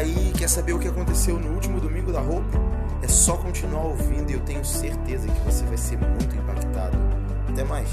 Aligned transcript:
aí, 0.00 0.32
quer 0.36 0.48
saber 0.48 0.72
o 0.72 0.78
que 0.78 0.88
aconteceu 0.88 1.38
no 1.38 1.54
último 1.54 1.80
domingo 1.80 2.12
da 2.12 2.20
roupa? 2.20 2.58
É 3.02 3.08
só 3.08 3.36
continuar 3.36 3.84
ouvindo 3.84 4.30
e 4.30 4.34
eu 4.34 4.40
tenho 4.40 4.64
certeza 4.64 5.28
que 5.28 5.40
você 5.40 5.64
vai 5.64 5.76
ser 5.76 5.98
muito 5.98 6.34
impactado. 6.34 6.96
Até 7.48 7.64
mais. 7.64 7.88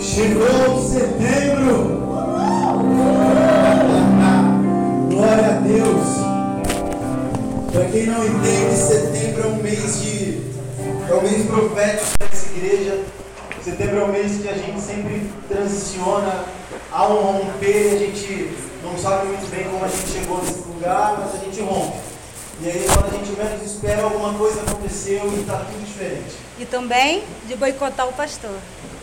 Chegou 0.00 0.82
setembro! 0.82 2.06
Glória 5.10 5.48
a 5.48 5.60
Deus! 5.60 6.06
Para 7.72 7.84
quem 7.90 8.06
não 8.06 8.26
entende, 8.26 8.76
setembro 8.76 9.15
é 9.46 9.48
um 9.48 9.62
mês 9.62 10.02
de. 10.02 10.42
é 11.08 11.14
um 11.14 11.22
mês 11.22 11.46
profético 11.46 12.10
dessa 12.18 12.46
igreja. 12.56 13.04
Setembro 13.62 14.00
é 14.00 14.04
um 14.04 14.08
mês 14.08 14.40
que 14.40 14.48
a 14.48 14.54
gente 14.54 14.80
sempre 14.80 15.30
transiciona 15.48 16.44
a 16.92 17.08
um 17.08 17.20
romper, 17.20 17.94
a 17.94 17.98
gente 17.98 18.52
não 18.82 18.96
sabe 18.96 19.26
muito 19.26 19.48
bem 19.50 19.64
como 19.64 19.84
a 19.84 19.88
gente 19.88 20.08
chegou 20.08 20.38
nesse 20.38 20.60
lugar, 20.60 21.16
mas 21.18 21.40
a 21.40 21.44
gente 21.44 21.60
rompe. 21.62 21.98
E 22.60 22.68
aí 22.68 22.86
quando 22.86 23.06
a 23.06 23.18
gente 23.18 23.36
menos 23.36 23.62
espera, 23.62 24.02
alguma 24.02 24.32
coisa 24.34 24.60
aconteceu 24.62 25.32
e 25.32 25.40
está 25.40 25.58
tudo 25.58 25.84
diferente. 25.84 26.36
E 26.58 26.64
também 26.64 27.24
de 27.46 27.56
boicotar 27.56 28.08
o 28.08 28.12
pastor. 28.12 28.56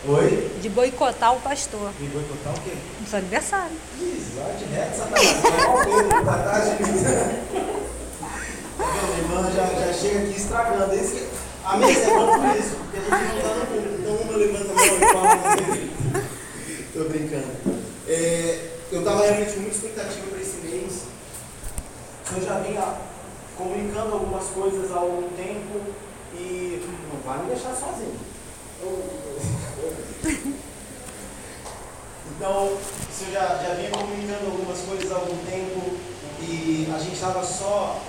Oi? 0.08 0.50
De 0.60 0.68
boicotar 0.68 1.34
o 1.34 1.40
pastor. 1.40 1.90
E 2.00 2.04
boicotar 2.04 2.54
o 2.54 2.60
quê? 2.60 2.72
No 3.00 3.06
seu 3.06 3.18
aniversário. 3.18 3.76
Ih, 4.00 4.26
vai 4.34 4.56
direto, 4.56 4.96
Satanás. 4.96 5.36
Vai 5.42 5.66
ao 5.66 5.84
Pedro, 5.84 6.24
tá 6.24 6.34
atrás 6.34 6.78
de 6.78 6.82
mim. 6.82 7.63
Irmã? 9.34 9.50
Já, 9.50 9.66
já 9.66 9.92
chega 9.92 10.20
aqui 10.20 10.36
estragando. 10.36 10.90
Que, 10.90 11.28
a 11.64 11.76
mesa 11.76 12.00
é 12.00 12.06
boa 12.06 12.38
por 12.38 12.56
isso, 12.56 12.76
porque 12.76 12.98
a 12.98 13.18
gente 13.18 13.34
não 13.34 13.42
tá 13.42 13.54
no 13.54 13.66
público. 13.66 13.94
Então 14.00 14.16
uma 14.16 14.36
levanta 14.36 14.70
a 14.70 14.74
mão 14.74 14.84
e 14.84 15.12
fala. 15.12 16.24
Tô 16.92 17.04
brincando. 17.08 17.84
É, 18.06 18.70
eu 18.92 19.02
tava 19.02 19.22
realmente 19.22 19.52
com 19.54 19.60
muita 19.60 19.76
expectativa 19.76 20.26
para 20.28 20.40
esse 20.40 20.56
mês. 20.58 21.02
Eu 22.36 22.42
já 22.42 22.58
vinha 22.60 22.94
comunicando 23.56 24.12
algumas 24.12 24.44
coisas 24.46 24.92
há 24.92 24.96
algum 24.96 25.28
tempo 25.30 25.80
e 26.34 26.86
não 27.12 27.20
vai 27.22 27.42
me 27.42 27.54
deixar 27.54 27.74
sozinho. 27.74 28.18
Então, 32.36 32.66
eu 32.66 33.32
já, 33.32 33.62
já 33.62 33.74
vinha 33.74 33.90
comunicando 33.90 34.46
algumas 34.46 34.80
coisas 34.80 35.10
há 35.10 35.14
algum 35.14 35.36
tempo 35.46 35.96
e 36.40 36.88
a 36.94 36.98
gente 36.98 37.14
estava 37.14 37.42
só, 37.44 38.00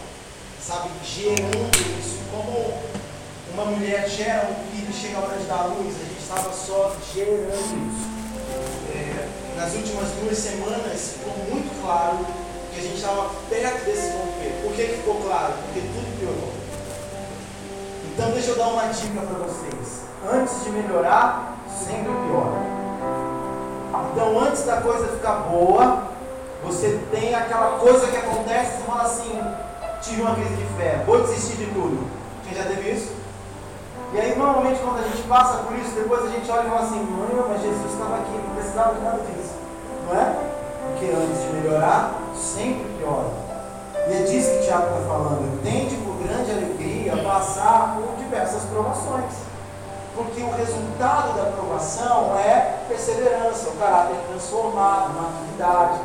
sabe, 0.66 0.90
gerando 1.04 1.78
isso. 2.00 2.20
Como 2.32 2.74
uma 3.54 3.66
mulher 3.66 4.10
gera 4.10 4.50
um 4.50 4.72
filho 4.72 4.90
e 4.90 4.94
chega 4.94 5.18
a 5.18 5.22
hora 5.22 5.38
de 5.38 5.46
dar 5.46 5.66
luz, 5.66 5.96
a 5.96 6.06
gente 6.06 6.20
estava 6.20 6.52
só 6.52 6.96
gerando 7.14 7.54
isso. 7.54 8.16
É, 8.96 9.28
nas 9.58 9.74
últimas 9.76 10.10
duas 10.22 10.38
semanas 10.38 11.14
ficou 11.14 11.34
muito 11.52 11.82
claro 11.82 12.26
que 12.74 12.80
a 12.80 12.84
gente 12.84 12.96
estava 12.96 13.30
perto 13.48 13.86
desse 13.86 14.10
romper. 14.10 14.62
Por 14.64 14.74
que, 14.74 14.84
ficou 14.88 15.16
claro? 15.22 15.54
Porque 15.66 15.82
tudo 15.82 16.20
piorou. 16.20 16.52
Então 18.12 18.32
deixa 18.32 18.52
eu 18.52 18.58
dar 18.58 18.68
uma 18.70 18.88
dica 18.88 19.22
para 19.22 19.46
vocês. 19.46 20.02
Antes 20.28 20.64
de 20.64 20.70
melhorar, 20.72 21.58
sempre 21.70 22.12
piora. 22.12 22.76
Então 24.12 24.40
antes 24.40 24.64
da 24.64 24.82
coisa 24.82 25.08
ficar 25.10 25.36
boa, 25.50 26.08
você 26.64 27.00
tem 27.12 27.36
aquela 27.36 27.78
coisa 27.78 28.08
que 28.08 28.18
acontece, 28.18 28.78
você 28.78 28.84
fala 28.84 29.04
assim, 29.04 29.40
tive 30.06 30.22
uma 30.22 30.36
crise 30.36 30.56
de 30.56 30.66
fé, 30.78 31.04
vou 31.06 31.22
desistir 31.22 31.58
de 31.58 31.66
tudo. 31.74 32.08
Quem 32.44 32.56
já 32.56 32.64
teve 32.66 32.92
isso? 32.92 33.12
E 34.14 34.20
aí 34.20 34.38
normalmente 34.38 34.80
quando 34.80 35.00
a 35.00 35.08
gente 35.08 35.24
passa 35.24 35.64
por 35.64 35.76
isso, 35.76 35.96
depois 35.96 36.24
a 36.24 36.30
gente 36.30 36.50
olha 36.52 36.68
e 36.68 36.70
fala 36.70 36.82
assim, 36.82 37.00
mano, 37.00 37.46
mas 37.50 37.62
Jesus 37.62 37.92
estava 37.92 38.18
aqui, 38.18 38.32
não 38.32 38.56
precisava 38.56 38.94
de 38.94 39.02
nada 39.02 39.18
disso. 39.18 39.54
Não 40.06 40.22
é? 40.22 40.36
Porque 40.86 41.06
antes 41.08 41.42
de 41.42 41.48
melhorar, 41.58 42.14
sempre 42.36 42.86
piora. 43.00 43.46
E 44.08 44.14
é 44.14 44.22
disso 44.22 44.52
que 44.52 44.66
Tiago 44.66 44.86
está 44.86 45.10
falando. 45.10 45.64
Tende 45.64 45.96
por 45.98 46.16
grande 46.22 46.52
alegria 46.52 47.18
passar 47.24 47.98
por 47.98 48.16
diversas 48.24 48.62
provações. 48.66 49.34
Porque 50.16 50.42
o 50.42 50.52
resultado 50.52 51.36
da 51.36 51.52
provação 51.52 52.38
é 52.38 52.86
perseverança, 52.88 53.70
o 53.70 53.76
caráter 53.78 54.16
transformado, 54.30 55.14
maturidade. 55.14 56.00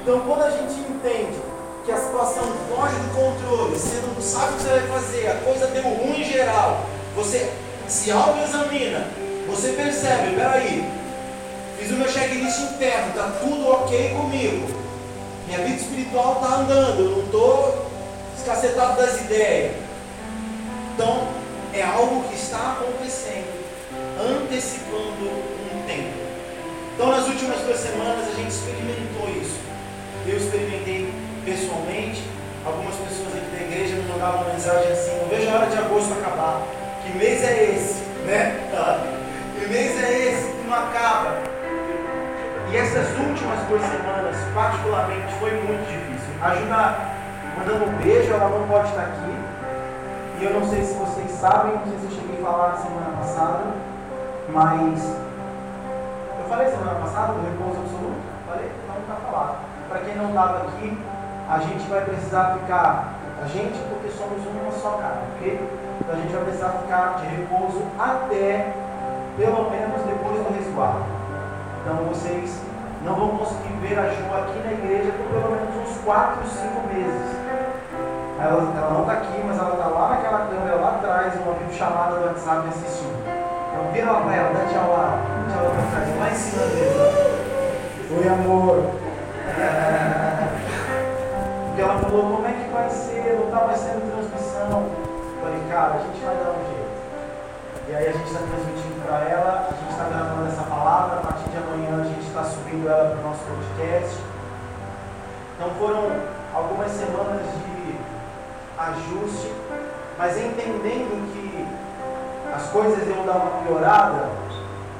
Então, 0.00 0.20
quando 0.20 0.42
a 0.44 0.50
gente 0.50 0.80
entende 0.80 1.49
que 1.90 1.94
a 1.94 2.00
situação 2.00 2.44
foge 2.68 2.94
do 2.94 3.14
controle, 3.14 3.72
você 3.72 4.00
não 4.06 4.22
sabe 4.22 4.52
o 4.52 4.56
que 4.56 4.62
você 4.62 4.68
vai 4.68 4.88
fazer, 4.88 5.28
a 5.28 5.34
coisa 5.40 5.66
deu 5.66 5.82
ruim 5.82 6.20
em 6.20 6.24
geral, 6.24 6.86
você 7.16 7.50
se 7.88 8.12
auto-examina, 8.12 9.08
você 9.48 9.72
percebe, 9.72 10.36
peraí, 10.36 10.88
fiz 11.78 11.90
o 11.90 11.94
meu 11.94 12.08
checklist 12.08 12.60
interno, 12.60 13.08
está 13.08 13.32
tudo 13.40 13.68
ok 13.68 14.10
comigo. 14.10 14.68
Minha 15.48 15.58
vida 15.66 15.80
espiritual 15.80 16.34
está 16.34 16.56
andando, 16.58 17.00
eu 17.00 17.10
não 17.10 17.24
estou 17.24 17.86
escacetado 18.38 18.96
das 18.96 19.20
ideias. 19.22 19.74
Então, 20.94 21.26
é 21.74 21.82
algo 21.82 22.22
que 22.28 22.36
está 22.36 22.78
acontecendo, 22.78 23.64
antecipando 24.20 25.24
um 25.24 25.82
tempo. 25.88 26.20
Então, 26.94 27.08
nas 27.10 27.26
últimas 27.26 27.58
duas 27.62 27.80
semanas, 27.80 28.28
a 28.28 28.36
gente 28.36 28.50
experimentou 28.50 29.28
isso. 29.42 29.58
Eu 30.24 30.36
experimentei 30.36 31.29
pessoalmente, 31.50 32.22
algumas 32.64 32.94
pessoas 32.94 33.34
aqui 33.34 33.50
da 33.50 33.62
igreja 33.62 33.96
me 33.96 34.06
mandavam 34.06 34.44
mensagem 34.44 34.92
assim: 34.92 35.18
não 35.18 35.28
vejo 35.28 35.50
a 35.50 35.54
hora 35.54 35.66
de 35.66 35.78
agosto 35.78 36.12
acabar. 36.14 36.62
Que 37.02 37.18
mês 37.18 37.42
é 37.42 37.74
esse? 37.74 38.02
Né? 38.24 38.54
Que 39.58 39.66
mês 39.66 39.98
é 40.00 40.30
esse 40.30 40.52
que 40.52 40.68
não 40.68 40.76
acaba? 40.76 41.38
E 42.70 42.76
essas 42.76 43.08
últimas 43.18 43.58
duas 43.66 43.82
semanas, 43.82 44.36
particularmente, 44.54 45.34
foi 45.40 45.50
muito 45.50 45.82
difícil. 45.90 46.30
Ajuda 46.40 46.94
mandando 47.58 47.84
um 47.84 47.96
beijo, 47.98 48.32
ela 48.32 48.48
não 48.48 48.68
pode 48.68 48.88
estar 48.88 49.02
aqui. 49.02 49.34
E 50.38 50.44
eu 50.44 50.54
não 50.54 50.70
sei 50.70 50.84
se 50.84 50.94
vocês 50.94 51.30
sabem, 51.32 51.72
não 51.72 51.84
sei 51.84 51.98
se 51.98 52.04
eu 52.04 52.22
cheguei 52.22 52.38
a 52.38 52.46
falar 52.46 52.68
na 52.68 52.76
semana 52.76 53.16
passada, 53.18 53.64
mas 54.50 55.02
eu 56.38 56.48
falei 56.48 56.70
semana 56.70 57.00
passada 57.00 57.32
do 57.32 57.42
repouso 57.42 57.80
absoluto? 57.80 58.22
Falei? 58.46 58.70
Então 58.84 58.96
está 59.02 59.16
falado. 59.26 59.56
Para 59.88 60.00
quem 60.00 60.14
não 60.14 60.28
estava 60.28 60.58
aqui, 60.58 60.96
a 61.50 61.58
gente 61.58 61.82
vai 61.90 62.02
precisar 62.02 62.56
ficar, 62.60 63.14
a 63.42 63.46
gente 63.48 63.76
porque 63.88 64.08
somos 64.10 64.38
uma 64.46 64.70
só 64.70 64.90
carne, 65.02 65.22
ok? 65.34 65.68
Então 66.00 66.14
a 66.14 66.18
gente 66.18 66.32
vai 66.32 66.44
precisar 66.44 66.68
ficar 66.68 67.18
de 67.18 67.26
repouso 67.26 67.82
até 67.98 68.72
pelo 69.36 69.68
menos 69.68 70.00
depois 70.06 70.46
do 70.46 70.54
resguardo. 70.54 71.04
Então 71.82 71.96
vocês 72.06 72.60
não 73.04 73.14
vão 73.16 73.38
conseguir 73.38 73.72
ver 73.82 73.98
a 73.98 74.10
Ju 74.10 74.22
aqui 74.32 74.62
na 74.64 74.72
igreja 74.72 75.10
por 75.10 75.26
pelo 75.26 75.50
menos 75.50 75.90
uns 75.90 76.04
4, 76.04 76.46
5 76.46 76.94
meses. 76.94 77.40
Ela, 78.38 78.72
ela 78.78 78.90
não 78.94 79.00
está 79.00 79.12
aqui, 79.14 79.42
mas 79.44 79.58
ela 79.58 79.72
está 79.72 79.86
lá 79.86 80.08
naquela 80.10 80.46
câmera 80.46 80.76
lá 80.76 80.88
atrás, 80.90 81.34
uma 81.34 81.54
videochamada 81.54 82.14
do 82.14 82.26
WhatsApp 82.26 82.68
assistindo. 82.68 83.18
Então 83.26 83.92
vira 83.92 84.12
lá 84.12 84.34
ela, 84.34 84.52
dá 84.54 84.64
tchau 84.66 84.88
lá, 84.88 85.18
tchau 85.50 85.64
lá 85.64 85.70
para 85.70 85.82
trás, 85.90 86.20
lá 86.20 86.30
em 86.30 86.34
cima 86.34 86.66
dele. 86.66 86.94
Oi 88.16 88.28
amor. 88.28 88.90
Porque 91.70 91.82
ela 91.82 92.00
falou, 92.00 92.34
como 92.34 92.46
é 92.48 92.50
que 92.50 92.68
vai 92.72 92.90
ser? 92.90 93.38
Não 93.38 93.46
está 93.46 93.64
mais 93.64 93.78
sendo 93.78 94.10
transmissão. 94.10 94.90
Eu 94.90 95.38
falei, 95.40 95.62
cara, 95.70 95.94
a 95.94 95.98
gente 96.02 96.18
vai 96.18 96.34
dar 96.34 96.50
um 96.50 96.66
jeito. 96.66 96.90
E 97.88 97.94
aí 97.94 98.08
a 98.08 98.12
gente 98.12 98.26
está 98.26 98.40
transmitindo 98.40 99.00
para 99.06 99.18
ela, 99.30 99.68
a 99.70 99.74
gente 99.78 99.90
está 99.90 100.04
gravando 100.04 100.48
essa 100.48 100.62
palavra, 100.62 101.18
a 101.18 101.22
partir 101.22 101.48
de 101.48 101.56
amanhã 101.56 102.02
a 102.02 102.04
gente 102.04 102.26
está 102.26 102.42
subindo 102.42 102.88
ela 102.88 103.10
para 103.10 103.20
o 103.20 103.22
nosso 103.22 103.44
podcast. 103.46 104.18
Então 105.54 105.70
foram 105.78 106.10
algumas 106.52 106.90
semanas 106.90 107.46
de 107.46 107.94
ajuste, 108.76 109.54
mas 110.18 110.36
entendendo 110.38 111.22
que 111.32 111.68
as 112.52 112.66
coisas 112.70 113.06
iam 113.06 113.24
dar 113.24 113.36
uma 113.36 113.62
piorada, 113.62 114.28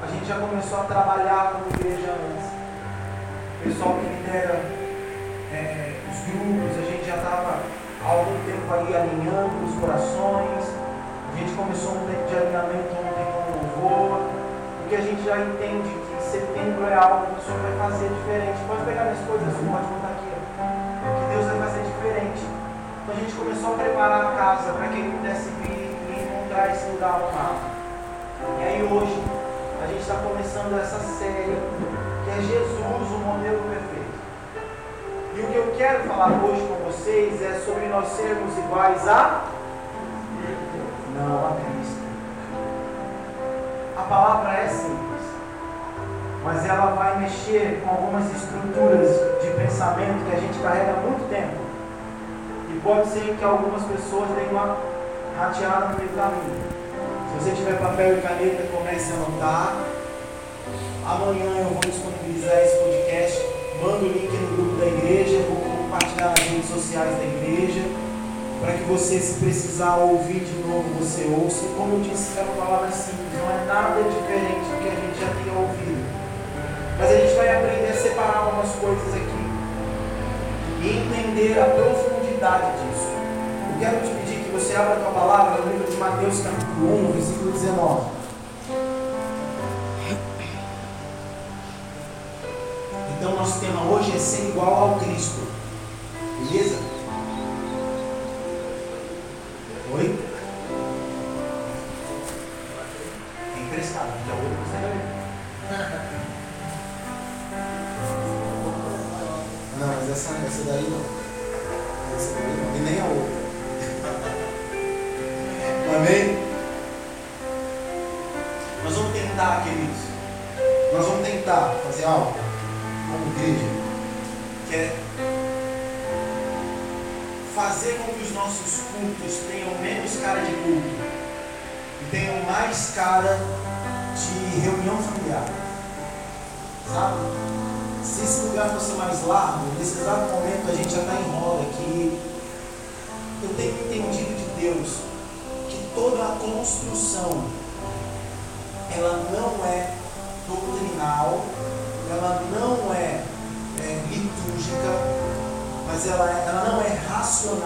a 0.03 0.07
gente 0.07 0.25
já 0.25 0.39
começou 0.39 0.81
a 0.81 0.85
trabalhar 0.85 1.53
como 1.53 1.67
igreja 1.75 2.15
antes. 2.15 2.47
O 3.59 3.65
pessoal 3.65 3.97
que 3.97 4.07
lidera 4.07 4.55
é, 5.53 6.00
grupos, 6.25 6.79
a 6.79 6.85
gente 6.87 7.05
já 7.05 7.17
estava 7.17 7.61
há 8.05 8.09
algum 8.09 8.39
tempo 8.45 8.69
aí 8.73 8.95
alinhando 8.97 9.55
os 9.65 9.75
corações, 9.81 10.63
a 11.33 11.37
gente 11.37 11.53
começou 11.53 11.93
um 11.93 12.07
tempo 12.07 12.25
de 12.29 12.37
alinhamento 12.37 12.93
ontem 12.97 13.27
com 13.33 13.41
o 13.41 13.57
louvor, 13.57 14.21
porque 14.81 14.97
a 14.97 15.01
gente 15.01 15.23
já 15.25 15.39
entende 15.39 15.89
que 15.89 16.11
setembro 16.31 16.87
é 16.87 16.95
algo 16.95 17.27
que 17.27 17.41
o 17.41 17.45
Senhor 17.45 17.61
vai 17.61 17.91
fazer 17.91 18.09
diferente. 18.09 18.59
Pode 18.67 18.83
pegar 18.87 19.03
minhas 19.11 19.27
coisas, 19.27 19.51
pode 19.51 19.87
botar 19.91 20.15
aqui. 20.15 20.31
Que 20.31 21.25
Deus 21.35 21.45
vai 21.47 21.59
fazer 21.59 21.83
diferente. 21.83 22.43
Então 23.03 23.15
a 23.15 23.19
gente 23.19 23.35
começou 23.35 23.75
a 23.75 23.79
preparar 23.79 24.23
a 24.27 24.33
casa 24.39 24.73
para 24.73 24.89
que 24.89 24.99
ele 24.99 25.11
pudesse 25.11 25.51
vir 25.61 25.91
e 25.91 26.13
encontrar 26.23 26.71
esse 26.71 26.87
lugar 26.91 27.19
amado. 27.19 27.67
E 28.59 28.63
aí 28.63 28.83
hoje 28.87 29.19
a 29.83 29.87
gente 29.87 30.01
está 30.01 30.15
começando 30.23 30.79
essa 30.79 31.01
série 31.19 31.59
que 32.25 32.31
é 32.31 32.39
Jesus, 32.41 33.11
o 33.11 33.19
modelo 33.19 33.59
perfeito. 33.67 34.10
E 35.33 35.41
o 35.41 35.47
que 35.47 35.57
eu 35.57 35.75
quero 35.79 36.03
falar 36.09 36.43
hoje 36.43 36.61
com 36.67 36.91
vocês 36.91 37.41
é 37.41 37.61
sobre 37.65 37.87
nós 37.87 38.09
sermos 38.09 38.59
iguais 38.59 39.07
a. 39.07 39.45
Não, 41.15 41.47
a 41.47 41.53
Cristo. 41.55 42.01
A 43.97 44.03
palavra 44.03 44.59
é 44.59 44.67
simples, 44.67 45.23
mas 46.43 46.69
ela 46.69 46.95
vai 46.97 47.21
mexer 47.21 47.81
com 47.85 47.91
algumas 47.91 48.25
estruturas 48.35 49.09
de 49.41 49.51
pensamento 49.51 50.29
que 50.29 50.37
a 50.37 50.41
gente 50.41 50.59
carrega 50.59 50.95
há 50.95 51.01
muito 51.01 51.29
tempo. 51.29 51.61
E 52.69 52.81
pode 52.81 53.09
ser 53.11 53.37
que 53.37 53.45
algumas 53.45 53.85
pessoas 53.85 54.31
tenham 54.35 54.51
uma 54.51 54.77
rateada 55.39 55.89
no 55.89 55.99
meio 55.99 56.09
do 56.09 56.17
caminho. 56.17 56.81
Se 57.31 57.45
você 57.45 57.51
tiver 57.55 57.79
papel 57.79 58.19
e 58.19 58.21
caneta, 58.21 58.67
comece 58.73 59.13
a 59.13 59.15
anotar. 59.15 59.77
Amanhã 61.07 61.61
eu 61.61 61.65
vou 61.67 61.81
disponibilizar 61.81 62.59
esse 62.59 62.77
podcast. 62.79 63.60
Manda 63.83 64.05
o 64.05 64.09
link 64.13 64.29
no 64.29 64.57
grupo 64.57 64.77
da 64.77 64.87
igreja, 64.87 65.41
vou 65.49 65.57
compartilhar 65.57 66.37
nas 66.37 66.41
redes 66.41 66.69
sociais 66.69 67.17
da 67.17 67.25
igreja 67.25 67.81
para 68.61 68.75
que 68.75 68.85
você, 68.85 69.19
se 69.19 69.41
precisar 69.41 69.97
ouvir 69.97 70.41
de 70.41 70.53
novo, 70.61 70.85
você 71.01 71.25
ouça. 71.25 71.65
Como 71.79 71.95
eu 71.95 72.01
disse, 72.01 72.39
é 72.39 72.43
uma 72.43 72.63
palavra 72.63 72.93
simples, 72.93 73.33
não 73.41 73.49
é 73.49 73.65
nada 73.65 74.03
diferente 74.05 74.69
do 74.69 74.83
que 74.83 74.89
a 74.89 74.97
gente 75.01 75.17
já 75.17 75.33
tenha 75.33 75.57
ouvido. 75.57 76.05
Mas 76.99 77.09
a 77.09 77.17
gente 77.17 77.35
vai 77.35 77.57
aprender 77.57 77.89
a 77.89 77.97
separar 77.97 78.37
algumas 78.45 78.71
coisas 78.77 79.15
aqui 79.15 79.41
e 80.83 81.01
entender 81.01 81.59
a 81.59 81.65
profundidade 81.65 82.85
disso. 82.85 83.09
Eu 83.73 83.81
quero 83.81 83.97
te 84.05 84.13
pedir 84.13 84.45
que 84.45 84.51
você 84.53 84.77
abra 84.77 84.93
a 84.93 85.01
tua 85.01 85.13
palavra 85.13 85.63
no 85.63 85.73
livro 85.73 85.91
de 85.91 85.97
Mateus, 85.97 86.41
capítulo 86.41 87.09
1, 87.09 87.13
versículo 87.13 87.53
19. 87.53 88.20
Então, 93.31 93.45
nosso 93.45 93.61
tema 93.61 93.83
hoje 93.83 94.11
é 94.11 94.19
ser 94.19 94.49
igual 94.49 94.75
ao 94.75 94.99
Cristo. 94.99 95.41
Beleza? 96.41 96.77
Oi? 99.95 100.30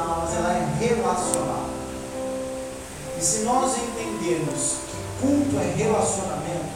Mas 0.06 0.34
ela 0.34 0.52
é 0.52 0.76
relacional. 0.78 1.68
E 3.18 3.22
se 3.22 3.40
nós 3.40 3.76
entendermos 3.78 4.76
que 4.88 4.96
culto 5.20 5.56
é 5.58 5.74
relacionamento, 5.76 6.74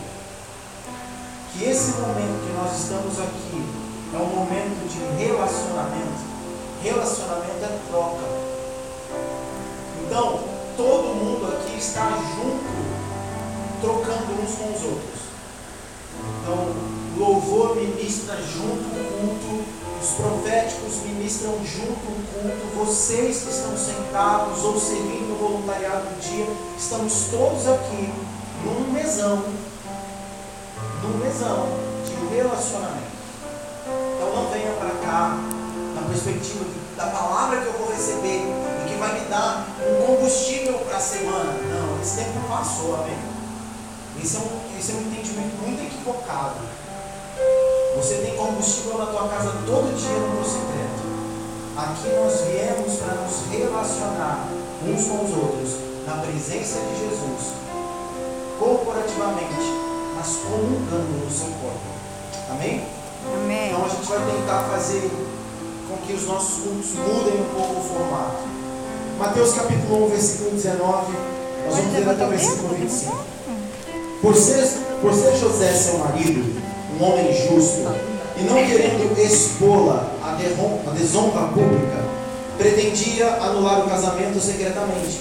que 1.52 1.64
esse 1.64 2.00
momento 2.00 2.46
que 2.46 2.52
nós 2.54 2.78
estamos 2.78 3.18
aqui 3.18 3.64
é 4.14 4.16
um 4.16 4.26
momento 4.26 4.88
de 4.88 5.24
relacionamento, 5.24 6.28
relacionamento 6.82 7.64
é 7.64 7.78
troca. 7.90 8.24
Então, 10.04 10.40
todo 10.76 11.14
mundo 11.14 11.52
aqui 11.52 11.76
está 11.76 12.08
junto, 12.10 12.88
trocando 13.80 14.42
uns 14.42 14.54
com 14.54 14.72
os 14.72 14.82
outros. 14.84 15.20
Então, 16.40 16.72
louvor 17.18 17.76
ministra 17.76 18.36
junto 18.36 18.86
o 18.88 19.18
culto 19.20 19.77
os 20.00 20.10
proféticos 20.10 21.02
ministram 21.04 21.54
junto 21.64 21.92
o 21.92 22.24
culto, 22.32 22.84
vocês 22.86 23.42
que 23.42 23.50
estão 23.50 23.76
sentados 23.76 24.62
ou 24.64 24.78
servindo 24.78 25.32
o 25.32 25.36
voluntariado 25.36 26.06
do 26.06 26.20
dia, 26.20 26.46
estamos 26.76 27.28
todos 27.30 27.68
aqui 27.68 28.12
num 28.64 28.92
mesão, 28.92 29.42
num 31.02 31.18
mesão 31.18 31.66
de 32.04 32.34
relacionamento. 32.34 33.08
Então 34.14 34.34
não 34.34 34.50
venha 34.50 34.72
para 34.72 34.90
cá 35.04 35.36
na 35.94 36.02
perspectiva 36.08 36.64
da 36.96 37.06
palavra 37.06 37.60
que 37.60 37.66
eu 37.66 37.72
vou 37.72 37.90
receber 37.90 38.42
e 38.84 38.88
que 38.88 38.98
vai 38.98 39.20
me 39.20 39.26
dar 39.28 39.66
um 39.80 40.06
combustível 40.06 40.78
para 40.80 40.96
a 40.96 41.00
semana. 41.00 41.52
Não, 41.52 42.00
esse 42.00 42.16
tempo 42.16 42.40
passou, 42.48 42.94
amém? 42.96 43.18
Esse 44.22 44.36
é 44.36 44.40
um, 44.40 44.78
esse 44.78 44.92
é 44.92 44.94
um 44.94 45.00
entendimento 45.00 45.56
muito 45.62 45.82
equivocado. 45.82 46.56
Você 47.98 48.14
tem 48.18 48.36
combustível 48.36 48.96
na 48.96 49.06
tua 49.06 49.26
casa 49.26 49.58
todo 49.66 49.90
dia 49.98 50.18
no 50.20 50.36
teu 50.36 50.44
secreto. 50.44 51.02
Aqui 51.76 52.08
nós 52.14 52.40
viemos 52.46 52.94
para 52.94 53.14
nos 53.14 53.50
relacionar 53.50 54.46
uns 54.86 55.04
com 55.08 55.24
os 55.24 55.30
outros 55.36 55.70
na 56.06 56.22
presença 56.22 56.78
de 56.78 56.94
Jesus, 56.94 57.54
corporativamente, 58.56 59.66
mas 60.14 60.28
comungando 60.46 61.24
no 61.24 61.28
seu 61.28 61.48
corpo. 61.58 61.90
Amém? 62.50 62.86
Amém. 63.34 63.70
Então 63.70 63.84
a 63.84 63.88
gente 63.88 64.06
vai 64.06 64.30
tentar 64.30 64.62
fazer 64.70 65.10
com 65.88 65.96
que 66.06 66.12
os 66.12 66.24
nossos 66.28 66.62
cultos 66.62 66.94
mudem 66.94 67.40
um 67.40 67.52
pouco 67.52 67.80
o 67.80 67.82
formato. 67.82 68.46
Mateus 69.18 69.54
capítulo 69.54 70.06
1, 70.06 70.08
versículo 70.10 70.50
19. 70.52 71.12
Nós 71.66 71.76
vamos 71.76 71.92
ler 71.92 72.08
até 72.08 72.24
o 72.24 72.28
versículo 72.28 72.68
25. 72.76 73.16
Por 74.22 74.36
ser, 74.36 74.68
por 75.02 75.12
ser 75.12 75.36
José 75.36 75.74
seu 75.74 75.98
marido, 75.98 76.77
um 76.98 77.04
homem 77.04 77.32
justo, 77.32 77.86
e 78.36 78.42
não 78.42 78.54
querendo 78.54 79.18
expô-la 79.18 80.12
à 80.22 80.90
desonra 80.92 81.48
pública, 81.48 82.04
pretendia 82.56 83.26
anular 83.40 83.86
o 83.86 83.88
casamento 83.88 84.40
secretamente. 84.40 85.20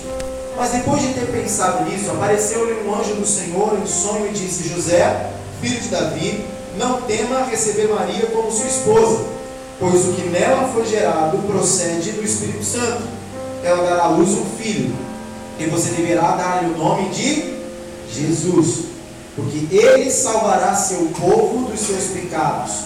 Mas 0.56 0.72
depois 0.72 1.02
de 1.02 1.14
ter 1.14 1.28
pensado 1.28 1.90
nisso, 1.90 2.10
apareceu-lhe 2.10 2.88
um 2.88 2.94
anjo 2.94 3.14
do 3.14 3.26
Senhor 3.26 3.78
em 3.82 3.86
sonho 3.88 4.28
e 4.28 4.34
disse: 4.34 4.68
José, 4.68 5.32
filho 5.62 5.80
de 5.80 5.90
Davi, 5.90 6.46
não 6.78 7.02
tema 7.02 7.44
receber 7.44 7.88
Maria 7.88 8.26
como 8.28 8.52
sua 8.52 8.66
esposa, 8.66 9.26
pois 9.80 10.06
o 10.06 10.14
que 10.14 10.30
nela 10.30 10.70
foi 10.74 10.86
gerado 10.86 11.38
procede 11.48 12.12
do 12.12 12.24
Espírito 12.24 12.64
Santo. 12.64 13.04
Ela 13.64 13.84
dará 13.84 14.04
à 14.06 14.08
luz 14.08 14.30
um 14.30 14.46
filho, 14.58 14.96
e 15.60 15.66
você 15.66 15.92
deverá 15.92 16.32
dar-lhe 16.32 16.72
o 16.72 16.78
nome 16.78 17.10
de 17.10 17.56
Jesus 18.12 18.97
porque 19.38 19.68
ele 19.74 20.10
salvará 20.10 20.74
seu 20.74 21.10
povo 21.20 21.70
dos 21.70 21.80
seus 21.80 22.06
pecados. 22.06 22.86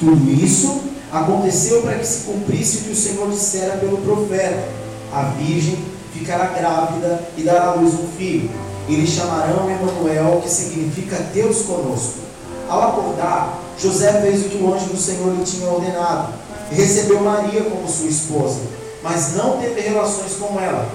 Tudo 0.00 0.28
isso 0.28 0.82
aconteceu 1.12 1.82
para 1.82 1.94
que 1.98 2.06
se 2.06 2.24
cumprisse 2.24 2.78
o 2.78 2.80
que 2.80 2.90
o 2.90 2.96
Senhor 2.96 3.30
dissera 3.30 3.76
pelo 3.76 3.98
profeta: 3.98 4.68
a 5.12 5.22
virgem 5.38 5.78
ficará 6.12 6.46
grávida 6.46 7.28
e 7.38 7.42
dará 7.42 7.68
à 7.68 7.74
luz 7.74 7.94
um 7.94 8.08
filho. 8.18 8.50
Eles 8.88 9.10
chamarão 9.10 9.70
Emanuel, 9.70 10.40
que 10.42 10.50
significa 10.50 11.16
Deus 11.32 11.62
conosco. 11.62 12.24
Ao 12.68 12.90
acordar, 12.90 13.60
José 13.78 14.20
fez 14.20 14.44
o 14.44 14.48
que 14.48 14.62
o 14.62 14.74
anjo 14.74 14.86
do 14.86 14.96
Senhor 14.96 15.32
lhe 15.32 15.44
tinha 15.44 15.68
ordenado 15.68 16.34
e 16.72 16.74
recebeu 16.74 17.20
Maria 17.20 17.62
como 17.62 17.88
sua 17.88 18.08
esposa, 18.08 18.60
mas 19.02 19.34
não 19.36 19.58
teve 19.58 19.80
relações 19.80 20.32
com 20.40 20.58
ela, 20.60 20.88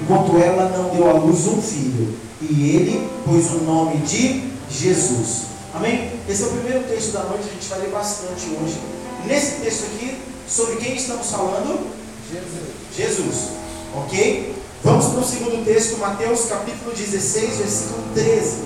enquanto 0.00 0.38
ela 0.38 0.70
não 0.70 0.88
deu 0.90 1.10
à 1.10 1.12
luz 1.12 1.46
um 1.46 1.60
filho 1.60 2.25
e 2.40 2.70
ele 2.70 3.08
pôs 3.24 3.46
o 3.52 3.64
nome 3.64 3.98
de 3.98 4.50
Jesus. 4.70 5.46
Amém? 5.74 6.10
Esse 6.28 6.42
é 6.42 6.46
o 6.46 6.50
primeiro 6.50 6.84
texto 6.84 7.12
da 7.12 7.24
noite, 7.24 7.44
a 7.48 7.52
gente 7.52 7.68
vai 7.68 7.78
ler 7.80 7.90
bastante 7.90 8.46
hoje. 8.50 8.78
Nesse 9.26 9.60
texto 9.60 9.84
aqui, 9.84 10.18
sobre 10.48 10.76
quem 10.76 10.96
estamos 10.96 11.30
falando? 11.30 11.90
Jesus. 12.30 12.76
Jesus. 12.96 13.50
Ok? 13.94 14.54
Vamos 14.84 15.06
para 15.06 15.20
o 15.20 15.24
segundo 15.24 15.64
texto, 15.64 15.98
Mateus 15.98 16.44
capítulo 16.46 16.94
16, 16.94 17.56
versículo 17.58 18.02
13. 18.14 18.56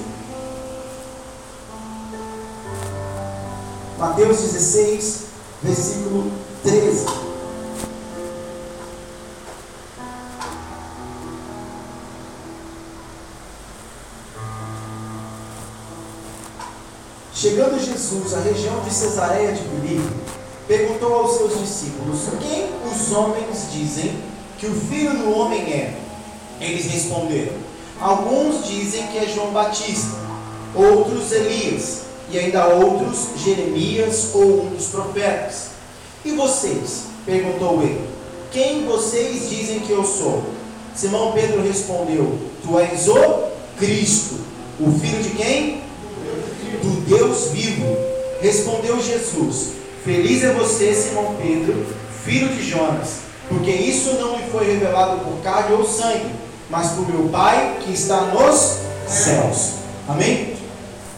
Mateus 3.99 4.39
16, 4.39 5.17
versículo 5.63 6.33
13. 6.63 7.30
Chegando 17.41 17.83
Jesus 17.83 18.35
à 18.35 18.41
região 18.41 18.81
de 18.81 18.93
Cesareia 18.93 19.53
de 19.53 19.63
Filipe, 19.63 20.13
perguntou 20.69 21.15
aos 21.15 21.39
seus 21.39 21.59
discípulos: 21.59 22.19
Quem 22.39 22.69
os 22.85 23.13
homens 23.13 23.69
dizem 23.73 24.15
que 24.59 24.67
o 24.67 24.75
filho 24.75 25.17
do 25.17 25.39
homem 25.39 25.63
é? 25.73 25.95
Eles 26.61 26.85
responderam: 26.85 27.55
Alguns 27.99 28.67
dizem 28.67 29.07
que 29.07 29.17
é 29.17 29.27
João 29.27 29.53
Batista, 29.53 30.19
outros 30.75 31.33
Elias, 31.33 32.03
e 32.31 32.39
ainda 32.39 32.67
outros 32.67 33.29
Jeremias 33.43 34.33
ou 34.35 34.67
um 34.67 34.75
dos 34.77 34.89
profetas. 34.89 35.69
E 36.23 36.33
vocês? 36.33 37.05
perguntou 37.25 37.81
ele. 37.81 38.07
Quem 38.53 38.85
vocês 38.85 39.49
dizem 39.49 39.81
que 39.81 39.93
eu 39.93 40.05
sou? 40.05 40.45
Simão 40.95 41.33
Pedro 41.33 41.63
respondeu: 41.63 42.39
Tu 42.63 42.79
és 42.79 43.09
o 43.09 43.45
Cristo, 43.79 44.41
o 44.79 44.93
filho 44.93 45.23
de 45.23 45.31
quem? 45.31 45.90
Do 46.83 47.01
Deus 47.07 47.49
vivo. 47.53 47.97
Respondeu 48.41 49.01
Jesus: 49.01 49.73
Feliz 50.05 50.43
é 50.45 50.53
você, 50.53 50.95
Simão 50.95 51.37
Pedro, 51.41 51.87
filho 52.25 52.49
de 52.49 52.63
Jonas, 52.63 53.21
porque 53.49 53.71
isso 53.71 54.15
não 54.15 54.39
me 54.39 54.51
foi 54.51 54.73
revelado 54.73 55.21
por 55.25 55.43
carne 55.43 55.75
ou 55.75 55.85
sangue, 55.85 56.31
mas 56.71 56.93
por 56.93 57.07
meu 57.09 57.29
Pai 57.29 57.79
que 57.81 57.93
está 57.93 58.23
nos 58.23 58.79
céus. 59.07 59.75
Amém? 60.09 60.57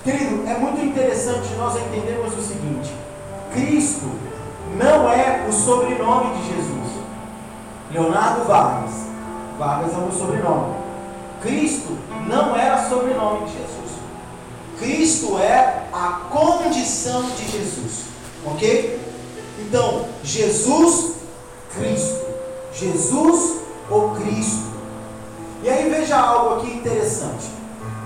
Querido, 0.02 0.42
é 0.48 0.58
muito 0.58 0.84
interessante 0.84 1.48
nós 1.56 1.76
entendermos 1.76 2.36
o 2.36 2.42
seguinte: 2.42 2.90
Cristo 3.52 4.10
não 4.76 5.12
é 5.12 5.46
o 5.48 5.52
sobrenome 5.52 6.34
de 6.38 6.48
Jesus. 6.48 6.72
Leonardo 7.92 8.44
Vargas. 8.44 8.90
Vargas 9.58 9.92
é 9.92 9.96
o 9.96 10.12
sobrenome. 10.12 10.74
Cristo 11.40 11.96
não 12.26 12.56
era 12.56 12.88
sobrenome 12.88 13.46
de 13.46 13.52
Jesus. 13.52 13.81
Cristo 14.82 15.38
é 15.38 15.84
a 15.92 16.22
condição 16.28 17.22
de 17.22 17.48
Jesus. 17.48 18.06
Ok? 18.44 19.00
Então, 19.60 20.06
Jesus, 20.24 21.12
Cristo. 21.72 22.26
Jesus, 22.74 23.60
o 23.88 24.10
Cristo. 24.16 24.72
E 25.62 25.70
aí 25.70 25.88
veja 25.88 26.18
algo 26.18 26.56
aqui 26.56 26.74
interessante. 26.74 27.46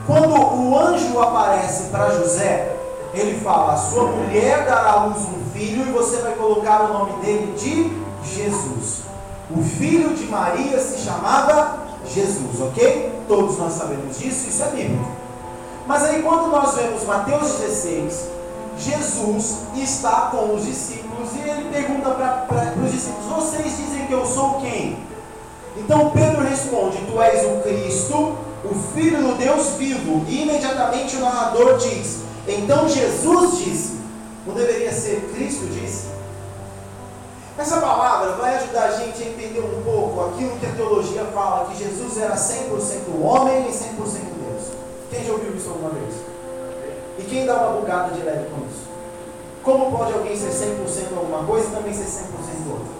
Quando 0.06 0.28
o 0.28 0.78
anjo 0.78 1.18
aparece 1.18 1.84
para 1.84 2.10
José, 2.10 2.76
ele 3.14 3.40
fala: 3.40 3.76
sua 3.78 4.04
mulher 4.08 4.66
dará 4.66 4.90
à 4.90 5.04
luz 5.06 5.22
um 5.22 5.50
filho 5.52 5.88
e 5.88 5.92
você 5.92 6.18
vai 6.18 6.34
colocar 6.34 6.82
o 6.82 6.92
nome 6.92 7.24
dele 7.24 7.54
de 7.56 7.90
Jesus. 8.34 9.02
O 9.50 9.62
filho 9.62 10.14
de 10.14 10.24
Maria 10.24 10.78
se 10.78 10.98
chamava 10.98 11.78
Jesus, 12.06 12.60
ok? 12.60 13.12
Todos 13.26 13.56
nós 13.56 13.72
sabemos 13.72 14.18
disso, 14.18 14.48
isso 14.48 14.62
é 14.62 14.70
bíblico. 14.70 15.25
Mas 15.86 16.02
aí 16.02 16.22
quando 16.22 16.48
nós 16.48 16.74
vemos 16.74 17.04
Mateus 17.04 17.52
16, 17.58 18.28
Jesus 18.78 19.58
está 19.76 20.28
com 20.32 20.54
os 20.54 20.64
discípulos 20.64 21.30
e 21.34 21.48
ele 21.48 21.70
pergunta 21.70 22.10
para 22.10 22.74
os 22.84 22.90
discípulos: 22.90 23.26
Vocês 23.26 23.76
dizem 23.76 24.06
que 24.06 24.12
eu 24.12 24.26
sou 24.26 24.60
quem? 24.60 24.98
Então 25.76 26.10
Pedro 26.10 26.42
responde: 26.42 26.98
Tu 26.98 27.22
és 27.22 27.46
o 27.46 27.62
Cristo, 27.62 28.36
o 28.64 28.74
Filho 28.94 29.18
do 29.18 29.38
Deus 29.38 29.68
vivo. 29.78 30.24
E 30.28 30.42
imediatamente 30.42 31.16
o 31.16 31.20
narrador 31.20 31.78
diz: 31.78 32.22
Então 32.48 32.88
Jesus 32.88 33.58
disse: 33.58 34.00
Não 34.44 34.54
deveria 34.54 34.92
ser 34.92 35.30
Cristo 35.34 35.66
disse? 35.66 36.16
Essa 37.56 37.80
palavra 37.80 38.32
vai 38.32 38.56
ajudar 38.56 38.84
a 38.84 38.92
gente 38.98 39.22
a 39.22 39.26
entender 39.28 39.60
um 39.60 39.82
pouco 39.82 40.28
aquilo 40.28 40.58
que 40.58 40.66
a 40.66 40.72
teologia 40.72 41.24
fala, 41.32 41.70
que 41.70 41.78
Jesus 41.78 42.18
era 42.18 42.34
100% 42.34 43.18
homem 43.22 43.66
e 43.66 43.72
100% 43.72 44.35
Deus. 44.35 44.35
Quem 44.35 44.35
já 45.26 45.32
ouviu 45.32 45.54
isso 45.54 45.68
alguma 45.68 45.90
vez? 45.90 46.14
E 47.18 47.22
quem 47.22 47.46
dá 47.46 47.54
uma 47.54 47.80
bugada 47.80 48.14
de 48.14 48.22
leve 48.22 48.46
com 48.50 48.66
isso? 48.66 48.86
Como 49.62 49.96
pode 49.96 50.12
alguém 50.12 50.36
ser 50.36 50.50
100% 50.50 51.16
alguma 51.16 51.44
coisa 51.44 51.66
e 51.66 51.70
também 51.70 51.92
ser 51.92 52.04
100% 52.04 52.70
outra? 52.70 52.96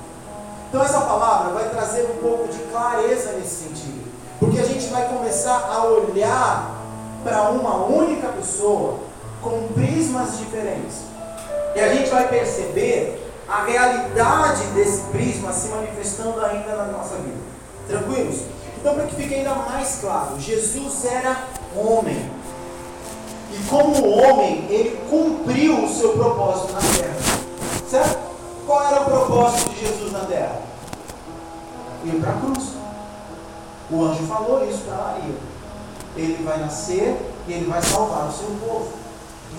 Então 0.69 0.83
essa 0.83 1.01
palavra 1.01 1.53
vai 1.53 1.71
trazer 1.71 2.03
um 2.05 2.21
pouco 2.21 2.49
de 2.49 2.59
clareza 2.71 3.33
nesse 3.33 3.65
sentido. 3.65 4.07
Porque 4.41 4.59
a 4.59 4.65
gente 4.65 4.87
vai 4.89 5.09
começar 5.09 5.69
a 5.71 5.85
olhar 5.85 6.77
para 7.23 7.51
uma 7.51 7.87
única 7.87 8.29
pessoa 8.29 8.99
com 9.43 9.69
prismas 9.75 10.39
diferentes. 10.39 10.97
E 11.75 11.81
a 11.81 11.89
gente 11.95 12.11
vai 12.11 12.29
perceber 12.29 13.23
a 13.49 13.65
realidade 13.65 14.65
desse 14.75 15.03
prisma 15.13 15.53
se 15.53 15.69
manifestando 15.69 16.45
ainda 16.45 16.75
na 16.75 16.87
nossa 16.87 17.15
vida. 17.17 17.39
Tranquilos? 17.89 18.43
Então, 18.79 18.95
para 18.95 19.05
que 19.07 19.15
fique 19.15 19.35
ainda 19.35 19.55
mais 19.55 19.99
claro, 20.01 20.39
Jesus 20.39 21.05
era 21.05 21.37
homem. 21.77 22.31
E 23.53 23.69
como 23.69 24.09
homem, 24.11 24.67
ele 24.69 24.99
cumpriu 25.09 25.85
o 25.85 25.89
seu 25.89 26.11
propósito 26.11 26.73
na 26.73 26.81
terra. 26.81 27.17
Certo? 27.89 28.19
Qual 28.67 28.83
era 28.83 29.03
o 29.03 29.05
propósito 29.05 29.71
de 29.71 29.81
Jesus 29.81 30.13
na 30.13 30.21
terra? 30.21 30.61
Ir 32.05 32.21
para 32.21 32.33
a 32.33 32.41
cruz. 32.41 32.73
O 33.91 34.05
anjo 34.05 34.25
falou 34.25 34.69
isso 34.69 34.83
para 34.85 34.97
Maria. 34.97 35.35
Ele 36.17 36.43
vai 36.43 36.59
nascer 36.59 37.17
e 37.47 37.53
ele 37.53 37.67
vai 37.67 37.83
salvar 37.83 38.29
o 38.29 38.33
seu 38.33 38.49
povo. 38.61 38.89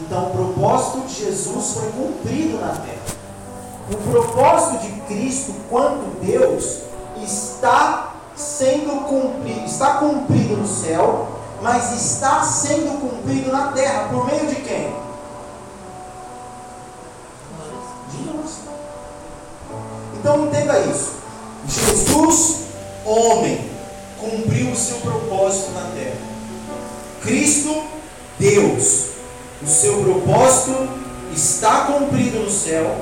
Então 0.01 0.27
o 0.27 0.31
propósito 0.31 1.07
de 1.07 1.25
Jesus 1.25 1.73
foi 1.73 1.91
cumprido 1.91 2.57
na 2.59 2.73
terra. 2.73 3.17
O 3.89 4.11
propósito 4.11 4.81
de 4.81 5.01
Cristo, 5.01 5.53
quanto 5.69 6.19
Deus, 6.21 6.81
está 7.23 8.15
sendo 8.35 9.05
cumprido, 9.05 9.65
está 9.65 9.95
cumprido 9.95 10.57
no 10.57 10.67
céu, 10.67 11.27
mas 11.61 11.93
está 11.93 12.43
sendo 12.43 12.99
cumprido 12.99 13.51
na 13.51 13.71
terra. 13.71 14.09
Por 14.09 14.25
meio 14.25 14.47
de 14.47 14.55
quem? 14.55 14.93
De 18.11 18.23
nós. 18.25 18.51
Então 20.19 20.45
entenda 20.45 20.79
isso. 20.79 21.17
Jesus, 21.67 22.59
homem, 23.05 23.69
cumpriu 24.19 24.71
o 24.71 24.75
seu 24.75 24.97
propósito 24.97 25.71
na 25.71 25.91
terra. 25.95 26.17
Cristo, 27.21 27.83
Deus, 28.39 29.07
o 29.61 29.67
seu 29.67 30.03
propósito 30.03 30.87
está 31.33 31.85
cumprido 31.85 32.39
no 32.39 32.51
céu, 32.51 32.95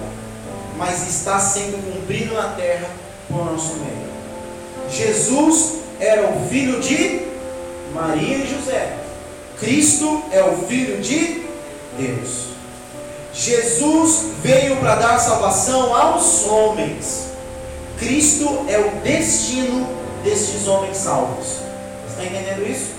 mas 0.78 1.08
está 1.08 1.40
sendo 1.40 1.94
cumprido 1.94 2.34
na 2.34 2.50
terra 2.50 2.90
por 3.28 3.46
nosso 3.46 3.76
meio. 3.76 4.06
Jesus 4.90 5.76
era 6.00 6.30
o 6.30 6.48
filho 6.50 6.80
de 6.80 7.35
Maria 7.96 8.38
e 8.38 8.48
José. 8.48 8.98
Cristo 9.58 10.24
é 10.32 10.44
o 10.44 10.58
filho 10.68 11.02
de 11.02 11.46
Deus. 11.98 12.50
Jesus 13.34 14.32
veio 14.44 14.78
para 14.78 14.96
dar 14.96 15.18
salvação 15.18 15.96
aos 15.96 16.46
homens. 16.46 17.30
Cristo 17.98 18.66
é 18.68 18.78
o 18.78 19.02
destino 19.02 19.88
destes 20.24 20.68
homens 20.68 20.98
salvos. 20.98 21.60
Está 22.10 22.26
entendendo 22.26 22.70
isso? 22.70 22.92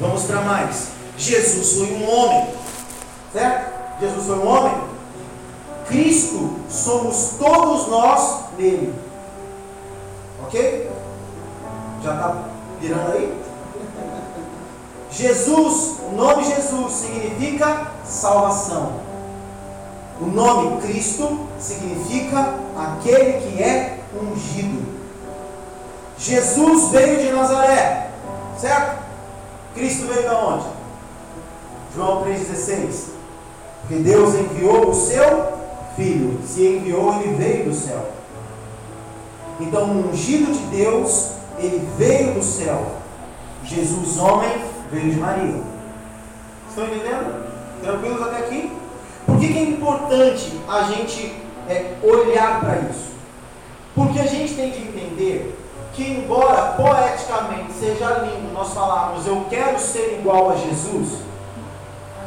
Vamos 0.00 0.22
para 0.24 0.40
mais. 0.42 0.88
Jesus 1.18 1.72
foi 1.74 1.92
um 1.92 2.08
homem. 2.08 2.54
Certo? 3.32 4.00
Jesus 4.00 4.26
foi 4.26 4.38
um 4.38 4.46
homem. 4.46 4.80
Cristo 5.86 6.56
somos 6.70 7.32
todos 7.38 7.88
nós 7.88 8.44
nele. 8.56 8.94
Ok? 10.44 10.88
Já 12.02 12.14
está 12.14 12.44
virando 12.80 13.12
aí? 13.12 13.49
Jesus, 15.12 15.96
o 16.10 16.14
nome 16.14 16.44
Jesus 16.44 16.92
significa 16.92 17.88
salvação. 18.04 18.92
O 20.20 20.26
nome 20.26 20.80
Cristo 20.82 21.46
significa 21.58 22.54
aquele 22.76 23.40
que 23.40 23.62
é 23.62 24.00
ungido. 24.14 25.00
Jesus 26.18 26.90
veio 26.90 27.20
de 27.20 27.32
Nazaré, 27.32 28.10
certo? 28.58 29.02
Cristo 29.74 30.06
veio 30.06 30.28
de 30.28 30.34
onde? 30.34 30.64
João 31.94 32.24
3,16. 32.24 33.10
Porque 33.80 33.96
Deus 33.96 34.34
enviou 34.34 34.90
o 34.90 34.94
seu 34.94 35.60
Filho. 35.96 36.38
Se 36.46 36.66
enviou, 36.66 37.14
ele 37.14 37.34
veio 37.34 37.64
do 37.66 37.74
céu. 37.74 38.10
Então, 39.60 39.84
o 39.84 40.08
ungido 40.08 40.52
de 40.52 40.76
Deus, 40.76 41.32
ele 41.58 41.86
veio 41.98 42.34
do 42.34 42.42
céu. 42.42 42.86
Jesus, 43.64 44.16
homem, 44.16 44.50
veio 44.90 45.10
de 45.10 45.20
Maria. 45.20 45.62
Estão 46.68 46.84
entendendo? 46.84 47.46
Tranquilos 47.82 48.22
até 48.22 48.38
aqui? 48.38 48.72
Por 49.26 49.38
que, 49.38 49.52
que 49.52 49.58
é 49.58 49.62
importante 49.62 50.60
a 50.68 50.82
gente 50.82 51.34
é, 51.68 51.94
olhar 52.02 52.60
para 52.60 52.78
isso? 52.90 53.10
Porque 53.94 54.18
a 54.20 54.26
gente 54.26 54.54
tem 54.54 54.70
que 54.70 54.82
entender 54.82 55.56
que, 55.92 56.04
embora 56.04 56.72
poeticamente 56.72 57.72
seja 57.72 58.08
lindo 58.20 58.52
nós 58.52 58.72
falarmos 58.72 59.26
eu 59.26 59.46
quero 59.50 59.78
ser 59.78 60.18
igual 60.18 60.50
a 60.50 60.56
Jesus, 60.56 61.18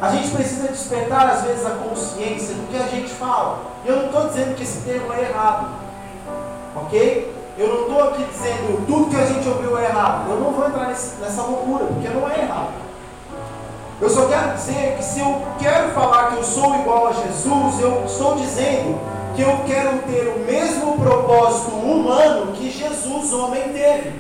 a 0.01 0.09
gente 0.09 0.31
precisa 0.31 0.67
despertar 0.67 1.29
às 1.29 1.43
vezes 1.43 1.65
a 1.65 1.71
consciência 1.71 2.55
do 2.55 2.67
que 2.69 2.75
a 2.75 2.87
gente 2.87 3.09
fala. 3.09 3.59
E 3.85 3.87
eu 3.87 3.95
não 3.95 4.05
estou 4.07 4.27
dizendo 4.27 4.55
que 4.55 4.63
esse 4.63 4.81
termo 4.81 5.13
é 5.13 5.21
errado, 5.21 5.69
ok? 6.75 7.33
Eu 7.57 7.67
não 7.67 7.81
estou 7.81 8.03
aqui 8.09 8.23
dizendo 8.31 8.85
tudo 8.87 9.09
que 9.09 9.21
a 9.21 9.25
gente 9.25 9.47
ouviu 9.47 9.77
é 9.77 9.85
errado. 9.85 10.29
Eu 10.29 10.39
não 10.39 10.51
vou 10.51 10.67
entrar 10.67 10.87
nesse, 10.87 11.15
nessa 11.17 11.43
loucura, 11.43 11.85
porque 11.85 12.09
não 12.09 12.29
é 12.29 12.39
errado. 12.39 12.73
Eu 14.01 14.09
só 14.09 14.25
quero 14.25 14.53
dizer 14.55 14.95
que 14.97 15.03
se 15.03 15.19
eu 15.19 15.41
quero 15.59 15.91
falar 15.91 16.31
que 16.31 16.37
eu 16.37 16.43
sou 16.43 16.75
igual 16.75 17.07
a 17.07 17.13
Jesus, 17.13 17.79
eu 17.79 18.03
estou 18.05 18.35
dizendo 18.35 18.99
que 19.35 19.41
eu 19.41 19.61
quero 19.65 19.99
ter 19.99 20.27
o 20.35 20.39
mesmo 20.39 20.97
propósito 20.97 21.71
humano 21.71 22.51
que 22.53 22.71
Jesus, 22.71 23.31
homem, 23.33 23.69
teve. 23.71 24.13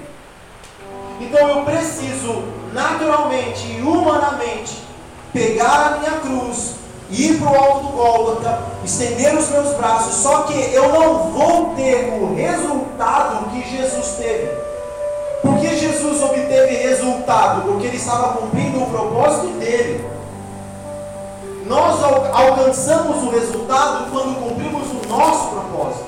Então 1.19 1.47
eu 1.49 1.63
preciso 1.63 2.43
naturalmente 2.71 3.67
e 3.67 3.81
humanamente 3.81 4.83
pegar 5.31 5.87
a 5.87 5.97
minha 5.97 6.19
cruz, 6.19 6.75
ir 7.13 7.39
para 7.39 7.51
o 7.51 7.55
alto 7.55 7.87
do 7.87 7.93
Gólgota, 7.93 8.59
estender 8.83 9.35
os 9.35 9.49
meus 9.49 9.75
braços, 9.75 10.15
só 10.15 10.43
que 10.43 10.73
eu 10.73 10.91
não 10.91 11.31
vou 11.31 11.75
ter 11.75 12.11
o 12.19 12.33
resultado 12.33 13.49
que 13.51 13.77
Jesus 13.77 14.15
teve. 14.17 14.49
Por 15.41 15.59
que 15.59 15.77
Jesus 15.77 16.23
obteve 16.23 16.75
resultado? 16.75 17.63
Porque 17.63 17.87
ele 17.87 17.97
estava 17.97 18.37
cumprindo 18.37 18.81
o 18.81 18.89
propósito 18.89 19.47
dele. 19.59 20.05
Nós 21.65 22.01
alcançamos 22.03 23.23
o 23.23 23.29
resultado 23.29 24.11
quando 24.11 24.35
cumprimos 24.39 24.87
o 24.89 25.07
nosso 25.07 25.49
propósito. 25.49 26.05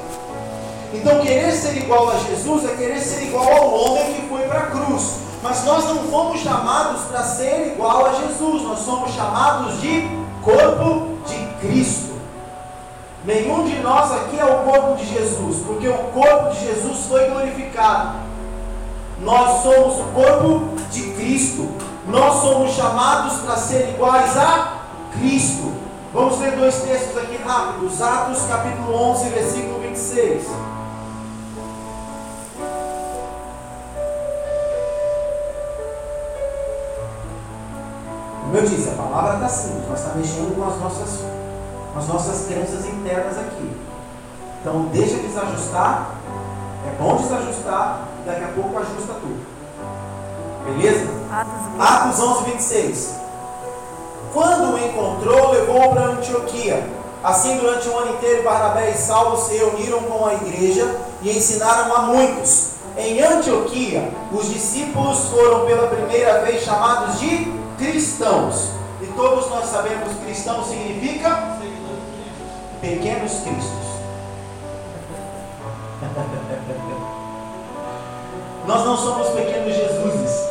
Então, 0.93 1.19
querer 1.19 1.51
ser 1.51 1.77
igual 1.77 2.09
a 2.09 2.17
Jesus 2.17 2.65
é 2.65 2.75
querer 2.75 2.99
ser 2.99 3.23
igual 3.23 3.51
ao 3.51 3.73
homem 3.73 4.13
que 4.13 4.27
foi 4.27 4.41
para 4.43 4.59
a 4.59 4.65
cruz. 4.67 5.15
Mas 5.43 5.63
nós 5.63 5.83
não 5.85 5.97
fomos 6.05 6.39
chamados 6.39 7.01
para 7.03 7.23
ser 7.23 7.73
igual 7.73 8.05
a 8.05 8.13
Jesus, 8.13 8.63
nós 8.63 8.79
somos 8.79 9.11
chamados 9.13 9.79
de 9.81 10.24
corpo 10.45 11.17
de 11.25 11.67
Cristo. 11.67 12.13
Nenhum 13.25 13.65
de 13.65 13.79
nós 13.79 14.11
aqui 14.11 14.39
é 14.39 14.45
o 14.45 14.59
corpo 14.59 14.95
de 14.97 15.05
Jesus, 15.11 15.63
porque 15.65 15.87
o 15.87 15.97
corpo 16.13 16.51
de 16.51 16.67
Jesus 16.67 17.07
foi 17.07 17.27
glorificado. 17.27 18.19
Nós 19.19 19.63
somos 19.63 19.99
o 19.99 20.03
corpo 20.13 20.75
de 20.91 21.01
Cristo. 21.13 21.67
Nós 22.07 22.35
somos 22.35 22.75
chamados 22.75 23.39
para 23.39 23.55
ser 23.57 23.89
iguais 23.89 24.37
a 24.37 24.81
Cristo. 25.13 25.73
Vamos 26.13 26.39
ler 26.39 26.51
dois 26.51 26.75
textos 26.75 27.17
aqui 27.17 27.37
rápidos. 27.43 27.99
Atos 27.99 28.43
capítulo 28.47 28.93
11, 28.93 29.29
versículo 29.29 29.79
26. 29.79 30.43
Como 38.55 38.65
eu 38.65 38.69
disse, 38.69 38.87
a 38.87 38.93
palavra 38.93 39.33
está 39.33 39.49
simples, 39.49 39.83
mas 39.89 39.99
está 39.99 40.15
mexendo 40.15 40.55
com 40.55 40.65
as 40.65 40.79
nossas, 40.79 41.19
com 41.91 41.99
as 41.99 42.07
nossas 42.07 42.47
crenças 42.47 42.85
internas 42.85 43.37
aqui. 43.37 43.69
Então 44.61 44.83
deixa 44.93 45.17
desajustar, 45.17 46.11
é 46.87 47.03
bom 47.03 47.17
desajustar, 47.17 48.07
e 48.21 48.29
daqui 48.29 48.45
a 48.45 48.47
pouco 48.47 48.77
ajusta 48.77 49.13
tudo. 49.15 49.45
Beleza? 50.63 51.05
Atos 51.77 52.17
11, 52.17 52.43
26. 52.51 53.15
Quando 54.31 54.73
o 54.73 54.79
encontrou, 54.79 55.51
levou-o 55.51 55.93
para 55.93 56.11
Antioquia. 56.11 56.89
Assim, 57.21 57.57
durante 57.57 57.89
um 57.89 57.99
ano 57.99 58.13
inteiro, 58.13 58.43
Barnabé 58.43 58.91
e 58.91 58.97
Saulo 58.97 59.35
se 59.35 59.57
reuniram 59.57 59.99
com 60.03 60.27
a 60.27 60.33
igreja 60.33 60.95
e 61.21 61.29
ensinaram 61.29 61.93
a 61.93 62.01
muitos. 62.03 62.69
Em 62.95 63.21
Antioquia, 63.21 64.13
os 64.31 64.47
discípulos 64.47 65.25
foram 65.25 65.65
pela 65.65 65.89
primeira 65.89 66.39
vez 66.45 66.63
chamados 66.63 67.19
de 67.19 67.64
cristãos. 67.77 68.69
E 69.01 69.07
todos 69.07 69.49
nós 69.49 69.65
sabemos 69.65 70.13
que 70.13 70.25
cristão 70.25 70.63
significa 70.63 71.57
pequenos 72.81 73.41
cristos. 73.41 73.85
nós 78.67 78.85
não 78.85 78.97
somos 78.97 79.29
pequenos 79.29 79.75
Jesuses. 79.75 80.45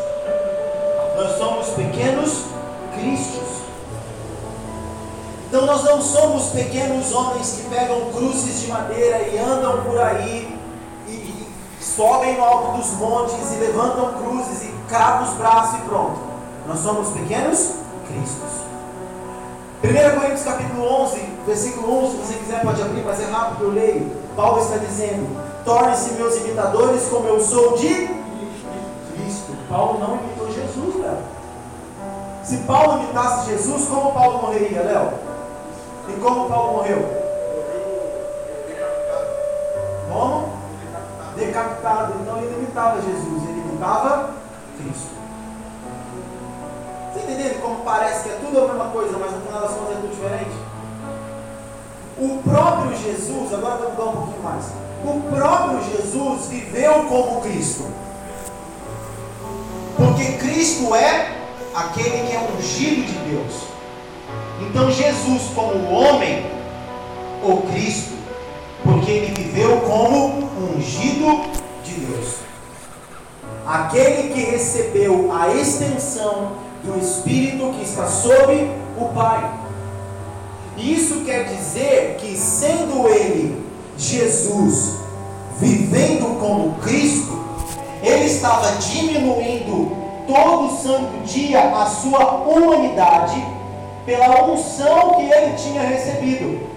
Nós 1.17 1.39
somos 1.39 1.69
pequenos 1.69 2.45
Cristos. 2.95 3.65
Então 5.49 5.67
nós 5.67 5.85
não 5.85 6.01
somos 6.01 6.51
pequenos 6.51 7.13
homens 7.13 7.53
que 7.53 7.69
pegam 7.69 8.13
cruzes 8.13 8.61
de 8.61 8.69
madeira 8.69 9.29
e 9.29 9.39
andam 9.39 9.83
por 9.83 10.01
aí 10.01 10.59
e, 11.07 11.11
e 11.11 11.53
sobem 11.81 12.37
no 12.37 12.45
alto 12.45 12.79
dos 12.79 12.93
montes 12.93 13.53
e 13.53 13.57
levantam 13.57 14.15
cruzes 14.15 14.65
e 14.65 14.75
cravam 14.89 15.29
os 15.29 15.35
braços 15.35 15.79
e 15.79 15.83
pronto. 15.83 16.34
Nós 16.67 16.79
somos 16.79 17.11
pequenos 17.11 17.75
Cristos. 18.07 18.65
1 19.83 20.19
Coríntios 20.19 20.45
capítulo 20.45 21.03
11, 21.03 21.21
versículo 21.47 22.05
1, 22.05 22.11
se 22.11 22.17
você 22.17 22.35
quiser 22.35 22.63
pode 22.63 22.81
abrir, 22.81 23.03
mas 23.05 23.21
é 23.21 23.27
rápido, 23.27 23.65
eu 23.65 23.71
leio. 23.71 24.17
Paulo 24.35 24.63
está 24.63 24.79
dizendo: 24.79 25.27
Tornem-se 25.65 26.15
meus 26.15 26.37
imitadores 26.39 27.07
como 27.09 27.29
eu 27.29 27.39
sou 27.39 27.77
de 27.77 27.89
Cristo. 29.13 29.55
Paulo 29.69 29.99
não 29.99 30.17
imitou 30.17 30.51
Jesus, 30.51 31.03
Léo. 31.03 31.19
Se 32.43 32.57
Paulo 32.59 33.03
imitasse 33.05 33.51
Jesus, 33.51 33.87
como 33.87 34.13
Paulo 34.13 34.43
morreria, 34.43 34.83
Léo? 34.83 35.13
E 36.09 36.21
como 36.21 36.49
Paulo 36.49 36.79
morreu? 36.79 37.25
Como? 40.11 40.49
Decapitado. 41.37 42.15
Então 42.23 42.39
ele 42.39 42.55
imitava 42.57 43.03
Jesus, 43.03 43.43
ele 43.49 43.61
imitava 43.61 44.31
Cristo 44.79 45.14
entendendo 47.19 47.61
como 47.61 47.85
parece 47.85 48.25
que 48.25 48.31
é 48.31 48.39
tudo 48.45 48.59
a 48.59 48.69
mesma 48.69 48.87
coisa, 48.91 49.19
mas 49.19 49.33
no 49.33 49.41
final 49.41 49.61
das 49.61 49.71
contas 49.73 49.93
é 49.93 50.01
tudo 50.01 50.11
diferente? 50.11 50.75
O 52.17 52.43
próprio 52.49 52.97
Jesus, 52.97 53.53
agora 53.53 53.77
vamos 53.77 53.95
mudar 53.95 54.05
um 54.05 54.13
pouquinho 54.13 54.43
mais. 54.43 54.65
O 55.05 55.21
próprio 55.35 55.81
Jesus 55.85 56.47
viveu 56.47 57.05
como 57.05 57.41
Cristo. 57.43 57.85
Porque 59.97 60.33
Cristo 60.39 60.95
é 60.95 61.37
aquele 61.75 62.27
que 62.27 62.37
é 62.37 62.49
ungido 62.57 63.03
de 63.03 63.31
Deus. 63.31 63.55
Então 64.61 64.91
Jesus, 64.91 65.51
como 65.55 65.91
homem, 65.91 66.47
ou 67.43 67.63
Cristo, 67.63 68.15
porque 68.83 69.11
ele 69.11 69.43
viveu 69.43 69.81
como 69.81 70.49
ungido 70.75 71.43
de 71.83 71.95
Deus. 71.95 72.37
Aquele 73.67 74.33
que 74.33 74.41
recebeu 74.41 75.33
a 75.33 75.49
extensão 75.55 76.64
do 76.85 76.99
Espírito 76.99 77.73
que 77.79 77.83
está 77.83 78.07
sobre 78.07 78.71
o 78.99 79.07
Pai. 79.15 79.51
Isso 80.77 81.25
quer 81.25 81.45
dizer 81.45 82.17
que, 82.21 82.37
sendo 82.37 83.09
Ele, 83.09 83.65
Jesus, 83.97 84.97
vivendo 85.59 86.39
como 86.39 86.75
Cristo, 86.83 87.39
Ele 88.03 88.27
estava 88.27 88.73
diminuindo 88.73 89.97
todo 90.27 90.77
santo 90.83 91.25
dia 91.25 91.61
a 91.61 91.87
sua 91.87 92.43
humanidade 92.43 93.43
pela 94.05 94.45
unção 94.45 95.15
que 95.15 95.23
Ele 95.23 95.55
tinha 95.57 95.83
recebido. 95.83 96.75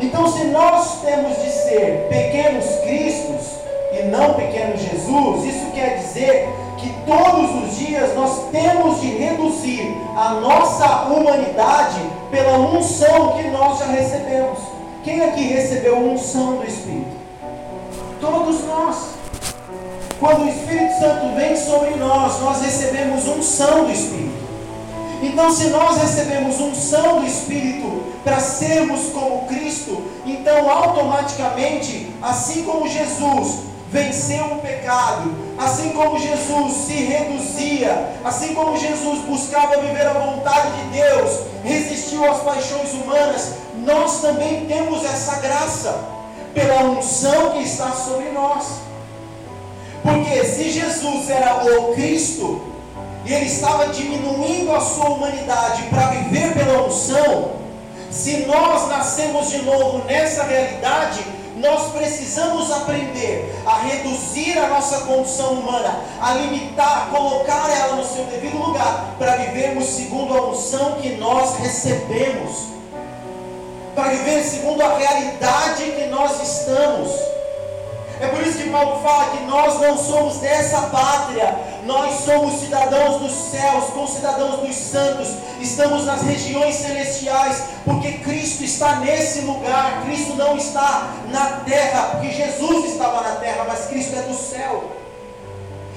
Então, 0.00 0.30
se 0.32 0.44
nós 0.44 1.00
temos 1.02 1.36
de 1.42 1.50
ser 1.50 2.06
pequenos 2.08 2.64
Cristos 2.84 3.58
e 3.92 4.04
não 4.04 4.34
pequeno 4.34 4.76
Jesus, 4.76 5.44
isso 5.44 5.66
quer 5.74 5.98
dizer 5.98 6.48
que 6.78 6.94
todos 7.04 7.64
os 7.64 7.76
dias 7.76 8.14
nós 8.14 8.50
temos 8.50 9.00
de 9.00 9.08
reduzir 9.08 9.96
a 10.16 10.34
nossa 10.34 11.02
humanidade 11.04 12.00
pela 12.30 12.58
unção 12.58 13.32
que 13.36 13.48
nós 13.48 13.78
já 13.78 13.86
recebemos. 13.86 14.58
Quem 15.02 15.20
aqui 15.22 15.42
recebeu 15.42 15.98
unção 15.98 16.56
do 16.56 16.66
Espírito? 16.66 17.16
Todos 18.20 18.64
nós. 18.64 19.18
Quando 20.20 20.44
o 20.44 20.48
Espírito 20.48 20.98
Santo 20.98 21.34
vem 21.36 21.56
sobre 21.56 21.94
nós, 21.94 22.40
nós 22.40 22.60
recebemos 22.62 23.26
unção 23.26 23.84
do 23.84 23.92
Espírito. 23.92 24.48
Então, 25.22 25.50
se 25.50 25.68
nós 25.68 25.96
recebemos 25.96 26.60
unção 26.60 27.20
do 27.20 27.26
Espírito 27.26 28.04
para 28.22 28.38
sermos 28.40 29.10
como 29.10 29.46
Cristo, 29.46 30.02
então 30.24 30.70
automaticamente, 30.70 32.12
assim 32.22 32.64
como 32.64 32.88
Jesus 32.88 33.68
venceu 33.90 34.44
o 34.44 34.58
pecado, 34.60 35.34
assim 35.56 35.90
como 35.90 36.18
Jesus 36.18 36.72
se 36.86 36.92
reduzia, 36.92 38.12
assim 38.24 38.54
como 38.54 38.76
Jesus 38.76 39.20
buscava 39.20 39.78
viver 39.78 40.06
a 40.06 40.12
vontade 40.12 40.70
de 40.72 40.98
Deus, 40.98 41.40
resistiu 41.64 42.30
às 42.30 42.42
paixões 42.42 42.92
humanas, 42.92 43.54
nós 43.76 44.20
também 44.20 44.66
temos 44.66 45.04
essa 45.04 45.36
graça 45.36 45.98
pela 46.54 46.82
unção 46.82 47.52
que 47.52 47.62
está 47.62 47.92
sobre 47.92 48.30
nós. 48.30 48.66
Porque 50.02 50.44
se 50.44 50.70
Jesus 50.70 51.30
era 51.30 51.64
o 51.64 51.94
Cristo, 51.94 52.62
e 53.24 53.32
ele 53.32 53.46
estava 53.46 53.88
diminuindo 53.88 54.74
a 54.74 54.80
sua 54.80 55.10
humanidade 55.10 55.82
para 55.84 56.08
viver 56.08 56.54
pela 56.54 56.86
unção, 56.86 57.52
se 58.10 58.46
nós 58.46 58.88
nascemos 58.88 59.50
de 59.50 59.62
novo 59.62 60.04
nessa 60.06 60.44
realidade, 60.44 61.24
nós 61.58 61.92
precisamos 61.92 62.70
aprender 62.70 63.54
a 63.66 63.78
reduzir 63.78 64.58
a 64.58 64.68
nossa 64.68 65.00
condição 65.00 65.54
humana, 65.54 66.00
a 66.20 66.34
limitar, 66.34 67.08
colocar 67.10 67.70
ela 67.70 67.96
no 67.96 68.04
seu 68.04 68.24
devido 68.24 68.58
lugar, 68.58 69.14
para 69.18 69.36
vivermos 69.36 69.84
segundo 69.86 70.36
a 70.36 70.46
unção 70.48 70.96
que 71.00 71.10
nós 71.16 71.56
recebemos, 71.56 72.68
para 73.94 74.08
viver 74.10 74.42
segundo 74.42 74.80
a 74.82 74.96
realidade 74.96 75.84
que 75.84 76.06
nós 76.06 76.40
estamos. 76.40 77.10
É 78.20 78.26
por 78.26 78.44
isso 78.44 78.58
que 78.58 78.70
Paulo 78.70 79.00
fala 79.00 79.36
que 79.36 79.44
nós 79.44 79.80
não 79.80 79.96
somos 79.96 80.38
dessa 80.38 80.80
pátria, 80.82 81.56
nós 81.88 82.20
somos 82.26 82.60
cidadãos 82.60 83.22
dos 83.22 83.32
céus, 83.32 83.84
concidadãos 83.94 84.60
dos 84.60 84.76
santos, 84.76 85.28
estamos 85.58 86.04
nas 86.04 86.20
regiões 86.20 86.74
celestiais, 86.74 87.62
porque 87.82 88.12
Cristo 88.18 88.62
está 88.62 88.96
nesse 88.96 89.40
lugar. 89.40 90.02
Cristo 90.04 90.34
não 90.34 90.58
está 90.58 91.14
na 91.30 91.62
terra, 91.64 92.10
porque 92.10 92.30
Jesus 92.30 92.92
estava 92.92 93.22
na 93.22 93.36
terra, 93.36 93.64
mas 93.66 93.86
Cristo 93.86 94.14
é 94.18 94.20
do 94.20 94.34
céu. 94.34 94.84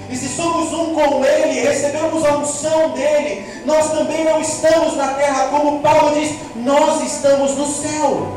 E 0.09 0.15
se 0.15 0.29
somos 0.29 0.71
um 0.71 0.95
com 0.95 1.25
Ele, 1.25 1.59
recebemos 1.59 2.23
a 2.23 2.37
unção 2.37 2.91
dele, 2.91 3.63
nós 3.65 3.91
também 3.91 4.23
não 4.23 4.39
estamos 4.39 4.95
na 4.95 5.09
terra, 5.15 5.49
como 5.49 5.81
Paulo 5.81 6.17
diz, 6.17 6.37
nós 6.55 7.03
estamos 7.03 7.57
no 7.57 7.67
céu. 7.67 8.31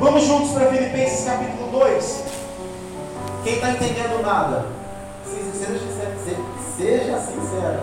Vamos 0.00 0.24
juntos 0.24 0.50
para 0.50 0.68
Filipenses 0.72 1.26
capítulo 1.26 1.70
2. 1.70 2.22
Quem 3.44 3.54
está 3.54 3.70
entendendo 3.70 4.20
nada? 4.20 4.66
Seja, 5.24 5.95
seja 6.76 7.18
sincero. 7.18 7.80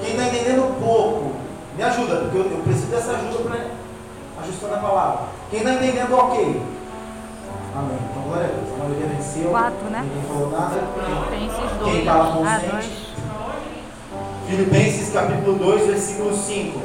Quem 0.00 0.10
está 0.12 0.24
entendendo 0.26 0.78
pouco, 0.80 1.32
me 1.76 1.82
ajuda, 1.82 2.16
porque 2.16 2.38
eu, 2.38 2.50
eu 2.50 2.62
preciso 2.62 2.86
dessa 2.86 3.12
ajuda 3.12 3.38
para 3.48 4.42
ajustar 4.44 4.74
a 4.74 4.78
palavra. 4.78 5.20
Quem 5.50 5.60
está 5.60 5.74
entendendo, 5.74 6.14
ok. 6.14 6.62
Amém. 7.74 7.98
Então, 8.10 8.22
glória 8.24 8.44
a 8.44 8.48
Deus. 8.48 8.68
A 8.74 8.84
maioria 8.84 9.06
venceu. 9.06 9.50
Quatro, 9.50 9.90
né? 9.90 10.00
Ninguém 10.06 10.28
falou 10.28 10.50
nada. 10.50 10.80
Filipenses 11.30 11.70
Quem 11.70 11.78
2. 11.78 11.98
estava 11.98 12.22
Ah, 12.22 12.32
consciente? 12.32 12.70
dois. 12.70 13.12
Filipenses 14.48 15.12
capítulo 15.12 15.56
2, 15.58 15.86
versículo 15.86 16.36
5. 16.36 16.80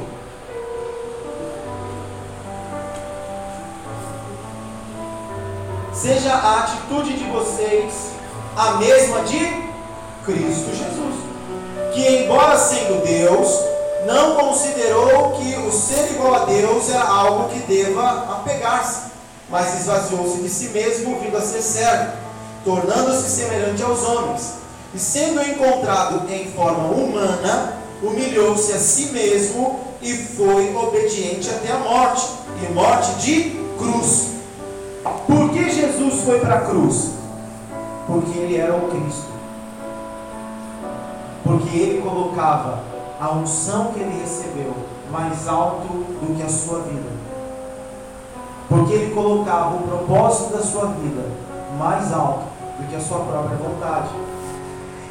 Seja 5.93 6.31
a 6.33 6.59
atitude 6.59 7.17
de 7.17 7.23
vocês 7.25 8.11
a 8.55 8.73
mesma 8.73 9.21
de 9.21 9.39
Cristo 10.25 10.69
Jesus, 10.75 11.15
que, 11.93 12.23
embora 12.23 12.57
sendo 12.57 13.03
Deus, 13.05 13.47
não 14.05 14.35
considerou 14.35 15.31
que 15.31 15.55
o 15.55 15.71
ser 15.71 16.11
igual 16.11 16.35
a 16.35 16.45
Deus 16.45 16.89
era 16.89 17.03
algo 17.03 17.49
que 17.49 17.59
deva 17.59 18.09
apegar-se, 18.37 19.11
mas 19.49 19.81
esvaziou-se 19.81 20.41
de 20.41 20.49
si 20.49 20.69
mesmo, 20.69 21.19
vindo 21.19 21.37
a 21.37 21.41
ser 21.41 21.61
servo, 21.61 22.13
tornando-se 22.63 23.29
semelhante 23.29 23.83
aos 23.83 24.03
homens, 24.03 24.53
e 24.93 24.99
sendo 24.99 25.41
encontrado 25.41 26.31
em 26.31 26.51
forma 26.51 26.87
humana, 26.89 27.77
humilhou-se 28.01 28.71
a 28.73 28.79
si 28.79 29.07
mesmo 29.07 29.79
e 30.01 30.13
foi 30.13 30.75
obediente 30.75 31.49
até 31.49 31.71
a 31.71 31.79
morte, 31.79 32.27
e 32.61 32.73
morte 32.73 33.11
de 33.15 33.57
cruz. 33.77 34.27
Por 35.25 35.49
que 35.51 35.69
Jesus 35.69 36.23
foi 36.23 36.39
para 36.39 36.55
a 36.55 36.61
cruz? 36.61 37.11
Porque 38.05 38.37
ele 38.39 38.57
era 38.57 38.75
o 38.75 38.89
Cristo. 38.89 39.36
Porque 41.47 41.77
ele 41.77 42.01
colocava 42.01 42.83
a 43.19 43.31
unção 43.31 43.91
que 43.93 43.99
ele 43.99 44.21
recebeu 44.21 44.73
mais 45.09 45.47
alto 45.47 45.87
do 45.87 46.35
que 46.35 46.43
a 46.43 46.49
sua 46.49 46.79
vida. 46.81 47.09
Porque 48.69 48.93
ele 48.93 49.15
colocava 49.15 49.75
o 49.75 49.87
propósito 49.87 50.53
da 50.53 50.61
sua 50.61 50.87
vida 50.87 51.23
mais 51.79 52.11
alto 52.11 52.43
do 52.79 52.87
que 52.89 52.95
a 52.95 52.99
sua 52.99 53.19
própria 53.19 53.57
vontade. 53.57 54.09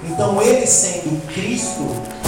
Então 0.05 0.41
ele 0.43 0.67
sendo 0.67 1.27
Cristo, 1.33 1.83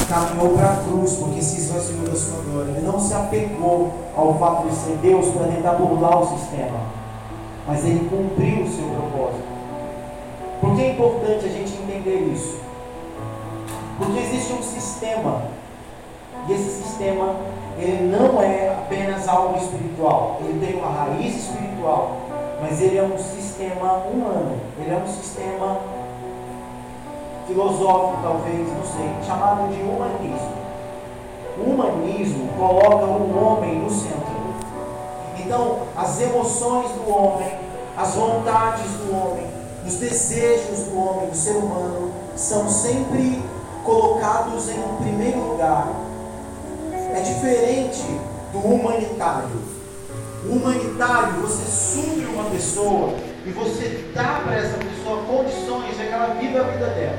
caminhou 0.08 0.56
para 0.56 0.72
a 0.72 0.76
cruz 0.76 1.14
porque 1.16 1.42
se 1.42 1.58
esvaziou 1.58 2.06
da 2.06 2.16
sua 2.16 2.40
glória. 2.42 2.70
Ele 2.70 2.86
não 2.86 2.98
se 2.98 3.12
apegou 3.12 3.92
ao 4.16 4.38
fato 4.38 4.68
de 4.68 4.74
ser 4.74 4.96
Deus 5.02 5.26
para 5.28 5.48
tentar 5.48 5.72
burlar 5.74 6.22
o 6.22 6.38
sistema 6.38 6.98
mas 7.68 7.84
ele 7.84 8.08
cumpriu 8.08 8.64
o 8.64 8.70
seu 8.70 8.88
propósito. 8.88 9.44
Por 10.58 10.74
que 10.74 10.82
é 10.82 10.92
importante 10.92 11.44
a 11.44 11.48
gente 11.50 11.74
entender 11.74 12.32
isso? 12.32 12.58
Porque 13.98 14.18
existe 14.20 14.52
um 14.52 14.62
sistema, 14.62 15.42
e 16.48 16.52
esse 16.52 16.82
sistema 16.82 17.34
ele 17.78 18.16
não 18.16 18.40
é 18.40 18.70
apenas 18.70 19.28
algo 19.28 19.56
espiritual, 19.58 20.38
ele 20.40 20.64
tem 20.64 20.78
uma 20.78 20.90
raiz 20.90 21.34
espiritual, 21.34 22.16
mas 22.60 22.80
ele 22.80 22.96
é 22.96 23.02
um 23.02 23.18
sistema 23.18 23.94
humano, 23.94 24.56
ele 24.78 24.90
é 24.90 24.96
um 24.96 25.06
sistema 25.06 25.78
filosófico, 27.46 28.22
talvez, 28.22 28.68
não 28.68 28.84
sei, 28.84 29.10
chamado 29.26 29.68
de 29.68 29.80
humanismo. 29.82 30.58
O 31.56 31.70
humanismo 31.70 32.48
coloca 32.56 33.06
o 33.06 33.44
homem 33.44 33.80
no 33.80 33.90
centro. 33.90 34.38
Então, 35.38 35.78
as 35.96 36.20
emoções 36.20 36.90
do 36.92 37.10
homem, 37.10 37.48
as 37.96 38.14
vontades 38.14 38.90
do 38.92 39.16
homem, 39.16 39.46
os 39.86 39.94
desejos 39.94 40.84
do 40.84 40.98
homem, 40.98 41.30
do 41.30 41.36
ser 41.36 41.56
humano, 41.56 42.12
são 42.36 42.68
sempre 42.68 43.42
colocados 43.88 44.68
em 44.68 44.82
primeiro 45.02 45.40
lugar. 45.40 45.88
É 46.92 47.20
diferente 47.22 48.04
do 48.52 48.58
humanitário. 48.58 49.78
O 50.44 50.52
humanitário, 50.52 51.40
você 51.40 51.64
supre 51.64 52.26
uma 52.26 52.50
pessoa 52.50 53.14
e 53.46 53.50
você 53.50 54.10
dá 54.14 54.42
para 54.44 54.56
essa 54.56 54.76
pessoa 54.76 55.24
condições 55.24 55.96
de 55.96 56.04
que 56.04 56.12
ela 56.12 56.34
viva 56.34 56.60
a 56.60 56.64
vida 56.64 56.86
dela. 56.88 57.18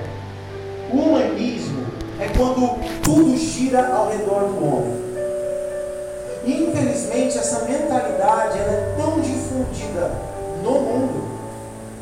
O 0.93 0.97
humanismo 0.97 1.87
é 2.19 2.27
quando 2.37 2.79
tudo 3.01 3.35
gira 3.35 3.87
ao 3.87 4.09
redor 4.09 4.41
do 4.41 4.63
homem. 4.63 5.09
Infelizmente, 6.45 7.37
essa 7.37 7.65
mentalidade 7.65 8.59
ela 8.59 8.71
é 8.71 8.95
tão 8.95 9.19
difundida 9.19 10.11
no 10.63 10.71
mundo, 10.71 11.23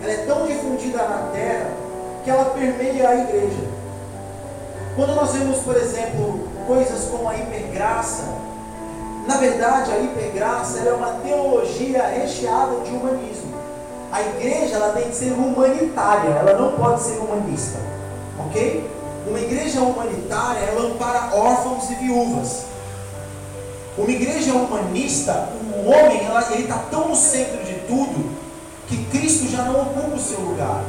ela 0.04 0.12
é 0.12 0.26
tão 0.26 0.46
difundida 0.46 0.98
na 0.98 1.30
terra, 1.34 1.70
que 2.24 2.30
ela 2.30 2.46
permeia 2.46 3.10
a 3.10 3.16
igreja. 3.16 3.77
Quando 4.98 5.14
nós 5.14 5.32
vemos, 5.32 5.60
por 5.60 5.78
exemplo, 5.78 6.40
coisas 6.66 7.06
como 7.12 7.30
a 7.30 7.36
hipergraça, 7.38 8.24
na 9.28 9.38
verdade, 9.38 9.92
a 9.92 10.00
hipergraça 10.00 10.80
é 10.80 10.92
uma 10.92 11.12
teologia 11.24 12.02
recheada 12.08 12.80
de 12.80 12.90
humanismo. 12.90 13.54
A 14.12 14.24
igreja 14.24 14.78
ela 14.78 14.94
tem 14.94 15.10
que 15.10 15.16
ser 15.16 15.34
humanitária, 15.34 16.30
ela 16.30 16.60
não 16.60 16.72
pode 16.72 17.04
ser 17.04 17.20
humanista, 17.20 17.78
ok? 18.40 18.90
Uma 19.28 19.40
igreja 19.40 19.82
humanitária 19.82 20.62
ela 20.62 20.88
ampara 20.88 21.36
órfãos 21.36 21.92
e 21.92 21.96
viúvas. 21.96 22.64
Uma 23.96 24.10
igreja 24.10 24.52
humanista, 24.52 25.50
o 25.76 25.90
homem, 25.90 26.26
ela, 26.26 26.44
ele 26.54 26.64
está 26.64 26.80
tão 26.90 27.10
no 27.10 27.16
centro 27.16 27.64
de 27.64 27.76
tudo 27.82 28.36
que 28.88 29.06
Cristo 29.12 29.48
já 29.48 29.62
não 29.62 29.80
ocupa 29.80 30.16
o 30.16 30.20
seu 30.20 30.40
lugar. 30.40 30.84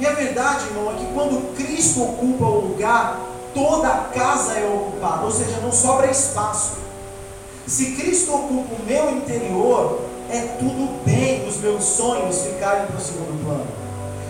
E 0.00 0.06
a 0.06 0.12
verdade, 0.12 0.64
irmão, 0.68 0.90
é 0.92 0.94
que 0.94 1.12
quando 1.12 1.54
Cristo 1.54 2.02
ocupa 2.02 2.46
o 2.46 2.60
lugar, 2.68 3.20
toda 3.52 3.86
a 3.86 3.98
casa 4.04 4.54
é 4.54 4.66
ocupada, 4.66 5.26
ou 5.26 5.30
seja, 5.30 5.60
não 5.60 5.70
sobra 5.70 6.10
espaço. 6.10 6.78
Se 7.66 7.92
Cristo 7.92 8.34
ocupa 8.34 8.76
o 8.76 8.86
meu 8.86 9.10
interior, 9.10 10.00
é 10.30 10.40
tudo 10.58 11.04
bem 11.04 11.46
os 11.46 11.58
meus 11.58 11.84
sonhos 11.84 12.40
ficarem 12.40 12.86
para 12.86 12.96
o 12.96 13.00
segundo 13.00 13.44
plano. 13.44 13.66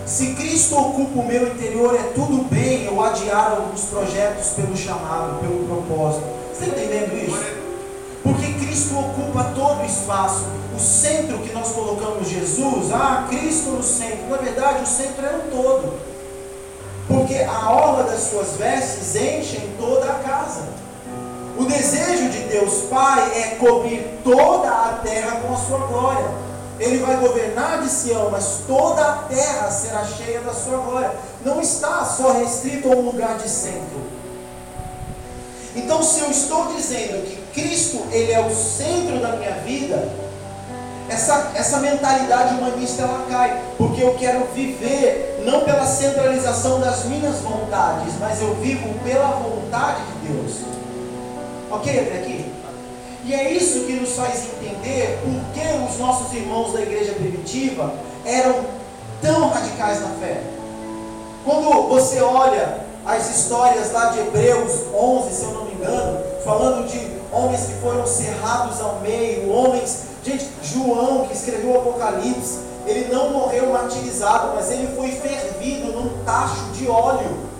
Se 0.05 0.33
Cristo 0.33 0.77
ocupa 0.77 1.21
o 1.21 1.25
meu 1.25 1.47
interior, 1.47 1.95
é 1.95 2.03
tudo 2.13 2.43
bem 2.49 2.83
eu 2.83 3.01
adiar 3.01 3.51
alguns 3.51 3.85
projetos 3.85 4.49
pelo 4.49 4.75
chamado, 4.75 5.39
pelo 5.39 5.65
propósito. 5.67 6.25
Você 6.53 6.65
está 6.65 6.77
entendendo 6.77 7.17
isso? 7.17 7.60
Ocupa 8.93 9.51
todo 9.55 9.81
o 9.81 9.85
espaço. 9.85 10.45
O 10.75 10.79
centro 10.79 11.39
que 11.39 11.53
nós 11.53 11.69
colocamos 11.69 12.27
Jesus, 12.27 12.91
ah, 12.91 13.27
Cristo 13.29 13.69
no 13.71 13.83
centro. 13.83 14.29
Na 14.29 14.37
verdade, 14.37 14.83
o 14.83 14.87
centro 14.87 15.25
é 15.25 15.35
o 15.35 15.51
todo. 15.51 15.93
Porque 17.07 17.35
a 17.35 17.69
orla 17.71 18.03
das 18.03 18.21
suas 18.21 18.57
vestes 18.57 19.15
enchem 19.15 19.69
toda 19.77 20.05
a 20.11 20.15
casa. 20.15 20.63
O 21.57 21.65
desejo 21.65 22.29
de 22.29 22.39
Deus 22.43 22.83
Pai 22.89 23.31
é 23.35 23.55
cobrir 23.55 24.19
toda 24.23 24.69
a 24.69 24.99
terra 25.03 25.41
com 25.41 25.53
a 25.53 25.57
sua 25.57 25.79
glória. 25.79 26.31
Ele 26.79 26.97
vai 26.97 27.17
governar 27.17 27.81
de 27.81 27.89
Sião, 27.89 28.29
mas 28.31 28.61
toda 28.65 29.05
a 29.05 29.15
terra 29.29 29.69
será 29.69 30.03
cheia 30.05 30.41
da 30.41 30.53
sua 30.53 30.77
glória. 30.77 31.11
Não 31.45 31.61
está 31.61 32.03
só 32.05 32.31
restrito 32.31 32.91
a 32.91 32.95
um 32.95 33.01
lugar 33.01 33.37
de 33.37 33.47
centro. 33.47 34.01
Então, 35.75 36.01
se 36.01 36.21
eu 36.21 36.31
estou 36.31 36.73
dizendo 36.73 37.23
que 37.25 37.40
Cristo 37.53 38.03
ele 38.11 38.31
é 38.31 38.39
o 38.39 38.53
centro 38.53 39.19
da 39.19 39.33
minha 39.33 39.55
vida, 39.65 40.07
essa, 41.11 41.51
essa 41.55 41.79
mentalidade 41.79 42.55
humanista 42.55 43.03
ela 43.03 43.25
cai, 43.29 43.61
porque 43.77 44.01
eu 44.01 44.13
quero 44.15 44.45
viver 44.53 45.41
não 45.45 45.61
pela 45.61 45.85
centralização 45.85 46.79
das 46.79 47.03
minhas 47.05 47.39
vontades, 47.39 48.13
mas 48.19 48.41
eu 48.41 48.55
vivo 48.55 48.93
pela 49.03 49.27
vontade 49.27 50.01
de 50.05 50.27
Deus. 50.29 50.53
Ok 51.69 51.99
até 51.99 52.17
aqui? 52.19 52.51
E 53.25 53.33
é 53.33 53.51
isso 53.51 53.81
que 53.81 53.93
nos 53.93 54.13
faz 54.13 54.45
entender 54.45 55.19
por 55.21 55.53
que 55.53 55.91
os 55.91 55.99
nossos 55.99 56.33
irmãos 56.33 56.73
da 56.73 56.81
igreja 56.81 57.13
primitiva 57.13 57.93
eram 58.25 58.65
tão 59.21 59.49
radicais 59.49 60.01
na 60.01 60.09
fé. 60.19 60.41
Quando 61.43 61.89
você 61.89 62.21
olha 62.21 62.85
as 63.05 63.35
histórias 63.35 63.91
lá 63.91 64.11
de 64.11 64.19
Hebreus 64.19 64.71
11, 64.93 65.33
se 65.33 65.43
eu 65.43 65.51
não 65.51 65.65
me 65.65 65.73
engano, 65.73 66.19
falando 66.43 66.87
de 66.87 67.20
homens 67.31 67.65
que 67.65 67.73
foram 67.75 68.05
cerrados 68.05 68.81
ao 68.81 68.99
meio, 68.99 69.49
homens, 69.49 70.03
gente, 70.23 70.49
João 70.61 71.27
que 71.27 71.33
escreveu 71.33 71.71
o 71.71 71.77
Apocalipse, 71.79 72.59
ele 72.85 73.13
não 73.13 73.31
morreu 73.31 73.71
martirizado, 73.71 74.53
mas 74.55 74.69
ele 74.71 74.95
foi 74.95 75.11
fervido 75.11 75.91
num 75.93 76.23
tacho 76.25 76.63
de 76.73 76.87
óleo. 76.87 77.51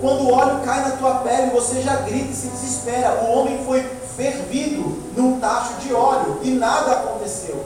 Quando 0.00 0.22
o 0.22 0.32
óleo 0.32 0.60
cai 0.64 0.82
na 0.82 0.96
tua 0.96 1.14
pele, 1.16 1.50
você 1.50 1.80
já 1.82 1.96
grita 1.96 2.30
e 2.30 2.34
se 2.34 2.46
desespera. 2.48 3.24
O 3.24 3.38
homem 3.38 3.58
foi 3.66 3.84
fervido 4.16 5.02
num 5.16 5.40
tacho 5.40 5.74
de 5.80 5.92
óleo 5.92 6.38
e 6.42 6.50
nada 6.50 6.92
aconteceu. 6.92 7.64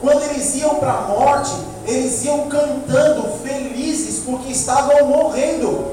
Quando 0.00 0.22
eles 0.24 0.56
iam 0.56 0.76
para 0.76 0.92
a 0.92 1.00
morte, 1.02 1.52
eles 1.86 2.24
iam 2.24 2.48
cantando, 2.48 3.38
felizes, 3.42 4.24
porque 4.24 4.50
estavam 4.50 5.06
morrendo, 5.06 5.84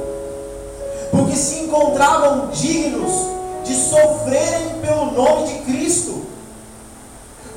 porque 1.11 1.35
se 1.35 1.59
encontravam 1.59 2.47
dignos 2.47 3.37
de 3.67 3.75
sofrerem 3.75 4.79
pelo 4.81 5.11
nome 5.11 5.47
de 5.47 5.59
Cristo. 5.59 6.25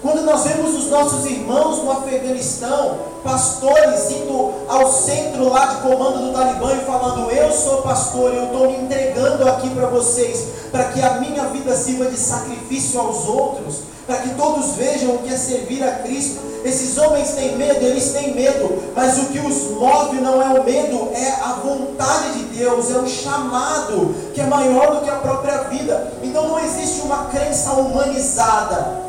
Quando 0.03 0.23
nós 0.23 0.45
vemos 0.45 0.75
os 0.75 0.91
nossos 0.91 1.27
irmãos 1.27 1.85
no 1.85 1.93
Afeganistão, 1.93 2.99
pastores 3.23 4.11
indo 4.11 4.55
ao 4.67 4.91
centro 4.91 5.51
lá 5.51 5.67
de 5.67 5.83
comando 5.83 6.27
do 6.27 6.33
Talibã 6.33 6.75
e 6.75 6.85
falando: 6.87 7.31
Eu 7.31 7.53
sou 7.53 7.83
pastor, 7.83 8.33
eu 8.33 8.47
estou 8.47 8.71
me 8.71 8.79
entregando 8.79 9.47
aqui 9.47 9.69
para 9.71 9.89
vocês, 9.89 10.71
para 10.73 10.85
que 10.85 11.03
a 11.03 11.21
minha 11.21 11.45
vida 11.49 11.77
sirva 11.77 12.07
de 12.07 12.17
sacrifício 12.17 12.99
aos 12.99 13.27
outros, 13.27 13.81
para 14.11 14.23
que 14.23 14.35
todos 14.35 14.75
vejam 14.75 15.15
o 15.15 15.19
que 15.19 15.33
é 15.33 15.37
servir 15.37 15.85
a 15.85 15.93
Cristo. 16.01 16.41
Esses 16.65 16.99
homens 16.99 17.31
têm 17.31 17.57
medo, 17.57 17.87
eles 17.87 18.11
têm 18.11 18.35
medo, 18.35 18.83
mas 18.97 19.17
o 19.19 19.27
que 19.27 19.39
os 19.39 19.71
move 19.71 20.21
não 20.21 20.43
é 20.43 20.59
o 20.59 20.65
medo, 20.65 21.11
é 21.15 21.31
a 21.41 21.61
vontade 21.65 22.33
de 22.33 22.59
Deus, 22.59 22.91
é 22.91 22.99
o 22.99 23.07
chamado 23.07 24.13
que 24.35 24.41
é 24.41 24.47
maior 24.47 24.97
do 24.97 25.05
que 25.05 25.11
a 25.11 25.15
própria 25.15 25.59
vida. 25.59 26.13
Então 26.25 26.49
não 26.49 26.59
existe 26.59 27.03
uma 27.03 27.27
crença 27.27 27.71
humanizada 27.75 29.09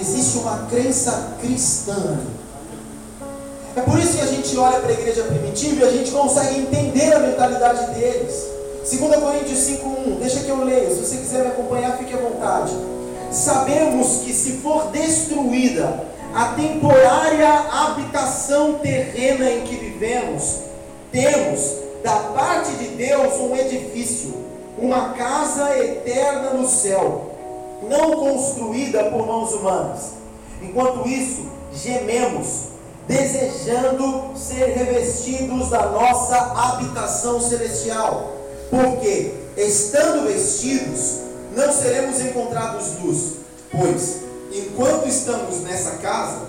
existe 0.00 0.38
uma 0.38 0.66
crença 0.68 1.36
cristã. 1.40 2.18
É 3.76 3.80
por 3.80 3.96
isso 3.98 4.16
que 4.16 4.22
a 4.22 4.26
gente 4.26 4.56
olha 4.56 4.80
para 4.80 4.90
a 4.90 4.92
igreja 4.92 5.22
primitiva 5.22 5.84
e 5.84 5.88
a 5.88 5.92
gente 5.92 6.10
consegue 6.10 6.58
entender 6.58 7.14
a 7.14 7.20
mentalidade 7.20 7.94
deles. 7.94 8.44
2 8.90 9.16
Coríntios 9.16 9.58
5,1, 9.60 10.18
deixa 10.20 10.40
que 10.40 10.48
eu 10.48 10.64
leia, 10.64 10.90
se 10.90 11.00
você 11.00 11.16
quiser 11.16 11.42
me 11.42 11.46
acompanhar, 11.48 11.96
fique 11.96 12.12
à 12.12 12.18
vontade. 12.18 12.72
Sabemos 13.34 14.22
que 14.24 14.32
se 14.32 14.52
for 14.58 14.90
destruída 14.90 16.06
a 16.34 16.54
temporária 16.54 17.48
habitação 17.48 18.74
terrena 18.74 19.50
em 19.50 19.62
que 19.62 19.76
vivemos, 19.76 20.60
temos 21.12 21.76
da 22.02 22.16
parte 22.16 22.72
de 22.72 22.88
Deus 22.96 23.34
um 23.34 23.56
edifício, 23.56 24.34
uma 24.78 25.10
casa 25.10 25.76
eterna 25.78 26.50
no 26.50 26.68
céu 26.68 27.34
não 27.88 28.16
construída 28.16 29.04
por 29.04 29.26
mãos 29.26 29.52
humanas. 29.52 30.12
Enquanto 30.62 31.08
isso, 31.08 31.46
gememos, 31.72 32.68
desejando 33.06 34.36
ser 34.36 34.66
revestidos 34.76 35.70
da 35.70 35.86
nossa 35.90 36.36
habitação 36.36 37.40
celestial. 37.40 38.32
Porque, 38.70 39.34
estando 39.56 40.26
vestidos, 40.26 41.23
não 41.56 41.72
seremos 41.72 42.20
encontrados 42.20 43.00
luz. 43.00 43.34
Pois, 43.70 44.20
enquanto 44.52 45.08
estamos 45.08 45.60
nessa 45.60 45.92
casa, 45.96 46.48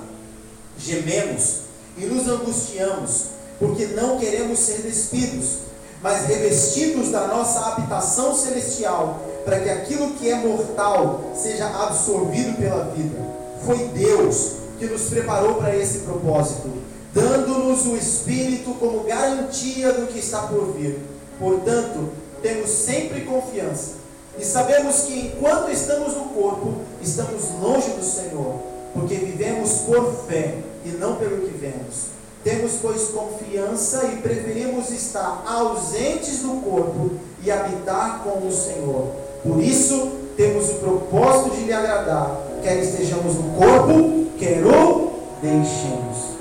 gememos 0.78 1.60
e 1.98 2.06
nos 2.06 2.28
angustiamos, 2.28 3.26
porque 3.60 3.88
não 3.88 4.20
queremos 4.20 4.60
ser 4.60 4.82
despidos, 4.82 5.60
mas 6.02 6.26
revestidos 6.26 7.10
da 7.10 7.28
nossa 7.28 7.60
habitação 7.68 8.36
celestial 8.36 9.20
para 9.44 9.60
que 9.60 9.70
aquilo 9.70 10.12
que 10.12 10.30
é 10.30 10.36
mortal 10.36 11.32
seja 11.36 11.68
absorvido 11.68 12.58
pela 12.58 12.86
vida. 12.86 13.18
Foi 13.65 13.78
Deus 13.89 14.52
que 14.78 14.86
nos 14.86 15.04
preparou 15.04 15.56
para 15.56 15.76
esse 15.76 16.00
propósito, 16.00 16.70
dando-nos 17.13 17.86
o 17.86 17.96
Espírito 17.96 18.76
como 18.76 19.04
garantia 19.04 19.94
do 19.94 20.08
que 20.08 20.20
está 20.20 20.41
por 20.41 20.74
vir. 20.74 21.00
Portanto, 21.39 22.10
temos 22.41 22.70
sempre 22.70 23.22
confiança 23.22 24.05
e 24.38 24.43
sabemos 24.43 25.02
que 25.02 25.28
enquanto 25.28 25.71
estamos 25.71 26.15
no 26.15 26.26
corpo, 26.26 26.76
estamos 27.02 27.43
longe 27.62 27.89
do 27.91 28.04
Senhor, 28.04 28.56
porque 28.93 29.15
vivemos 29.15 29.71
por 29.86 30.26
fé 30.28 30.56
e 30.84 30.89
não 30.89 31.15
pelo 31.15 31.41
que 31.41 31.58
vemos. 31.58 32.15
Temos, 32.43 32.74
pois, 32.82 33.10
confiança 33.10 34.06
e 34.06 34.17
preferimos 34.17 34.91
estar 34.91 35.43
ausentes 35.48 36.39
do 36.39 36.62
corpo 36.62 37.12
e 37.43 37.52
habitar 37.52 38.24
com 38.24 38.48
o 38.48 38.52
Senhor. 38.52 39.08
Por 39.41 39.62
isso, 39.62 40.12
temos 40.38 40.69
o 40.69 40.74
propósito 40.76 41.56
de 41.56 41.63
lhe 41.63 41.74
agradar, 41.74 42.39
quer 42.62 42.78
estejamos 42.78 43.36
no 43.36 43.54
corpo, 43.54 44.28
quer 44.38 44.63
o 44.63 45.13
deixemos. 45.41 46.36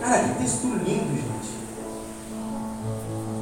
Cara, 0.00 0.24
que 0.24 0.42
texto 0.42 0.66
lindo, 0.66 1.14
gente. 1.14 1.52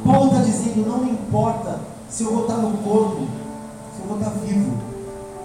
Paulo 0.04 0.32
está 0.32 0.42
dizendo: 0.42 0.86
não 0.86 1.04
importa 1.08 1.89
se 2.10 2.24
eu 2.24 2.32
vou 2.32 2.42
estar 2.42 2.56
no 2.56 2.76
corpo, 2.78 3.26
se 3.94 4.02
eu 4.02 4.08
vou 4.08 4.18
estar 4.18 4.30
vivo, 4.30 4.72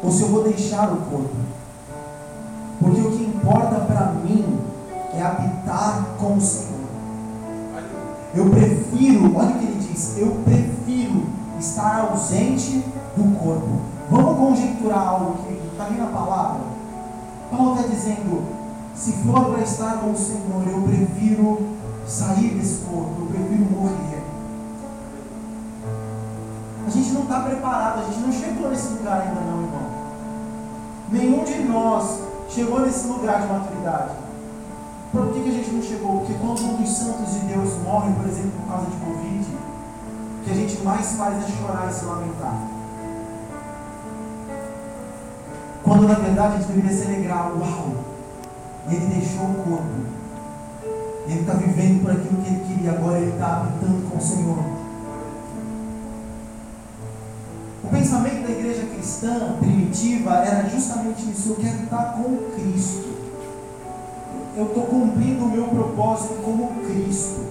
ou 0.03 0.11
se 0.11 0.23
eu 0.23 0.29
vou 0.29 0.43
deixar 0.43 0.91
o 0.91 0.97
corpo. 0.97 1.35
Porque 2.79 3.01
o 3.01 3.11
que 3.11 3.23
importa 3.23 3.81
para 3.81 4.13
mim 4.13 4.59
é 5.13 5.21
habitar 5.21 6.15
com 6.19 6.35
o 6.35 6.41
Senhor. 6.41 6.85
Eu 8.33 8.49
prefiro, 8.49 9.37
olha 9.37 9.49
o 9.49 9.59
que 9.59 9.65
ele 9.65 9.87
diz, 9.91 10.17
eu 10.17 10.31
prefiro 10.43 11.27
estar 11.59 12.09
ausente 12.09 12.83
do 13.15 13.39
corpo. 13.39 13.79
Vamos 14.09 14.37
conjecturar 14.37 15.07
algo 15.07 15.37
que 15.43 15.53
está 15.71 15.85
ali 15.85 15.97
na 15.97 16.07
palavra? 16.07 16.61
Paulo 17.49 17.75
está 17.75 17.87
dizendo: 17.87 18.43
se 18.93 19.13
for 19.23 19.45
para 19.45 19.63
estar 19.63 19.99
com 19.99 20.11
o 20.11 20.17
Senhor, 20.17 20.67
eu 20.67 20.81
prefiro 20.81 21.59
sair 22.05 22.55
desse 22.55 22.85
corpo, 22.85 23.21
eu 23.21 23.25
prefiro 23.27 23.65
morrer. 23.71 24.24
A 26.85 26.89
gente 26.89 27.11
não 27.11 27.23
está 27.23 27.39
preparado, 27.39 28.01
a 28.01 28.05
gente 28.05 28.19
não 28.19 28.31
chegou 28.31 28.69
nesse 28.69 28.87
lugar 28.89 29.21
ainda, 29.21 29.41
não, 29.41 29.63
irmão. 29.63 30.05
Nenhum 31.11 31.43
de 31.43 31.63
nós 31.63 32.19
chegou 32.49 32.81
nesse 32.81 33.07
lugar 33.07 33.41
de 33.41 33.47
maturidade. 33.47 34.11
Por 35.11 35.33
que, 35.33 35.41
que 35.41 35.49
a 35.49 35.53
gente 35.53 35.71
não 35.71 35.81
chegou? 35.81 36.19
Porque 36.19 36.33
quando 36.33 36.61
um 36.61 36.75
dos 36.75 36.89
santos 36.89 37.33
de 37.33 37.39
Deus 37.39 37.73
morre, 37.83 38.13
por 38.13 38.27
exemplo, 38.27 38.51
por 38.59 38.67
causa 38.67 38.85
de 38.85 38.97
Covid, 38.97 39.47
que 40.43 40.51
a 40.51 40.53
gente 40.53 40.81
mais 40.83 41.13
faz 41.13 41.43
é 41.43 41.47
chorar 41.57 41.89
e 41.89 41.93
se 41.93 42.05
lamentar. 42.05 42.75
Quando 45.83 46.07
na 46.07 46.15
verdade 46.15 46.55
a 46.55 46.57
gente 46.57 46.67
deveria 46.67 46.97
se 46.97 47.07
alegrar, 47.07 47.51
uau! 47.57 47.95
Ele 48.89 49.05
deixou 49.07 49.45
o 49.45 49.53
corpo. 49.55 50.15
Ele 51.27 51.39
está 51.39 51.53
vivendo 51.53 52.03
por 52.03 52.11
aquilo 52.11 52.41
que 52.43 52.47
ele 52.47 52.65
queria, 52.67 52.91
agora 52.91 53.17
ele 53.17 53.31
está 53.31 53.61
habitando 53.61 54.09
com 54.09 54.17
o 54.17 54.21
Senhor. 54.21 54.84
O 57.85 57.87
pensamento 57.87 58.47
da 58.47 58.49
igreja 58.49 58.83
cristã 58.87 59.57
primitiva 59.59 60.31
era 60.37 60.67
justamente 60.67 61.29
isso: 61.29 61.49
eu 61.49 61.55
quero 61.57 61.83
estar 61.83 62.13
com 62.13 62.35
Cristo. 62.55 63.13
Eu 64.57 64.65
estou 64.65 64.83
cumprindo 64.85 65.45
o 65.45 65.51
meu 65.51 65.67
propósito 65.67 66.33
como 66.41 66.81
Cristo. 66.87 67.41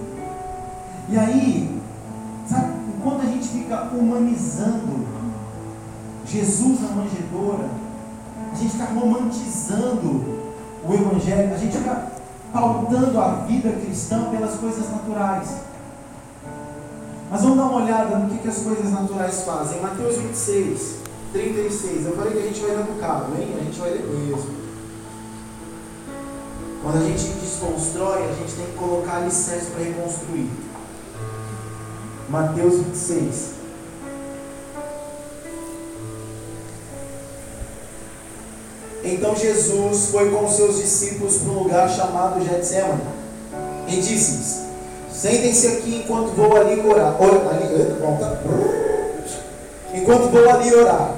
E 1.07 1.17
aí, 1.17 1.81
sabe, 2.49 2.73
quando 3.01 3.21
a 3.21 3.25
gente 3.25 3.47
fica 3.47 3.83
humanizando 3.93 5.05
Jesus 6.25 6.81
na 6.81 6.89
manjedoura, 6.89 7.69
a 8.51 8.55
gente 8.55 8.71
fica 8.71 8.85
romantizando 8.85 10.43
o 10.83 10.93
Evangelho, 10.93 11.53
a 11.53 11.57
gente 11.57 11.77
fica 11.77 12.11
pautando 12.51 13.19
a 13.19 13.45
vida 13.47 13.71
cristã 13.71 14.29
pelas 14.31 14.55
coisas 14.55 14.89
naturais. 14.91 15.74
Mas 17.29 17.41
vamos 17.41 17.57
dar 17.57 17.65
uma 17.65 17.83
olhada 17.83 18.17
no 18.17 18.29
que, 18.29 18.37
que 18.37 18.47
as 18.47 18.57
coisas 18.59 18.91
naturais 18.91 19.41
fazem. 19.43 19.81
Mateus 19.81 20.17
26, 20.17 20.95
36. 21.33 22.05
Eu 22.05 22.15
falei 22.15 22.33
que 22.33 22.39
a 22.39 22.41
gente 22.43 22.59
vai 22.61 22.75
ler 22.75 22.85
no 22.85 22.99
carro, 22.99 23.33
hein? 23.37 23.55
A 23.59 23.63
gente 23.63 23.79
vai 23.79 23.89
ler 23.89 24.05
mesmo. 24.05 24.65
Quando 26.83 26.97
a 26.97 27.01
gente 27.01 27.23
desconstrói, 27.39 28.29
a 28.29 28.33
gente 28.33 28.53
tem 28.53 28.65
que 28.67 28.73
colocar 28.73 29.17
alicerce 29.17 29.71
para 29.71 29.83
reconstruir. 29.83 30.49
Mateus 32.29 32.75
26. 32.75 33.55
Então 39.03 39.35
Jesus 39.35 40.09
foi 40.09 40.31
com 40.31 40.49
seus 40.49 40.77
discípulos 40.77 41.37
para 41.37 41.51
um 41.51 41.59
lugar 41.59 41.89
chamado 41.89 42.43
Getsemane 42.43 43.01
e 43.87 43.97
disse-lhes: 43.97 44.65
Sentem-se 45.15 45.67
aqui 45.67 46.03
enquanto 46.03 46.35
vou 46.35 46.57
ali 46.57 46.79
orar. 46.85 47.15
ali, 47.19 47.95
tá. 48.19 48.37
Enquanto 49.93 50.29
vou 50.29 50.49
ali 50.49 50.75
orar. 50.75 51.15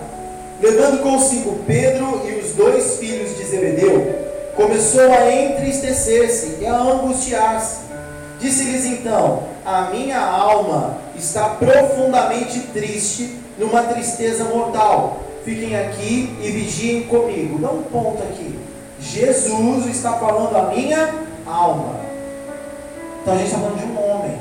Levando 0.62 1.02
consigo 1.02 1.60
Pedro 1.66 2.22
e 2.26 2.40
os 2.40 2.54
dois 2.54 2.98
filhos 2.98 3.36
de 3.36 3.44
Zebedeu, 3.44 4.16
começou 4.56 5.12
a 5.12 5.32
entristecer-se 5.32 6.58
e 6.62 6.66
a 6.66 6.76
angustiar-se. 6.76 7.88
Disse-lhes 8.40 8.86
então: 8.86 9.44
A 9.66 9.90
minha 9.92 10.20
alma 10.20 10.98
está 11.16 11.50
profundamente 11.50 12.60
triste, 12.74 13.36
numa 13.58 13.82
tristeza 13.84 14.44
mortal. 14.46 15.22
Fiquem 15.44 15.76
aqui 15.76 16.36
e 16.42 16.52
vigiem 16.52 17.04
comigo. 17.04 17.58
Dá 17.60 17.72
um 17.72 17.84
ponto 17.84 18.22
aqui. 18.22 18.60
Jesus 19.00 19.88
está 19.88 20.14
falando 20.14 20.56
a 20.56 20.74
minha 20.74 21.14
alma. 21.46 22.07
Então 23.28 23.36
a 23.36 23.40
gente 23.40 23.48
está 23.48 23.60
falando 23.60 23.80
de 23.80 23.86
um 23.92 24.10
homem. 24.10 24.40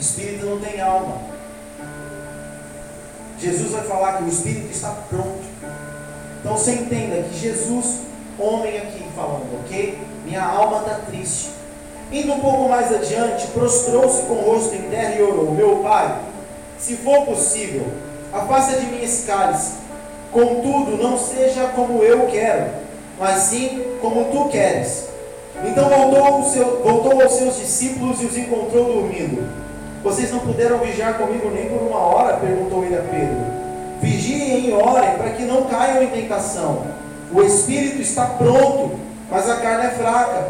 Espírito 0.00 0.46
não 0.46 0.58
tem 0.58 0.80
alma. 0.80 1.18
Jesus 3.38 3.72
vai 3.72 3.82
falar 3.82 4.16
que 4.16 4.22
o 4.22 4.28
espírito 4.28 4.70
está 4.70 4.88
pronto. 5.10 5.44
Então 6.40 6.56
você 6.56 6.72
entenda 6.72 7.24
que 7.24 7.38
Jesus 7.38 7.98
homem 8.38 8.78
aqui 8.78 9.04
falando, 9.14 9.62
ok? 9.62 9.98
Minha 10.24 10.46
alma 10.46 10.78
está 10.78 10.94
triste. 11.10 11.50
Indo 12.10 12.32
um 12.32 12.40
pouco 12.40 12.70
mais 12.70 12.90
adiante, 12.90 13.48
prostrou-se 13.48 14.22
com 14.22 14.32
o 14.32 14.50
rosto 14.50 14.74
em 14.74 14.88
terra 14.88 15.16
e 15.16 15.22
orou: 15.22 15.52
Meu 15.52 15.80
pai, 15.80 16.22
se 16.78 16.96
for 16.96 17.26
possível, 17.26 17.86
afasta 18.32 18.80
de 18.80 18.86
mim 18.86 19.04
esse 19.04 19.26
cálice. 19.26 19.74
Contudo, 20.32 20.96
não 20.96 21.18
seja 21.18 21.66
como 21.76 22.02
eu 22.02 22.28
quero, 22.28 22.70
mas 23.18 23.40
sim 23.40 23.98
como 24.00 24.32
tu 24.32 24.48
queres. 24.48 25.07
Então 25.64 25.88
voltou, 25.88 26.44
seu, 26.44 26.82
voltou 26.82 27.20
aos 27.20 27.32
seus 27.32 27.56
discípulos 27.56 28.22
e 28.22 28.26
os 28.26 28.36
encontrou 28.36 28.84
dormindo. 28.84 29.48
Vocês 30.02 30.30
não 30.30 30.38
puderam 30.40 30.78
vigiar 30.78 31.18
comigo 31.18 31.50
nem 31.50 31.68
por 31.68 31.82
uma 31.82 31.98
hora? 31.98 32.36
perguntou 32.36 32.84
ele 32.84 32.96
a 32.96 33.02
Pedro. 33.02 33.58
Vigiem 34.00 34.68
e 34.68 34.72
orem 34.72 35.16
para 35.16 35.30
que 35.30 35.42
não 35.42 35.64
caiam 35.64 36.02
em 36.02 36.08
tentação. 36.08 36.82
O 37.32 37.42
espírito 37.42 38.00
está 38.00 38.24
pronto, 38.26 38.92
mas 39.30 39.50
a 39.50 39.56
carne 39.56 39.86
é 39.86 39.90
fraca. 39.90 40.46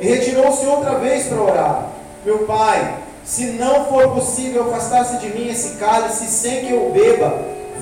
E 0.00 0.06
retirou-se 0.06 0.64
outra 0.66 0.98
vez 0.98 1.26
para 1.26 1.40
orar. 1.40 1.86
Meu 2.24 2.40
pai, 2.40 2.96
se 3.24 3.46
não 3.52 3.86
for 3.86 4.10
possível 4.10 4.68
afastar-se 4.68 5.18
de 5.18 5.28
mim 5.30 5.48
esse 5.48 5.76
cálice 5.76 6.26
sem 6.26 6.66
que 6.66 6.72
eu 6.72 6.90
beba, 6.90 7.38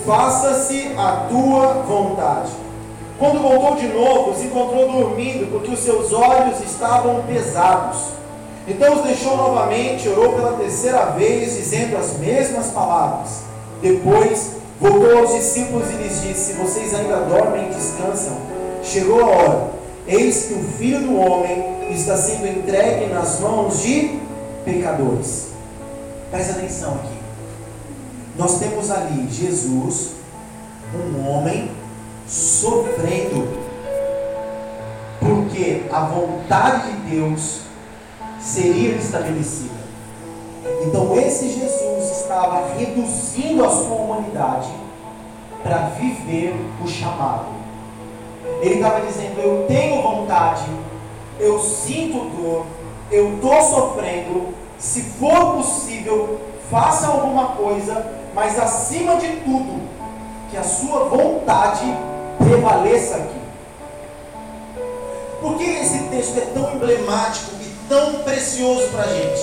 faça-se 0.07 0.93
a 0.97 1.27
tua 1.29 1.83
vontade. 1.83 2.51
Quando 3.19 3.43
voltou 3.43 3.75
de 3.75 3.89
novo, 3.89 4.31
os 4.31 4.43
encontrou 4.45 4.93
dormindo, 4.93 5.51
porque 5.51 5.73
os 5.73 5.81
seus 5.81 6.13
olhos 6.13 6.61
estavam 6.61 7.23
pesados. 7.25 7.99
Então 8.69 8.95
os 8.95 9.03
deixou 9.03 9.37
novamente, 9.37 10.09
orou 10.09 10.35
pela 10.35 10.53
terceira 10.53 11.07
vez, 11.07 11.57
dizendo 11.57 11.97
as 11.97 12.17
mesmas 12.19 12.69
palavras. 12.69 13.41
Depois 13.83 14.53
voltou 14.81 15.19
aos 15.19 15.35
discípulos 15.35 15.89
e 15.91 15.95
lhes 15.95 16.23
disse: 16.23 16.53
Vocês 16.53 16.95
ainda 16.95 17.17
dormem 17.23 17.67
e 17.67 17.75
descansam? 17.75 18.37
Chegou 18.85 19.21
a 19.21 19.27
hora, 19.27 19.71
eis 20.07 20.45
que 20.45 20.55
o 20.55 20.63
filho 20.63 21.01
do 21.01 21.19
homem 21.19 21.91
está 21.91 22.17
sendo 22.17 22.47
entregue 22.47 23.07
nas 23.07 23.41
mãos 23.41 23.83
de 23.83 24.21
pecadores. 24.65 25.49
Presta 26.31 26.53
atenção 26.53 26.95
aqui. 26.95 27.19
Nós 28.37 28.61
temos 28.61 28.91
ali 28.91 29.27
Jesus, 29.29 30.11
um 30.95 31.29
homem 31.29 31.69
sofrendo, 32.29 33.49
porque 35.19 35.85
a 35.91 36.01
vontade 36.01 36.93
de 36.93 37.17
Deus 37.17 37.61
seria 38.39 38.95
estabelecida. 38.97 39.79
Então 40.85 41.19
esse 41.19 41.49
Jesus 41.49 42.21
estava 42.21 42.75
reduzindo 42.77 43.65
a 43.65 43.71
sua 43.71 43.97
humanidade 43.97 44.69
para 45.63 45.89
viver 45.99 46.55
o 46.85 46.87
chamado. 46.87 47.47
Ele 48.61 48.75
estava 48.75 49.01
dizendo: 49.07 49.41
Eu 49.41 49.65
tenho 49.67 50.03
vontade, 50.03 50.67
eu 51.41 51.59
sinto 51.59 52.31
dor, 52.37 52.67
eu 53.11 53.35
estou 53.35 53.63
sofrendo. 53.63 54.55
Se 54.79 55.03
for 55.03 55.57
possível, 55.57 56.39
faça 56.71 57.09
alguma 57.09 57.49
coisa, 57.49 58.07
mas 58.33 58.59
acima 58.59 59.17
de 59.17 59.29
tudo, 59.39 59.81
que 60.51 60.57
a 60.57 60.63
sua 60.63 61.05
vontade 61.05 61.85
prevaleça 62.39 63.17
aqui. 63.17 63.39
Por 65.41 65.57
que 65.57 65.65
esse 65.65 65.99
texto 66.11 66.39
é 66.39 66.47
tão 66.53 66.75
emblemático 66.75 67.53
e 67.61 67.89
tão 67.89 68.15
precioso 68.23 68.89
para 68.89 69.05
a 69.05 69.15
gente? 69.15 69.41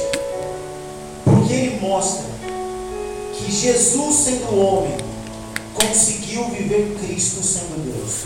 Porque 1.24 1.54
ele 1.54 1.80
mostra 1.80 2.26
que 3.34 3.52
Jesus, 3.52 4.16
sendo 4.16 4.60
homem, 4.60 4.98
conseguiu 5.74 6.46
viver 6.50 6.98
Cristo 7.00 7.42
sendo 7.44 7.84
Deus. 7.86 8.26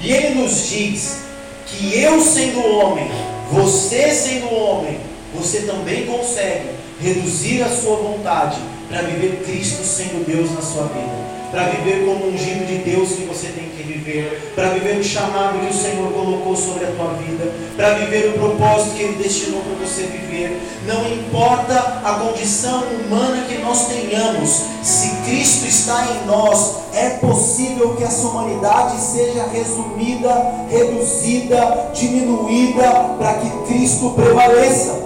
E 0.00 0.12
ele 0.12 0.42
nos 0.42 0.68
diz 0.68 1.18
que 1.66 1.98
eu 1.98 2.20
sendo 2.20 2.60
homem, 2.66 3.10
você 3.50 4.10
sendo 4.10 4.52
homem, 4.52 5.00
você 5.34 5.62
também 5.62 6.06
consegue 6.06 6.70
reduzir 7.00 7.62
a 7.62 7.70
sua 7.70 7.96
vontade 7.96 8.58
para 8.88 9.02
viver 9.02 9.42
Cristo 9.44 9.82
sendo 9.82 10.24
Deus 10.26 10.52
na 10.52 10.60
sua 10.60 10.84
vida 10.84 11.33
para 11.54 11.68
viver 11.68 12.04
como 12.04 12.26
um 12.26 12.34
ungido 12.34 12.66
de 12.66 12.78
Deus 12.78 13.10
que 13.10 13.22
você 13.26 13.46
tem 13.46 13.68
que 13.68 13.84
viver, 13.84 14.52
para 14.56 14.70
viver 14.70 14.98
o 14.98 15.04
chamado 15.04 15.60
que 15.60 15.72
o 15.72 15.72
Senhor 15.72 16.12
colocou 16.12 16.56
sobre 16.56 16.84
a 16.84 16.90
tua 16.90 17.12
vida, 17.14 17.48
para 17.76 17.94
viver 17.94 18.30
o 18.30 18.32
propósito 18.32 18.96
que 18.96 19.02
Ele 19.04 19.22
destinou 19.22 19.60
para 19.60 19.86
você 19.86 20.02
viver. 20.02 20.60
Não 20.84 21.06
importa 21.06 21.74
a 22.04 22.14
condição 22.14 22.82
humana 22.82 23.44
que 23.48 23.58
nós 23.58 23.86
tenhamos, 23.86 24.62
se 24.82 25.10
Cristo 25.24 25.64
está 25.66 26.04
em 26.10 26.26
nós, 26.26 26.74
é 26.92 27.10
possível 27.10 27.94
que 27.94 28.02
essa 28.02 28.26
humanidade 28.26 29.00
seja 29.00 29.46
resumida, 29.46 30.66
reduzida, 30.68 31.90
diminuída, 31.94 33.14
para 33.16 33.34
que 33.34 33.50
Cristo 33.72 34.10
prevaleça. 34.10 35.04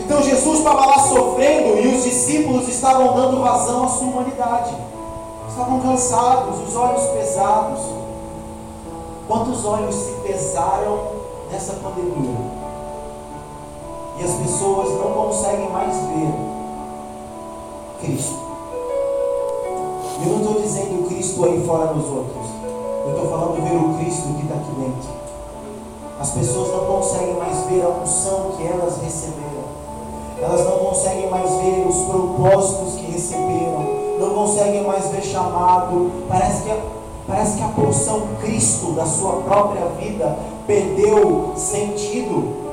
Então 0.00 0.20
Jesus 0.24 0.58
estava 0.58 0.86
lá 0.86 0.98
sofrendo 1.08 1.78
e 1.80 1.94
os 1.94 2.02
discípulos 2.02 2.68
estavam 2.68 3.14
dando 3.14 3.40
vazão 3.42 3.84
à 3.84 3.88
sua 3.88 4.08
humanidade 4.08 4.95
estavam 5.56 5.80
cansados, 5.80 6.68
os 6.68 6.76
olhos 6.76 7.02
pesados. 7.12 7.80
Quantos 9.26 9.64
olhos 9.64 9.94
se 9.94 10.12
pesaram 10.22 10.98
nessa 11.50 11.72
pandemia? 11.74 12.36
E 14.18 14.24
as 14.24 14.34
pessoas 14.34 14.90
não 14.90 15.12
conseguem 15.12 15.70
mais 15.70 15.96
ver 15.96 16.34
Cristo. 18.00 18.38
Eu 20.22 20.32
não 20.32 20.38
estou 20.38 20.62
dizendo 20.62 21.08
Cristo 21.08 21.44
aí 21.44 21.66
fora 21.66 21.94
nos 21.94 22.06
outros. 22.06 22.46
Eu 23.06 23.12
estou 23.12 23.30
falando 23.30 23.62
ver 23.62 23.76
o 23.76 23.94
Cristo 23.98 24.28
que 24.34 24.42
está 24.42 24.54
aqui 24.56 24.70
dentro. 24.78 25.10
As 26.20 26.30
pessoas 26.32 26.68
não 26.68 26.84
conseguem 26.84 27.34
mais 27.34 27.64
ver 27.66 27.82
a 27.82 27.88
unção 27.88 28.52
que 28.56 28.66
elas 28.66 28.98
receberam. 28.98 29.55
Elas 30.40 30.64
não 30.64 30.78
conseguem 30.78 31.30
mais 31.30 31.50
ver 31.56 31.86
os 31.86 31.96
propósitos 32.04 32.94
que 32.94 33.10
receberam 33.10 34.06
não 34.18 34.30
conseguem 34.30 34.82
mais 34.84 35.08
ver 35.08 35.22
chamado, 35.22 36.10
parece 36.28 36.62
que, 36.62 36.74
parece 37.26 37.58
que 37.58 37.62
a 37.62 37.68
porção 37.68 38.22
Cristo 38.40 38.92
da 38.92 39.04
sua 39.04 39.42
própria 39.42 39.86
vida 40.00 40.36
perdeu 40.66 41.52
sentido. 41.56 42.66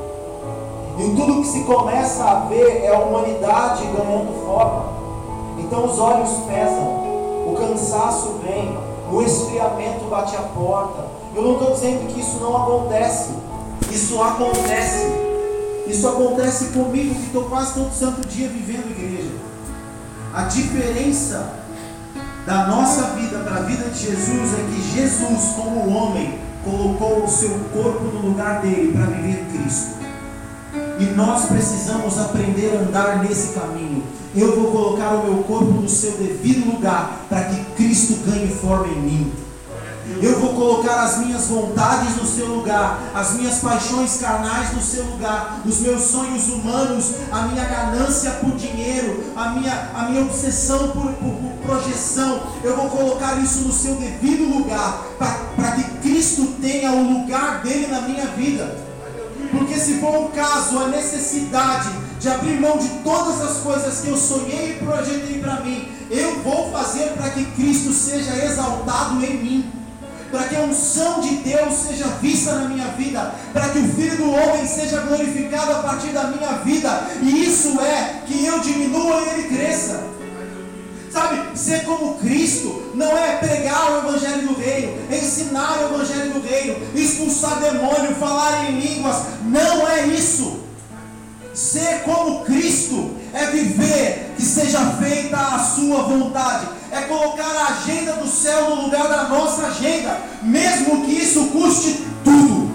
E 0.97 1.15
tudo 1.15 1.41
que 1.41 1.47
se 1.47 1.63
começa 1.63 2.23
a 2.23 2.35
ver 2.45 2.83
é 2.83 2.89
a 2.89 2.99
humanidade 2.99 3.83
ganhando 3.85 4.45
forma. 4.45 4.85
Então 5.57 5.85
os 5.85 5.99
olhos 5.99 6.29
pesam, 6.47 6.83
o 7.47 7.55
cansaço 7.57 8.35
vem, 8.43 8.77
o 9.11 9.21
esfriamento 9.21 10.05
bate 10.09 10.35
a 10.35 10.41
porta. 10.41 11.05
Eu 11.35 11.41
não 11.41 11.53
estou 11.53 11.71
dizendo 11.71 12.13
que 12.13 12.19
isso 12.19 12.37
não 12.39 12.55
acontece, 12.55 13.31
isso 13.91 14.21
acontece. 14.21 15.22
Isso 15.87 16.07
acontece 16.07 16.65
comigo 16.67 17.15
que 17.15 17.25
estou 17.25 17.43
quase 17.45 17.73
todo 17.73 17.93
santo 17.93 18.27
dia 18.27 18.47
vivendo 18.47 18.91
igreja. 18.91 19.31
A 20.33 20.43
diferença 20.43 21.59
da 22.45 22.67
nossa 22.67 23.15
vida 23.15 23.39
para 23.39 23.57
a 23.57 23.61
vida 23.61 23.89
de 23.89 23.99
Jesus 23.99 24.53
é 24.53 24.63
que 24.69 24.95
Jesus, 24.95 25.55
como 25.55 25.89
homem, 25.89 26.39
colocou 26.63 27.23
o 27.23 27.27
seu 27.27 27.49
corpo 27.73 28.05
no 28.05 28.29
lugar 28.29 28.61
dele 28.61 28.93
para 28.93 29.05
viver 29.07 29.45
Cristo. 29.51 30.03
E 30.99 31.05
nós 31.15 31.45
precisamos 31.45 32.17
aprender 32.17 32.75
a 32.75 32.81
andar 32.81 33.23
nesse 33.23 33.53
caminho. 33.53 34.03
Eu 34.35 34.55
vou 34.55 34.71
colocar 34.71 35.15
o 35.15 35.25
meu 35.25 35.43
corpo 35.43 35.65
no 35.65 35.89
seu 35.89 36.13
devido 36.13 36.73
lugar 36.73 37.25
para 37.29 37.43
que 37.45 37.63
Cristo 37.75 38.25
ganhe 38.25 38.47
forma 38.47 38.87
em 38.87 39.01
mim. 39.01 39.31
Eu 40.23 40.39
vou 40.39 40.53
colocar 40.53 41.03
as 41.03 41.17
minhas 41.17 41.47
vontades 41.47 42.15
no 42.15 42.25
seu 42.25 42.47
lugar, 42.47 42.97
as 43.13 43.33
minhas 43.33 43.59
paixões 43.59 44.21
carnais 44.21 44.73
no 44.73 44.81
seu 44.81 45.03
lugar, 45.03 45.59
os 45.65 45.81
meus 45.81 46.01
sonhos 46.01 46.47
humanos, 46.47 47.15
a 47.29 47.41
minha 47.41 47.65
ganância 47.65 48.31
por 48.31 48.51
dinheiro, 48.51 49.33
a 49.35 49.49
minha, 49.49 49.89
a 49.93 50.03
minha 50.03 50.21
obsessão 50.21 50.87
por, 50.91 51.11
por, 51.11 51.33
por 51.33 51.51
projeção. 51.65 52.41
Eu 52.63 52.73
vou 52.73 52.89
colocar 52.89 53.37
isso 53.43 53.63
no 53.63 53.73
seu 53.73 53.95
devido 53.95 54.45
lugar, 54.45 55.05
para 55.57 55.71
que 55.73 55.83
Cristo 55.97 56.55
tenha 56.61 56.93
o 56.93 57.19
lugar 57.19 57.61
dele 57.61 57.87
na 57.87 57.99
minha 58.03 58.27
vida. 58.27 58.77
Porque 59.51 59.77
se 59.77 59.95
for 59.95 60.23
o 60.23 60.29
caso, 60.29 60.79
a 60.79 60.87
necessidade 60.87 61.89
de 62.21 62.29
abrir 62.29 62.61
mão 62.61 62.77
de 62.77 62.87
todas 63.03 63.41
as 63.41 63.57
coisas 63.57 63.99
que 63.99 64.07
eu 64.07 64.15
sonhei 64.15 64.77
e 64.77 64.85
projetei 64.85 65.39
para 65.41 65.59
mim, 65.59 65.85
eu 66.09 66.41
vou 66.41 66.71
fazer 66.71 67.09
para 67.09 67.29
que 67.31 67.43
Cristo 67.43 67.91
seja 67.91 68.37
exaltado 68.45 69.21
em 69.21 69.43
mim 69.43 69.82
para 70.33 70.45
que 70.45 70.55
a 70.55 70.61
unção 70.61 71.21
de 71.21 71.35
Deus 71.35 71.75
seja 71.87 72.07
vista 72.19 72.53
na 72.53 72.67
minha 72.67 72.87
vida, 72.87 73.35
para 73.53 73.69
que 73.69 73.77
o 73.77 73.87
Filho 73.93 74.17
do 74.17 74.31
Homem 74.31 74.65
seja 74.65 75.01
glorificado 75.01 75.73
a 75.73 75.75
partir 75.83 76.07
da 76.07 76.23
minha 76.23 76.53
vida, 76.53 77.07
e 77.21 77.45
isso 77.45 77.79
é 77.79 78.23
que 78.25 78.43
eu 78.43 78.59
diminua 78.59 79.21
e 79.21 79.29
ele 79.29 79.55
cresça. 79.55 80.03
Sabe, 81.11 81.55
ser 81.55 81.83
como 81.83 82.15
Cristo 82.15 82.93
não 82.95 83.15
é 83.15 83.37
pregar 83.37 83.91
o 83.91 84.09
Evangelho 84.09 84.47
do 84.47 84.59
Reino, 84.59 84.97
ensinar 85.11 85.77
o 85.77 85.93
Evangelho 85.93 86.31
do 86.31 86.41
Reino, 86.41 86.77
expulsar 86.95 87.59
demônio, 87.59 88.15
falar 88.15 88.71
em 88.71 88.79
línguas, 88.79 89.17
não 89.43 89.87
é 89.87 90.07
isso. 90.07 90.61
Ser 91.53 92.01
como 92.05 92.43
Cristo 92.43 93.11
é 93.31 93.45
viver 93.51 94.33
que 94.35 94.41
seja 94.41 94.79
feita 94.99 95.37
a 95.37 95.59
sua 95.59 96.01
vontade, 96.01 96.65
é 96.93 97.01
colocar 97.01 97.43
a 97.43 97.67
agenda 97.69 98.13
do 98.13 98.27
céu 98.27 98.75
no 98.75 98.83
lugar 98.83 99.07
da 99.07 99.23
nossa 99.27 99.67
agenda 99.67 100.21
mesmo 100.43 101.05
que 101.05 101.11
isso 101.11 101.47
custe 101.47 102.05
tudo. 102.23 102.71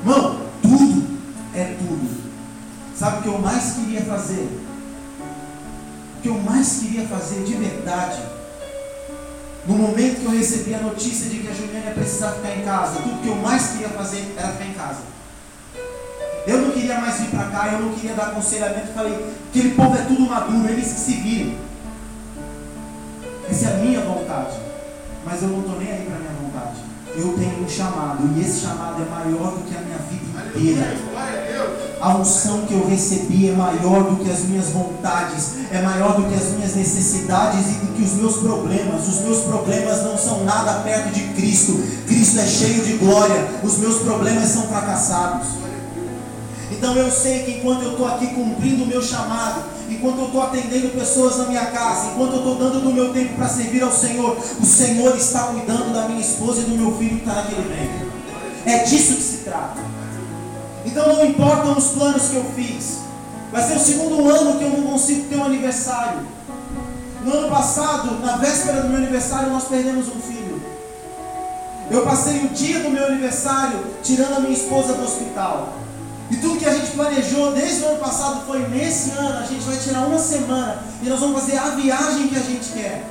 Irmão, 0.00 0.40
tudo 0.62 1.18
é 1.54 1.64
tudo. 1.78 2.22
Sabe 2.96 3.18
o 3.18 3.22
que 3.22 3.28
eu 3.28 3.38
mais 3.38 3.72
queria 3.72 4.02
fazer? 4.02 4.48
O 6.16 6.22
que 6.22 6.28
eu 6.28 6.34
mais 6.34 6.78
queria 6.80 7.06
fazer 7.08 7.42
de 7.42 7.54
verdade? 7.54 8.22
No 9.66 9.74
momento 9.74 10.20
que 10.20 10.24
eu 10.24 10.30
recebi 10.30 10.74
a 10.74 10.78
notícia 10.78 11.28
de 11.28 11.38
que 11.38 11.48
a 11.48 11.52
Juliana 11.52 11.86
ia 11.86 11.94
precisar 11.94 12.32
ficar 12.32 12.56
em 12.56 12.64
casa, 12.64 13.00
tudo 13.00 13.20
que 13.20 13.28
eu 13.28 13.36
mais 13.36 13.68
queria 13.68 13.88
fazer 13.88 14.34
era 14.36 14.48
ficar 14.52 14.64
em 14.64 14.72
casa. 14.74 15.00
Eu 16.46 16.62
não 16.62 16.70
queria 16.70 16.98
mais 17.00 17.20
vir 17.20 17.30
para 17.30 17.44
cá, 17.50 17.68
eu 17.72 17.80
não 17.80 17.92
queria 17.92 18.14
dar 18.14 18.28
aconselhamento. 18.28 18.92
Falei, 18.94 19.34
aquele 19.50 19.74
povo 19.74 19.96
é 19.96 20.02
tudo 20.02 20.20
maduro, 20.22 20.68
eles 20.68 20.92
que 20.92 21.00
se 21.00 21.12
viram. 21.12 21.67
Essa 23.50 23.66
é 23.66 23.74
a 23.74 23.76
minha 23.78 24.00
vontade. 24.00 24.56
Mas 25.24 25.42
eu 25.42 25.48
não 25.48 25.60
estou 25.60 25.78
nem 25.78 25.90
aí 25.90 26.04
para 26.06 26.16
a 26.16 26.18
minha 26.18 26.32
vontade. 26.42 26.88
Eu 27.16 27.34
tenho 27.36 27.64
um 27.64 27.68
chamado, 27.68 28.30
e 28.36 28.40
esse 28.40 28.60
chamado 28.60 29.02
é 29.02 29.10
maior 29.10 29.52
do 29.52 29.64
que 29.64 29.76
a 29.76 29.80
minha 29.80 29.98
vida 29.98 30.28
inteira. 30.56 30.96
A 32.00 32.16
unção 32.16 32.64
que 32.66 32.74
eu 32.74 32.86
recebi 32.86 33.48
é 33.48 33.52
maior 33.52 34.04
do 34.04 34.22
que 34.22 34.30
as 34.30 34.44
minhas 34.44 34.68
vontades, 34.68 35.54
é 35.72 35.82
maior 35.82 36.14
do 36.14 36.28
que 36.28 36.34
as 36.34 36.50
minhas 36.52 36.76
necessidades 36.76 37.66
e 37.70 37.86
do 37.86 37.92
que 37.94 38.02
os 38.02 38.12
meus 38.12 38.36
problemas. 38.36 39.08
Os 39.08 39.20
meus 39.22 39.40
problemas 39.40 40.04
não 40.04 40.16
são 40.16 40.44
nada 40.44 40.74
perto 40.84 41.12
de 41.12 41.22
Cristo. 41.34 41.82
Cristo 42.06 42.38
é 42.38 42.46
cheio 42.46 42.84
de 42.84 42.92
glória. 42.98 43.48
Os 43.64 43.78
meus 43.78 43.98
problemas 43.98 44.48
são 44.50 44.62
fracassados. 44.68 45.48
Então 46.70 46.94
eu 46.94 47.10
sei 47.10 47.42
que 47.42 47.50
enquanto 47.58 47.82
eu 47.82 47.92
estou 47.92 48.06
aqui 48.06 48.28
cumprindo 48.28 48.84
o 48.84 48.86
meu 48.86 49.02
chamado, 49.02 49.64
enquanto 49.98 50.18
eu 50.18 50.26
estou 50.26 50.42
atendendo 50.42 50.88
pessoas 50.90 51.38
na 51.38 51.46
minha 51.46 51.66
casa, 51.66 52.12
enquanto 52.12 52.32
eu 52.32 52.38
estou 52.38 52.54
dando 52.54 52.80
do 52.80 52.92
meu 52.92 53.12
tempo 53.12 53.34
para 53.34 53.48
servir 53.48 53.82
ao 53.82 53.92
Senhor, 53.92 54.38
o 54.60 54.64
Senhor 54.64 55.16
está 55.16 55.40
cuidando 55.48 55.92
da 55.92 56.08
minha 56.08 56.20
esposa 56.20 56.60
e 56.60 56.64
do 56.64 56.76
meu 56.76 56.96
filho 56.96 57.16
que 57.16 57.28
está 57.28 57.34
naquele 57.34 57.68
meio. 57.68 58.12
É 58.64 58.84
disso 58.84 59.14
que 59.16 59.22
se 59.22 59.36
trata. 59.38 59.80
Então 60.86 61.12
não 61.12 61.24
importam 61.24 61.76
os 61.76 61.88
planos 61.88 62.28
que 62.28 62.36
eu 62.36 62.44
fiz. 62.54 62.98
Vai 63.50 63.62
ser 63.66 63.76
o 63.76 63.80
segundo 63.80 64.28
ano 64.28 64.58
que 64.58 64.64
eu 64.64 64.70
não 64.70 64.92
consigo 64.92 65.28
ter 65.28 65.36
um 65.36 65.44
aniversário. 65.44 66.20
No 67.24 67.32
ano 67.32 67.48
passado, 67.48 68.20
na 68.24 68.36
véspera 68.36 68.82
do 68.82 68.88
meu 68.88 68.98
aniversário, 68.98 69.50
nós 69.50 69.64
perdemos 69.64 70.06
um 70.08 70.20
filho. 70.20 70.62
Eu 71.90 72.02
passei 72.02 72.44
o 72.44 72.48
dia 72.48 72.80
do 72.80 72.90
meu 72.90 73.06
aniversário 73.06 73.80
tirando 74.02 74.36
a 74.36 74.40
minha 74.40 74.52
esposa 74.52 74.92
do 74.92 75.02
hospital. 75.02 75.72
E 76.30 76.36
tudo 76.36 76.58
que 76.58 76.66
a 76.66 76.74
gente 76.74 76.90
planejou 76.90 77.52
desde 77.52 77.82
o 77.82 77.88
ano 77.88 77.98
passado 77.98 78.44
foi 78.46 78.58
nesse 78.68 79.10
ano, 79.12 79.38
a 79.38 79.46
gente 79.46 79.62
vai 79.64 79.76
tirar 79.78 80.00
uma 80.00 80.18
semana 80.18 80.82
e 81.02 81.08
nós 81.08 81.20
vamos 81.20 81.40
fazer 81.40 81.56
a 81.56 81.70
viagem 81.70 82.28
que 82.28 82.36
a 82.36 82.42
gente 82.42 82.70
quer. 82.72 83.04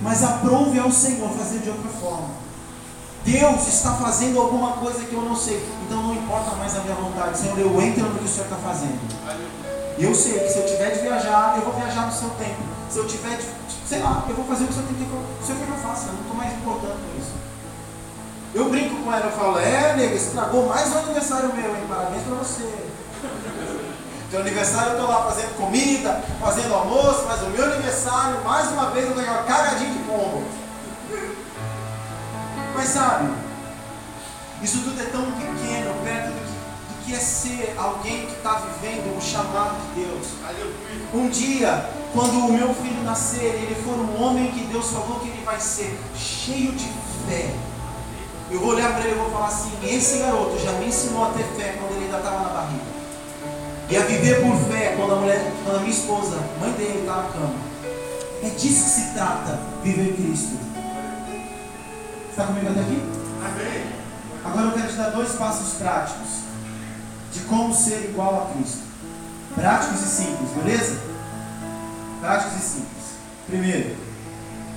Mas 0.00 0.22
aprove 0.22 0.78
ao 0.78 0.90
Senhor 0.90 1.28
fazer 1.30 1.58
de 1.58 1.70
outra 1.70 1.90
forma. 1.90 2.42
Deus 3.24 3.68
está 3.68 3.94
fazendo 3.94 4.40
alguma 4.40 4.72
coisa 4.72 5.04
que 5.04 5.12
eu 5.12 5.22
não 5.22 5.36
sei. 5.36 5.64
Então 5.86 6.02
não 6.02 6.14
importa 6.14 6.56
mais 6.56 6.76
a 6.76 6.80
minha 6.80 6.94
vontade. 6.94 7.38
Senhor, 7.38 7.58
eu 7.58 7.80
entro 7.80 8.04
no 8.04 8.18
que 8.18 8.24
o 8.24 8.28
Senhor 8.28 8.44
está 8.44 8.56
fazendo. 8.56 8.98
Eu 9.98 10.14
sei 10.14 10.40
que 10.40 10.48
se 10.48 10.58
eu 10.58 10.66
tiver 10.66 10.90
de 10.90 11.00
viajar, 11.02 11.54
eu 11.56 11.62
vou 11.62 11.74
viajar 11.74 12.06
no 12.06 12.12
seu 12.12 12.30
tempo. 12.30 12.62
Se 12.90 12.98
eu 12.98 13.06
tiver 13.06 13.36
de, 13.36 13.44
sei 13.88 14.00
lá, 14.00 14.24
eu 14.28 14.34
vou 14.34 14.44
fazer 14.44 14.64
o 14.64 14.66
que 14.66 14.72
o 14.72 14.76
Senhor 14.76 14.88
tem 14.88 14.96
que, 14.96 15.04
o 15.04 15.46
Senhor 15.46 15.58
quer 15.58 15.66
que 15.66 15.72
eu 15.72 15.78
faça. 15.78 16.06
Eu 16.08 16.14
não 16.14 16.20
estou 16.22 16.36
mais 16.36 16.52
importando 16.52 16.94
com 16.94 17.18
isso. 17.18 17.41
Eu 18.54 18.68
brinco 18.68 19.02
com 19.02 19.10
ela, 19.10 19.24
eu 19.24 19.32
falo, 19.32 19.58
é, 19.58 19.96
nega, 19.96 20.14
estragou 20.14 20.68
mais 20.68 20.92
um 20.92 20.98
aniversário 20.98 21.54
meu, 21.54 21.74
hein? 21.74 21.86
Parabéns 21.88 22.22
pra 22.22 22.34
você. 22.34 22.70
Teu 24.30 24.40
aniversário 24.40 24.92
eu 24.92 25.00
tô 25.00 25.06
lá 25.06 25.24
fazendo 25.24 25.56
comida, 25.56 26.22
fazendo 26.38 26.74
almoço, 26.74 27.24
mas 27.26 27.40
o 27.40 27.46
meu 27.46 27.64
aniversário, 27.64 28.44
mais 28.44 28.68
uma 28.68 28.90
vez, 28.90 29.08
eu 29.08 29.14
tenho 29.14 29.26
uma 29.26 29.42
cagadinha 29.44 29.90
de 29.90 29.98
pombo. 30.00 30.44
Mas 32.74 32.88
sabe, 32.88 33.32
isso 34.62 34.82
tudo 34.82 35.00
é 35.00 35.06
tão 35.06 35.32
pequeno 35.32 35.94
perto 36.04 36.32
do 36.32 36.40
que, 36.40 36.52
do 36.92 37.04
que 37.06 37.14
é 37.14 37.18
ser 37.18 37.74
alguém 37.78 38.26
que 38.26 38.32
está 38.32 38.60
vivendo 38.60 39.16
o 39.16 39.20
chamado 39.22 39.76
de 39.80 40.04
Deus. 40.04 40.26
Um 41.14 41.30
dia, 41.30 41.88
quando 42.12 42.48
o 42.48 42.52
meu 42.52 42.74
filho 42.74 43.02
nascer, 43.02 43.44
ele 43.44 43.74
for 43.82 43.94
um 43.94 44.22
homem 44.22 44.52
que 44.52 44.64
Deus 44.64 44.90
falou 44.90 45.20
que 45.20 45.28
ele 45.28 45.42
vai 45.42 45.58
ser, 45.58 45.98
cheio 46.14 46.72
de 46.72 46.90
fé 47.26 47.71
eu 48.52 48.60
vou 48.60 48.70
olhar 48.70 48.92
para 48.92 49.04
ele 49.04 49.14
e 49.14 49.18
vou 49.18 49.30
falar 49.30 49.48
assim: 49.48 49.72
esse 49.82 50.18
garoto 50.18 50.58
já 50.58 50.72
me 50.72 50.86
ensinou 50.86 51.24
a 51.24 51.30
ter 51.30 51.44
fé 51.56 51.76
quando 51.78 51.96
ele 51.96 52.04
ainda 52.04 52.18
estava 52.18 52.40
na 52.40 52.48
barriga. 52.50 52.92
E 53.88 53.96
a 53.96 54.00
viver 54.00 54.42
por 54.42 54.56
fé 54.70 54.94
quando 54.96 55.12
a 55.12 55.16
mulher, 55.16 55.52
quando 55.64 55.76
a 55.76 55.80
minha 55.80 55.92
esposa, 55.92 56.36
mãe 56.60 56.70
dele, 56.72 57.00
está 57.00 57.16
na 57.16 57.28
cama. 57.28 57.54
É 58.42 58.48
disso 58.48 58.84
que 58.84 58.90
se 58.90 59.14
trata 59.14 59.58
viver 59.82 60.14
Cristo. 60.14 60.58
Está 62.30 62.44
comigo 62.44 62.68
até 62.68 62.80
aqui? 62.80 63.02
Amém. 63.44 63.86
Agora 64.44 64.66
eu 64.66 64.72
quero 64.72 64.88
te 64.88 64.96
dar 64.96 65.10
dois 65.10 65.32
passos 65.32 65.74
práticos 65.74 66.28
de 67.32 67.40
como 67.40 67.74
ser 67.74 68.04
igual 68.04 68.48
a 68.48 68.54
Cristo. 68.54 68.82
Práticos 69.54 70.00
e 70.00 70.08
simples, 70.08 70.50
beleza? 70.56 70.98
Práticos 72.20 72.56
e 72.56 72.60
simples. 72.60 73.02
Primeiro, 73.46 73.96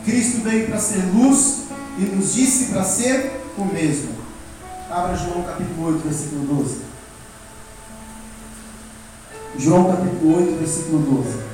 Cristo 0.04 0.42
veio 0.44 0.68
para 0.68 0.80
ser 0.80 1.04
luz 1.14 1.64
e 1.98 2.02
nos 2.02 2.34
disse 2.34 2.74
para 2.74 2.84
ser 2.84 3.45
o 3.58 3.66
mesmo. 3.66 4.16
Abra 4.90 5.16
João 5.16 5.44
capítulo 5.44 5.88
8, 5.88 6.00
versículo 6.04 6.46
12. 6.46 6.82
João 9.58 9.92
capítulo 9.92 10.38
8, 10.38 10.60
versículo 10.60 11.00
12. 11.00 11.46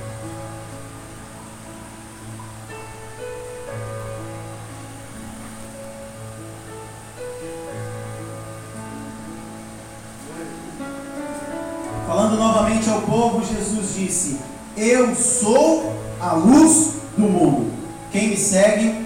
Falando 12.07 12.35
novamente 12.35 12.89
ao 12.89 13.01
povo, 13.03 13.45
Jesus 13.45 13.95
disse: 13.95 14.39
Eu 14.75 15.15
sou 15.15 15.95
a 16.19 16.33
luz 16.33 16.95
do 17.15 17.23
mundo. 17.23 17.71
Quem 18.11 18.29
me 18.29 18.37
segue 18.37 19.05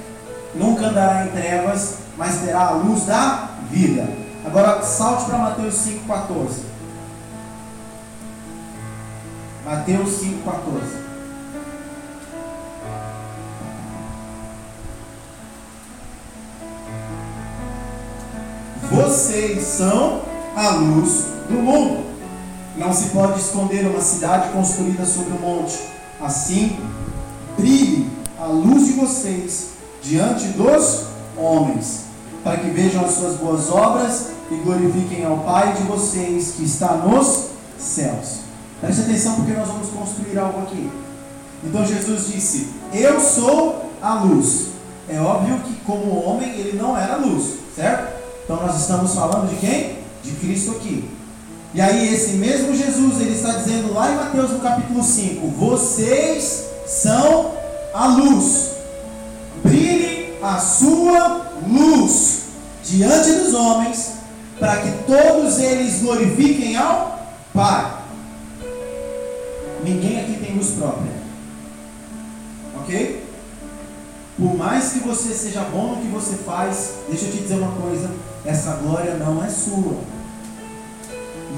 nunca 0.55 0.87
andará 0.87 1.25
em 1.25 1.29
trevas, 1.29 2.04
mas 2.17 2.41
terá 2.41 2.67
a 2.67 2.71
luz 2.71 3.05
da 3.05 3.49
vida. 3.69 4.07
Agora 4.45 4.81
salte 4.81 5.25
para 5.25 5.37
Mateus 5.37 5.75
5,14. 5.75 6.75
Mateus 9.65 10.09
5,14. 10.21 11.05
Vocês 18.91 19.63
são 19.63 20.21
a 20.55 20.69
luz 20.75 21.25
do 21.49 21.55
mundo. 21.55 22.05
Não 22.77 22.93
se 22.93 23.09
pode 23.09 23.39
esconder 23.39 23.85
uma 23.87 24.01
cidade 24.01 24.49
construída 24.51 25.05
sobre 25.05 25.33
um 25.33 25.39
monte. 25.39 25.79
Assim, 26.21 26.79
brilhe 27.57 28.09
a 28.39 28.45
luz 28.45 28.85
de 28.85 28.93
vocês 28.93 29.69
diante 30.01 30.47
dos 30.49 31.05
homens, 31.37 32.04
para 32.45 32.57
que 32.57 32.69
vejam 32.69 33.03
as 33.03 33.15
suas 33.15 33.37
boas 33.37 33.71
obras 33.71 34.27
e 34.51 34.55
glorifiquem 34.57 35.25
ao 35.25 35.39
Pai 35.39 35.73
de 35.73 35.81
vocês 35.81 36.53
que 36.55 36.63
está 36.63 36.93
nos 36.93 37.47
céus. 37.75 38.41
Preste 38.79 39.01
atenção 39.01 39.33
porque 39.37 39.53
nós 39.53 39.67
vamos 39.67 39.89
construir 39.89 40.37
algo 40.37 40.61
aqui. 40.61 40.91
Então 41.63 41.83
Jesus 41.83 42.27
disse: 42.27 42.69
Eu 42.93 43.19
sou 43.19 43.89
a 43.99 44.13
luz. 44.19 44.67
É 45.09 45.19
óbvio 45.19 45.57
que, 45.59 45.73
como 45.87 46.23
homem, 46.23 46.51
ele 46.51 46.77
não 46.77 46.95
era 46.95 47.15
luz, 47.15 47.55
certo? 47.75 48.13
Então 48.43 48.57
nós 48.57 48.79
estamos 48.79 49.15
falando 49.15 49.49
de 49.49 49.55
quem? 49.55 49.97
De 50.23 50.31
Cristo 50.33 50.71
aqui. 50.71 51.09
E 51.73 51.81
aí, 51.81 52.13
esse 52.13 52.33
mesmo 52.33 52.75
Jesus, 52.75 53.21
ele 53.21 53.33
está 53.33 53.53
dizendo 53.53 53.91
lá 53.91 54.11
em 54.11 54.15
Mateus 54.17 54.51
no 54.51 54.59
capítulo 54.59 55.03
5: 55.03 55.47
Vocês 55.47 56.65
são 56.85 57.53
a 57.91 58.05
luz. 58.05 58.74
A 60.45 60.59
sua 60.59 61.53
luz 61.67 62.41
diante 62.83 63.31
dos 63.31 63.55
homens, 63.55 64.11
para 64.59 64.77
que 64.77 64.91
todos 65.07 65.57
eles 65.57 66.03
glorifiquem 66.03 66.77
ao 66.77 67.19
Pai. 67.51 67.97
Ninguém 69.83 70.21
aqui 70.21 70.37
tem 70.45 70.55
luz 70.55 70.69
própria. 70.77 71.11
Ok? 72.79 73.25
Por 74.37 74.55
mais 74.55 74.91
que 74.91 74.99
você 74.99 75.33
seja 75.33 75.61
bom 75.61 75.95
no 75.95 76.01
que 76.03 76.09
você 76.09 76.35
faz, 76.35 76.91
deixa 77.09 77.25
eu 77.25 77.31
te 77.31 77.37
dizer 77.39 77.55
uma 77.55 77.71
coisa: 77.81 78.11
essa 78.45 78.73
glória 78.83 79.15
não 79.15 79.43
é 79.43 79.49
sua. 79.49 79.97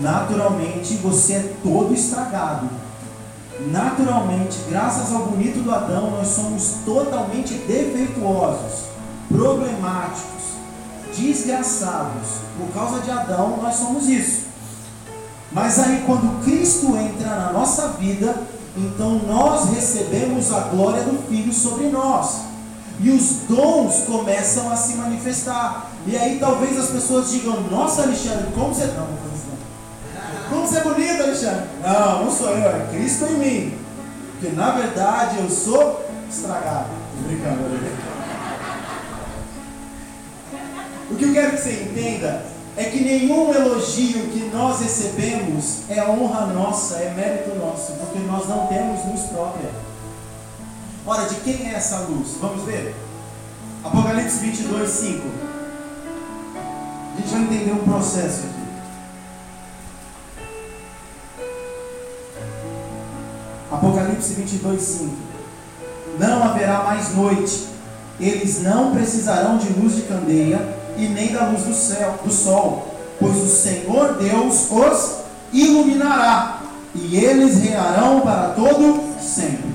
Naturalmente 0.01 0.93
você 0.95 1.33
é 1.33 1.53
todo 1.61 1.93
estragado. 1.93 2.69
Naturalmente, 3.59 4.59
graças 4.69 5.11
ao 5.11 5.25
bonito 5.25 5.63
do 5.63 5.73
Adão, 5.73 6.11
nós 6.11 6.27
somos 6.27 6.75
totalmente 6.85 7.55
defeituosos 7.55 8.87
problemáticos, 9.27 10.43
desgraçados. 11.17 12.27
Por 12.57 12.71
causa 12.73 13.01
de 13.01 13.09
Adão, 13.09 13.57
nós 13.61 13.75
somos 13.75 14.07
isso. 14.07 14.45
Mas 15.51 15.79
aí, 15.79 16.03
quando 16.05 16.43
Cristo 16.43 16.95
entra 16.95 17.29
na 17.29 17.51
nossa 17.51 17.89
vida, 17.89 18.43
então 18.75 19.21
nós 19.27 19.69
recebemos 19.69 20.53
a 20.53 20.59
glória 20.61 21.03
do 21.03 21.27
Filho 21.27 21.53
sobre 21.53 21.87
nós. 21.89 22.47
e 22.99 23.11
os 23.11 23.47
dons 23.47 24.05
começam 24.07 24.71
a 24.71 24.75
se 24.75 24.95
manifestar. 24.95 25.91
E 26.07 26.17
aí 26.17 26.39
talvez 26.39 26.77
as 26.79 26.89
pessoas 26.89 27.29
digam: 27.29 27.61
Nossa, 27.69 28.03
Alexandre, 28.03 28.47
como 28.55 28.73
você. 28.73 28.85
Não. 28.87 29.36
Como 30.49 30.67
você 30.67 30.77
é 30.77 30.81
bonito, 30.81 31.23
Alexandre? 31.23 31.65
Não, 31.81 32.25
não 32.25 32.31
sou 32.31 32.49
eu, 32.49 32.69
é 32.69 32.87
Cristo 32.91 33.25
em 33.25 33.37
mim. 33.37 33.77
Porque 34.31 34.55
na 34.55 34.71
verdade 34.71 35.39
eu 35.39 35.49
sou 35.49 36.05
estragado. 36.29 36.89
Tô 37.15 37.27
brincando, 37.27 37.97
O 41.09 41.15
que 41.15 41.23
eu 41.23 41.33
quero 41.33 41.51
que 41.51 41.61
você 41.61 41.83
entenda 41.83 42.45
é 42.75 42.83
que 42.85 43.03
nenhum 43.03 43.53
elogio 43.53 44.27
que 44.27 44.49
nós 44.53 44.81
recebemos 44.81 45.89
é 45.89 46.03
honra 46.03 46.45
nossa, 46.47 46.97
é 46.97 47.11
mérito 47.15 47.55
nosso, 47.57 47.93
porque 47.93 48.19
nós 48.19 48.47
não 48.47 48.67
temos 48.67 49.03
luz 49.05 49.21
própria. 49.31 49.71
Ora, 51.05 51.27
de 51.27 51.35
quem 51.35 51.69
é 51.69 51.73
essa 51.73 51.99
luz? 52.01 52.35
Vamos 52.39 52.63
ver? 52.65 52.93
Apocalipse 53.83 54.37
22, 54.39 54.89
5. 54.89 55.27
A 57.15 57.19
gente 57.19 57.29
vai 57.29 57.41
entender 57.41 57.71
um 57.71 57.83
processo 57.83 58.41
aqui. 58.41 58.56
22, 64.25 64.81
5. 64.81 65.09
Não 66.19 66.43
haverá 66.43 66.83
mais 66.83 67.15
noite, 67.15 67.67
eles 68.19 68.63
não 68.63 68.91
precisarão 68.91 69.57
de 69.57 69.69
luz 69.73 69.95
de 69.95 70.01
candeia 70.03 70.59
e 70.97 71.07
nem 71.07 71.31
da 71.31 71.47
luz 71.47 71.63
do 71.63 71.73
céu, 71.73 72.19
do 72.23 72.31
sol, 72.31 72.95
pois 73.19 73.37
o 73.37 73.47
Senhor 73.47 74.15
Deus 74.15 74.71
os 74.71 75.15
iluminará 75.53 76.61
e 76.95 77.17
eles 77.17 77.59
reinarão 77.59 78.21
para 78.21 78.49
todo 78.49 79.03
sempre. 79.21 79.69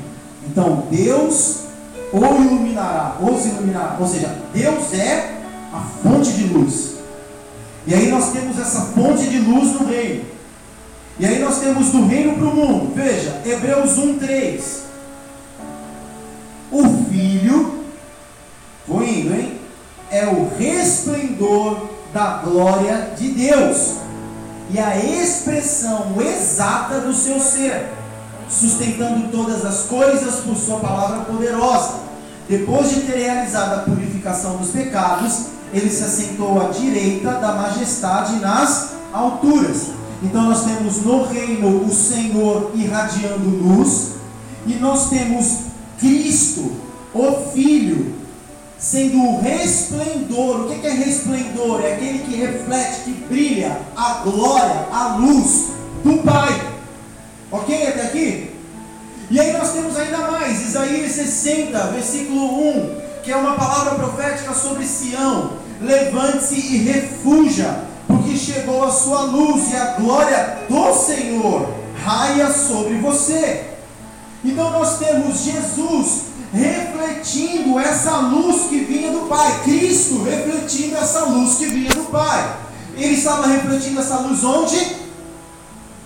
Então 0.46 0.84
Deus 0.90 1.60
o 2.12 2.18
iluminará, 2.18 3.16
os 3.20 3.46
iluminará, 3.46 3.96
ou 3.98 4.06
seja, 4.06 4.36
Deus 4.52 4.92
é 4.92 5.38
a 5.72 5.80
fonte 6.02 6.32
de 6.32 6.44
luz. 6.48 6.92
E 7.86 7.94
aí 7.94 8.08
nós 8.08 8.32
temos 8.32 8.58
essa 8.58 8.80
fonte 8.94 9.28
de 9.28 9.38
luz 9.38 9.72
no 9.72 9.86
reino. 9.86 10.24
E 11.18 11.26
aí 11.26 11.38
nós 11.38 11.58
temos 11.58 11.90
do 11.90 12.06
reino 12.06 12.36
para 12.36 12.46
o 12.46 12.56
mundo. 12.56 12.94
Veja, 12.94 13.40
Hebreus 13.44 13.98
1:3. 13.98 14.82
O 16.70 16.82
filho, 17.10 17.84
vou 18.86 19.02
indo, 19.02 19.34
hein? 19.34 19.62
é 20.12 20.26
o 20.26 20.50
resplendor 20.58 21.88
da 22.12 22.42
glória 22.44 23.12
de 23.16 23.30
Deus 23.30 23.94
e 24.70 24.78
a 24.78 24.98
expressão 24.98 26.14
exata 26.20 27.00
do 27.00 27.14
seu 27.14 27.40
ser, 27.40 27.88
sustentando 28.48 29.28
todas 29.28 29.64
as 29.64 29.84
coisas 29.84 30.40
por 30.40 30.54
sua 30.54 30.80
palavra 30.80 31.24
poderosa. 31.24 31.94
Depois 32.46 32.90
de 32.90 33.00
ter 33.00 33.16
realizado 33.16 33.72
a 33.72 33.78
purificação 33.84 34.58
dos 34.58 34.70
pecados, 34.70 35.46
ele 35.72 35.88
se 35.88 36.04
assentou 36.04 36.60
à 36.60 36.68
direita 36.68 37.30
da 37.32 37.52
majestade 37.52 38.36
nas 38.36 38.90
alturas. 39.14 39.92
Então 40.22 40.42
nós 40.42 40.64
temos 40.64 40.98
no 41.02 41.24
reino 41.24 41.84
o 41.84 41.92
Senhor 41.92 42.70
irradiando 42.74 43.48
luz, 43.48 44.12
e 44.66 44.74
nós 44.74 45.08
temos 45.08 45.58
Cristo, 45.98 46.72
o 47.12 47.50
Filho, 47.52 48.14
sendo 48.78 49.20
o 49.20 49.40
resplendor. 49.40 50.60
O 50.60 50.68
que 50.68 50.86
é 50.86 50.90
resplendor? 50.90 51.80
É 51.84 51.94
aquele 51.94 52.20
que 52.20 52.36
reflete, 52.36 53.00
que 53.04 53.10
brilha 53.28 53.80
a 53.96 54.22
glória, 54.24 54.88
a 54.92 55.16
luz 55.16 55.66
do 56.04 56.18
Pai. 56.22 56.72
Ok 57.50 57.86
até 57.86 58.02
aqui? 58.02 58.50
E 59.30 59.40
aí 59.40 59.52
nós 59.52 59.72
temos 59.72 59.96
ainda 59.96 60.18
mais, 60.30 60.60
Isaías 60.60 61.12
60, 61.12 61.78
versículo 61.88 62.68
1, 62.68 63.00
que 63.22 63.32
é 63.32 63.36
uma 63.36 63.54
palavra 63.54 63.94
profética 63.94 64.52
sobre 64.52 64.86
Sião. 64.86 65.52
Levante-se 65.80 66.54
e 66.54 66.78
refuja, 66.78 67.84
porque 68.12 68.36
chegou 68.36 68.84
a 68.84 68.90
sua 68.90 69.22
luz 69.22 69.72
e 69.72 69.76
a 69.76 69.86
glória 69.92 70.58
do 70.68 70.94
Senhor 70.94 71.66
raia 72.04 72.52
sobre 72.52 72.98
você. 72.98 73.64
Então 74.44 74.70
nós 74.70 74.98
temos 74.98 75.40
Jesus 75.40 76.24
refletindo 76.52 77.78
essa 77.78 78.18
luz 78.18 78.68
que 78.68 78.80
vinha 78.80 79.10
do 79.10 79.28
Pai. 79.28 79.62
Cristo 79.64 80.22
refletindo 80.22 80.96
essa 80.96 81.24
luz 81.24 81.54
que 81.54 81.66
vinha 81.66 81.90
do 81.90 82.10
Pai. 82.10 82.56
Ele 82.96 83.14
estava 83.14 83.46
refletindo 83.46 83.98
essa 84.00 84.18
luz 84.18 84.44
onde? 84.44 84.96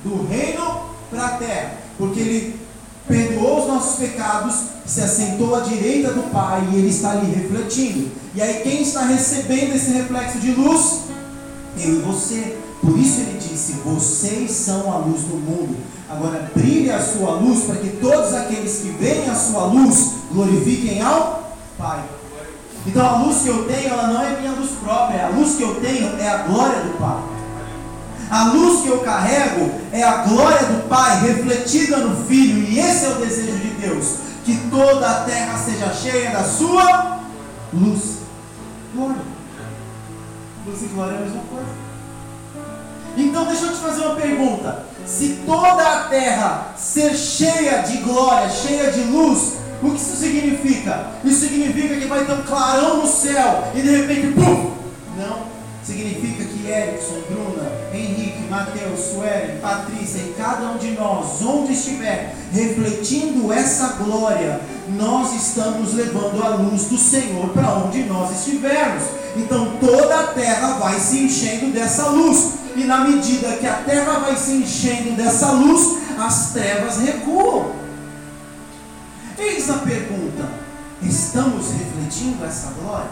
Do 0.05 0.29
reino 0.29 0.83
para 1.11 1.27
a 1.27 1.31
terra. 1.31 1.73
Porque 1.99 2.21
ele 2.21 2.61
perdoou 3.09 3.63
os 3.63 3.69
nossos 3.69 3.97
pecados, 3.99 4.55
se 4.85 5.01
assentou 5.01 5.57
à 5.57 5.61
direita 5.61 6.13
do 6.13 6.31
Pai 6.31 6.69
e 6.73 6.77
ele 6.77 6.89
está 6.89 7.11
ali 7.11 7.33
refletindo. 7.33 8.13
E 8.33 8.41
aí 8.41 8.61
quem 8.63 8.83
está 8.83 9.07
recebendo 9.07 9.75
esse 9.75 9.91
reflexo 9.91 10.39
de 10.39 10.53
luz? 10.53 11.07
Eu 11.79 11.99
e 11.99 12.03
você. 12.03 12.59
Por 12.81 12.99
isso 12.99 13.21
ele 13.21 13.39
disse: 13.39 13.81
Vocês 13.85 14.51
são 14.51 14.93
a 14.93 14.99
luz 14.99 15.23
do 15.23 15.37
mundo. 15.37 15.77
Agora 16.09 16.51
brilhe 16.55 16.91
a 16.91 17.03
sua 17.03 17.33
luz 17.33 17.65
para 17.65 17.77
que 17.77 17.91
todos 17.97 18.33
aqueles 18.33 18.79
que 18.79 18.91
veem 18.91 19.29
a 19.29 19.35
sua 19.35 19.65
luz 19.65 20.13
glorifiquem 20.31 21.03
ao 21.03 21.55
Pai. 21.77 22.03
Então 22.87 23.05
a 23.05 23.19
luz 23.19 23.43
que 23.43 23.49
eu 23.49 23.65
tenho, 23.65 23.89
ela 23.89 24.07
não 24.07 24.23
é 24.23 24.41
minha 24.41 24.53
luz 24.53 24.71
própria. 24.83 25.27
A 25.27 25.29
luz 25.31 25.57
que 25.57 25.63
eu 25.63 25.75
tenho 25.81 26.17
é 26.19 26.29
a 26.29 26.39
glória 26.39 26.81
do 26.83 26.99
Pai. 26.99 27.23
A 28.31 28.45
luz 28.49 28.83
que 28.83 28.89
eu 28.89 28.99
carrego 29.01 29.71
é 29.93 30.03
a 30.03 30.25
glória 30.25 30.63
do 30.67 30.89
Pai 30.89 31.21
refletida 31.21 31.99
no 31.99 32.25
Filho. 32.27 32.63
E 32.69 32.79
esse 32.79 33.05
é 33.05 33.09
o 33.11 33.15
desejo 33.17 33.59
de 33.59 33.71
Deus: 33.71 34.17
que 34.45 34.57
toda 34.71 35.09
a 35.09 35.21
terra 35.25 35.59
seja 35.59 35.93
cheia 35.93 36.31
da 36.31 36.45
sua 36.45 37.19
luz. 37.73 38.19
Glória. 38.95 39.36
Luz 40.67 40.83
e 40.83 40.87
glória 40.87 41.13
é 41.13 41.17
a 41.17 41.21
mesma 41.21 41.43
coisa. 41.43 41.87
Então 43.17 43.47
deixa 43.47 43.67
eu 43.67 43.73
te 43.73 43.79
fazer 43.79 44.01
uma 44.03 44.17
pergunta. 44.17 44.85
Se 45.07 45.41
toda 45.47 45.83
a 45.83 46.05
terra 46.09 46.75
ser 46.77 47.15
cheia 47.15 47.83
de 47.83 47.99
glória, 47.99 48.51
cheia 48.51 48.91
de 48.91 49.01
luz, 49.05 49.55
o 49.83 49.91
que 49.91 49.97
isso 49.97 50.17
significa? 50.17 51.07
Isso 51.25 51.41
significa 51.41 51.97
que 51.97 52.07
vai 52.07 52.25
ter 52.25 52.33
um 52.33 52.43
clarão 52.43 52.99
no 52.99 53.07
céu 53.07 53.71
e 53.75 53.81
de 53.81 53.97
repente, 53.97 54.35
pum! 54.35 54.73
Não. 55.17 55.47
Significa 55.85 56.45
que 56.45 56.69
Erickson, 56.69 57.21
Bruna, 57.31 57.71
Mateus, 58.49 59.01
Suelen, 59.01 59.59
Patrícia 59.61 60.19
e 60.19 60.35
cada 60.37 60.71
um 60.71 60.79
de 60.79 60.93
nós, 60.93 61.43
onde 61.43 61.73
estiver, 61.73 62.35
refletindo 62.53 63.53
essa 63.53 63.95
glória, 64.03 64.61
nós 64.89 65.35
estamos 65.35 65.95
levando 65.95 66.43
a 66.43 66.51
luz 66.51 66.85
do 66.85 66.99
Senhor 66.99 67.49
para 67.51 67.75
onde 67.75 68.05
nós 68.05 68.39
estivermos. 68.39 69.05
Então 69.37 69.77
toda 69.81 70.21
a 70.21 70.27
terra 70.29 70.75
vai 70.79 70.99
se 70.99 71.19
enchendo 71.19 71.73
dessa 71.73 72.09
luz. 72.09 72.53
E 72.75 72.85
na 72.85 72.99
medida 72.99 73.57
que 73.57 73.67
a 73.67 73.75
terra 73.75 74.19
vai 74.19 74.37
se 74.37 74.53
enchendo 74.53 75.17
dessa 75.17 75.51
luz, 75.53 75.99
as 76.19 76.53
trevas 76.53 76.99
recuam. 76.99 77.73
Eis 79.39 79.69
a 79.71 79.79
pergunta: 79.79 80.49
estamos 81.03 81.73
refletindo 81.73 82.45
essa 82.45 82.73
glória? 82.81 83.11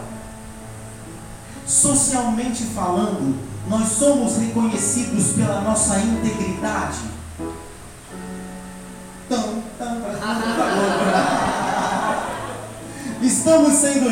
Socialmente 1.65 2.63
falando, 2.63 3.37
nós 3.67 3.89
somos 3.89 4.37
reconhecidos 4.37 5.33
pela 5.33 5.61
nossa 5.61 5.99
integridade. 5.99 6.99
Estamos 13.21 13.73
sendo 13.73 14.09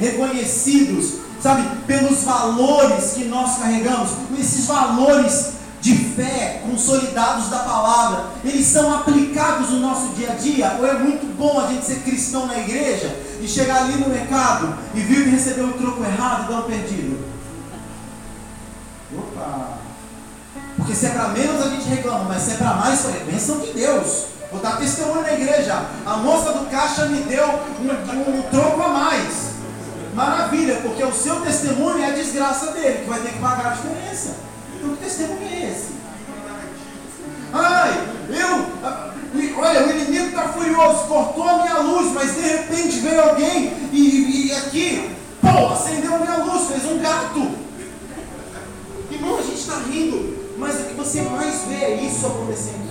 reconhecidos 0.00 1.26
sabe, 1.40 1.62
pelos 1.86 2.24
valores 2.24 3.12
que 3.12 3.24
nós 3.24 3.58
carregamos, 3.58 4.10
esses 4.38 4.66
valores 4.66 5.52
de 5.80 5.94
fé 5.94 6.62
consolidados 6.68 7.48
da 7.48 7.58
palavra, 7.60 8.24
eles 8.44 8.66
são 8.66 8.92
aplicados 8.92 9.70
no 9.70 9.78
nosso 9.78 10.08
dia 10.14 10.32
a 10.32 10.34
dia, 10.34 10.76
ou 10.80 10.86
é 10.86 10.94
muito 10.94 11.26
bom 11.36 11.60
a 11.60 11.68
gente 11.68 11.84
ser 11.84 12.00
cristão 12.00 12.46
na 12.46 12.58
igreja 12.58 13.14
e 13.40 13.46
chegar 13.46 13.82
ali 13.82 13.94
no 13.94 14.08
mercado 14.08 14.74
e 14.94 15.00
vir 15.00 15.28
receber 15.28 15.62
o 15.62 15.74
troco 15.74 16.02
errado 16.02 16.46
e 16.46 16.52
dar 16.52 16.60
o 16.60 16.64
perdido? 16.64 17.35
Opa! 19.14 19.78
Porque 20.76 20.94
se 20.94 21.06
é 21.06 21.10
para 21.10 21.28
menos 21.28 21.64
a 21.64 21.70
gente 21.70 21.88
reclama, 21.88 22.24
mas 22.24 22.42
se 22.42 22.52
é 22.52 22.54
para 22.54 22.74
mais, 22.74 23.04
é 23.04 23.24
bênção 23.30 23.60
de 23.60 23.72
Deus. 23.72 24.26
Vou 24.50 24.60
dar 24.60 24.78
testemunho 24.78 25.22
na 25.22 25.32
igreja. 25.32 25.86
A 26.04 26.16
moça 26.16 26.52
do 26.52 26.70
caixa 26.70 27.06
me 27.06 27.22
deu 27.22 27.46
um, 27.46 28.38
um 28.38 28.42
troco 28.50 28.82
a 28.82 28.88
mais. 28.88 29.56
Maravilha, 30.14 30.76
porque 30.76 31.04
o 31.04 31.12
seu 31.12 31.40
testemunho 31.42 32.02
é 32.02 32.06
a 32.06 32.14
desgraça 32.14 32.72
dele, 32.72 33.00
que 33.00 33.10
vai 33.10 33.20
ter 33.20 33.32
que 33.32 33.38
pagar 33.38 33.66
a 33.66 33.74
diferença. 33.74 34.36
Então 34.74 34.96
que 34.96 35.04
testemunho 35.04 35.48
é 35.50 35.70
esse? 35.70 35.96
Ai, 37.52 38.08
eu. 38.30 38.66
Olha, 39.58 39.86
o 39.86 39.90
inimigo 39.90 40.28
está 40.28 40.48
furioso, 40.48 41.04
cortou 41.04 41.48
a 41.48 41.62
minha 41.62 41.78
luz, 41.78 42.12
mas 42.12 42.34
de 42.34 42.40
repente 42.40 43.00
veio 43.00 43.22
alguém 43.22 43.72
e, 43.92 44.46
e 44.48 44.52
aqui, 44.52 45.14
pô, 45.42 45.72
acendeu 45.72 46.14
a 46.14 46.18
minha 46.18 46.36
luz, 46.38 46.68
fez 46.68 46.84
um 46.84 46.98
gato. 46.98 47.65
Irmão, 49.16 49.38
a 49.38 49.42
gente 49.42 49.60
está 49.60 49.78
rindo, 49.78 50.54
mas 50.58 50.74
o 50.80 50.84
que 50.84 50.94
você 50.94 51.22
mais 51.22 51.62
vê 51.64 51.74
é 51.74 51.94
isso 52.02 52.26
acontecendo. 52.26 52.86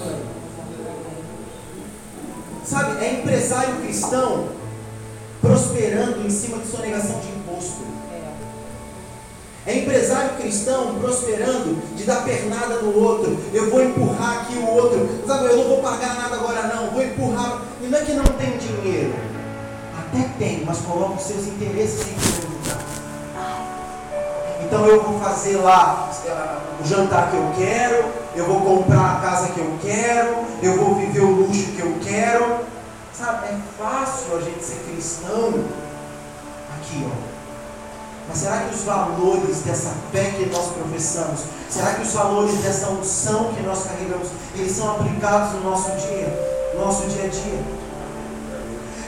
Sabe, 2.65 3.05
é 3.05 3.19
empresário 3.19 3.75
cristão 3.75 4.47
prosperando 5.39 6.25
em 6.25 6.29
cima 6.31 6.57
de 6.57 6.67
sonegação 6.67 7.19
de 7.19 7.27
imposto. 7.27 7.85
É 9.67 9.77
empresário 9.77 10.35
cristão 10.37 10.95
prosperando 10.99 11.79
de 11.95 12.03
dar 12.03 12.23
pernada 12.23 12.81
no 12.81 13.03
outro. 13.03 13.37
Eu 13.53 13.69
vou 13.69 13.83
empurrar 13.83 14.41
aqui 14.41 14.57
o 14.57 14.67
outro. 14.67 15.07
Sabe, 15.27 15.45
eu 15.45 15.57
não 15.57 15.63
vou 15.65 15.81
pagar 15.81 16.15
nada 16.15 16.35
agora 16.35 16.63
não. 16.63 16.91
Vou 16.91 17.03
empurrar. 17.03 17.61
E 17.81 17.87
não 17.87 17.99
é 17.99 18.01
que 18.03 18.13
não 18.13 18.23
tem 18.23 18.57
dinheiro. 18.57 19.13
Até 19.99 20.27
tem, 20.39 20.63
mas 20.65 20.79
coloca 20.79 21.15
os 21.15 21.23
seus 21.23 21.47
interesses 21.47 22.01
em 22.01 22.13
primeiro 22.13 22.47
lugar. 22.57 22.79
Então 24.65 24.87
eu 24.87 25.03
vou 25.03 25.19
fazer 25.19 25.57
lá 25.57 26.04
jantar 26.85 27.31
que 27.31 27.35
eu 27.35 27.51
quero, 27.57 28.05
eu 28.35 28.45
vou 28.45 28.61
comprar 28.61 29.17
a 29.17 29.19
casa 29.21 29.49
que 29.49 29.59
eu 29.59 29.77
quero, 29.81 30.45
eu 30.61 30.77
vou 30.77 30.95
viver 30.95 31.21
o 31.21 31.31
luxo 31.31 31.71
que 31.71 31.81
eu 31.81 31.97
quero. 32.03 32.59
Sabe, 33.13 33.47
é 33.47 33.57
fácil 33.77 34.37
a 34.37 34.41
gente 34.41 34.63
ser 34.63 34.83
cristão 34.89 35.53
aqui, 36.77 37.07
ó. 37.09 37.35
Mas 38.27 38.39
será 38.39 38.57
que 38.61 38.75
os 38.75 38.83
valores 38.83 39.61
dessa 39.61 39.93
fé 40.11 40.31
que 40.31 40.47
nós 40.47 40.67
professamos, 40.67 41.41
será 41.69 41.93
que 41.93 42.01
os 42.01 42.13
valores 42.13 42.55
dessa 42.57 42.89
unção 42.89 43.53
que 43.53 43.61
nós 43.61 43.83
carregamos, 43.83 44.29
eles 44.55 44.71
são 44.71 44.91
aplicados 44.95 45.53
no 45.53 45.69
nosso 45.69 45.91
dia, 45.91 46.73
no 46.73 46.85
nosso 46.85 47.07
dia 47.07 47.25
a 47.25 47.27
dia? 47.27 47.84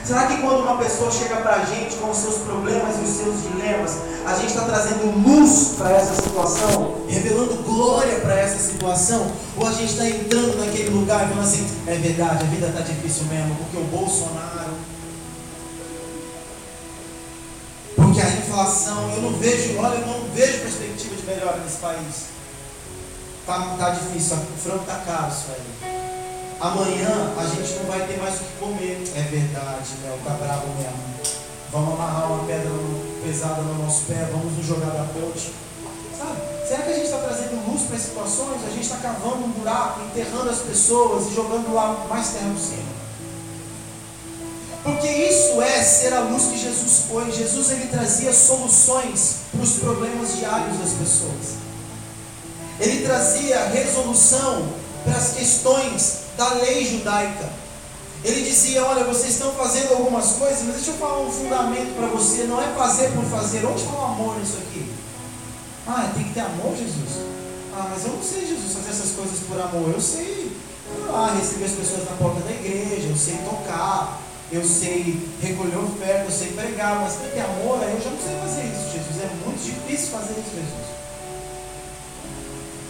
Será 0.08 0.26
que 0.26 0.38
quando 0.38 0.62
uma 0.62 0.78
pessoa 0.78 1.10
chega 1.10 1.36
para 1.36 1.56
a 1.56 1.64
gente 1.66 1.96
com 1.96 2.10
os 2.10 2.16
seus 2.16 2.36
problemas 2.36 2.96
e 2.96 3.02
os 3.02 3.10
seus 3.10 3.42
dilemas, 3.42 3.94
a 4.24 4.34
gente 4.36 4.46
está 4.46 4.62
trazendo 4.62 5.04
luz 5.22 5.74
para 5.76 5.90
essa 5.90 6.14
situação, 6.14 7.04
revelando 7.06 7.62
glória 7.62 8.18
para 8.20 8.40
essa 8.40 8.56
situação? 8.58 9.30
Ou 9.54 9.66
a 9.66 9.70
gente 9.70 9.92
está 9.92 10.08
entrando 10.08 10.64
naquele 10.64 10.88
lugar 10.88 11.26
e 11.26 11.28
falando 11.28 11.46
assim: 11.46 11.68
é 11.86 11.94
verdade, 11.96 12.42
a 12.42 12.46
vida 12.46 12.68
está 12.68 12.80
difícil 12.80 13.24
mesmo, 13.24 13.54
porque 13.56 13.76
o 13.76 13.84
Bolsonaro, 13.84 14.78
porque 17.94 18.22
a 18.22 18.30
inflação, 18.30 19.12
eu 19.14 19.20
não 19.20 19.38
vejo, 19.38 19.76
olha, 19.76 19.96
eu 19.96 20.06
não 20.06 20.24
vejo 20.34 20.60
perspectiva 20.60 21.16
de 21.16 21.26
melhora 21.26 21.58
nesse 21.58 21.76
país. 21.76 22.28
Tá, 23.44 23.76
tá 23.78 23.90
difícil, 23.90 24.36
o 24.36 24.58
frango 24.58 24.84
tá 24.86 25.02
caro 25.04 25.30
isso 25.30 25.48
aí. 25.50 26.07
Amanhã 26.60 27.34
a 27.38 27.46
gente 27.46 27.72
não 27.78 27.84
vai 27.84 28.04
ter 28.06 28.18
mais 28.18 28.34
o 28.34 28.38
que 28.38 28.52
comer. 28.58 29.00
É 29.14 29.22
verdade, 29.22 29.90
né? 30.02 30.18
Tá 30.24 30.32
bravo 30.32 30.66
mesmo. 30.74 31.38
Vamos 31.70 31.94
amarrar 31.94 32.32
uma 32.32 32.44
pedra 32.44 32.70
pesada 33.22 33.62
no 33.62 33.84
nosso 33.84 34.06
pé, 34.06 34.26
vamos 34.32 34.56
nos 34.56 34.66
jogar 34.66 34.90
da 34.90 35.04
ponte. 35.04 35.52
Sabe? 36.18 36.66
Será 36.66 36.82
que 36.82 36.90
a 36.90 36.94
gente 36.94 37.04
está 37.04 37.18
trazendo 37.18 37.70
luz 37.70 37.82
para 37.82 37.96
as 37.96 38.02
situações? 38.02 38.64
A 38.66 38.70
gente 38.70 38.82
está 38.82 38.96
cavando 38.96 39.44
um 39.44 39.50
buraco, 39.50 40.00
enterrando 40.00 40.50
as 40.50 40.58
pessoas 40.58 41.30
e 41.30 41.34
jogando 41.34 41.72
lá 41.72 42.06
mais 42.08 42.28
terra 42.28 42.52
cima. 42.58 42.98
Porque 44.82 45.06
isso 45.06 45.60
é 45.62 45.82
ser 45.82 46.12
a 46.14 46.20
luz 46.20 46.44
que 46.44 46.58
Jesus 46.58 47.04
foi. 47.08 47.30
Jesus 47.30 47.70
ele 47.70 47.86
trazia 47.86 48.32
soluções 48.32 49.36
para 49.52 49.62
os 49.62 49.72
problemas 49.74 50.36
diários 50.36 50.78
das 50.78 50.90
pessoas. 50.90 51.58
Ele 52.80 53.06
trazia 53.06 53.68
resolução 53.68 54.66
para 55.04 55.16
as 55.16 55.34
questões 55.34 56.27
da 56.38 56.54
lei 56.54 56.86
judaica. 56.86 57.50
Ele 58.24 58.42
dizia: 58.42 58.84
Olha, 58.84 59.04
vocês 59.04 59.32
estão 59.34 59.52
fazendo 59.52 59.92
algumas 59.92 60.32
coisas, 60.32 60.62
mas 60.62 60.76
deixa 60.76 60.92
eu 60.92 60.94
falar 60.94 61.20
um 61.20 61.30
fundamento 61.30 61.94
para 61.96 62.06
você: 62.06 62.44
não 62.44 62.62
é 62.62 62.68
fazer 62.74 63.10
por 63.10 63.24
fazer. 63.24 63.66
Onde 63.66 63.82
está 63.82 63.92
o 63.92 64.04
amor 64.04 64.38
nisso 64.38 64.56
aqui? 64.58 64.90
Ah, 65.86 66.10
tem 66.14 66.24
que 66.24 66.34
ter 66.34 66.40
amor, 66.40 66.76
Jesus? 66.76 67.26
Ah, 67.74 67.88
mas 67.90 68.04
eu 68.04 68.12
não 68.12 68.22
sei, 68.22 68.46
Jesus, 68.46 68.72
fazer 68.72 68.90
essas 68.90 69.12
coisas 69.12 69.38
por 69.40 69.60
amor. 69.60 69.92
Eu 69.92 70.00
sei 70.00 70.52
ah, 71.10 71.36
receber 71.38 71.66
as 71.66 71.72
pessoas 71.72 72.04
na 72.08 72.16
porta 72.16 72.40
da 72.40 72.50
igreja, 72.50 73.08
eu 73.08 73.16
sei 73.16 73.36
tocar, 73.38 74.20
eu 74.50 74.64
sei 74.64 75.28
recolher 75.40 75.76
oferta, 75.76 76.24
eu 76.24 76.30
sei 76.30 76.52
pregar, 76.52 77.00
mas 77.00 77.14
tem 77.14 77.28
que 77.28 77.34
ter 77.34 77.40
amor, 77.40 77.82
aí 77.82 77.94
eu 77.94 78.00
já 78.00 78.10
não 78.10 78.18
sei 78.18 78.36
fazer 78.38 78.64
isso, 78.64 78.92
Jesus. 78.92 79.22
É 79.22 79.30
muito 79.44 79.62
difícil 79.62 80.08
fazer 80.08 80.32
isso, 80.32 80.54
Jesus. 80.54 80.88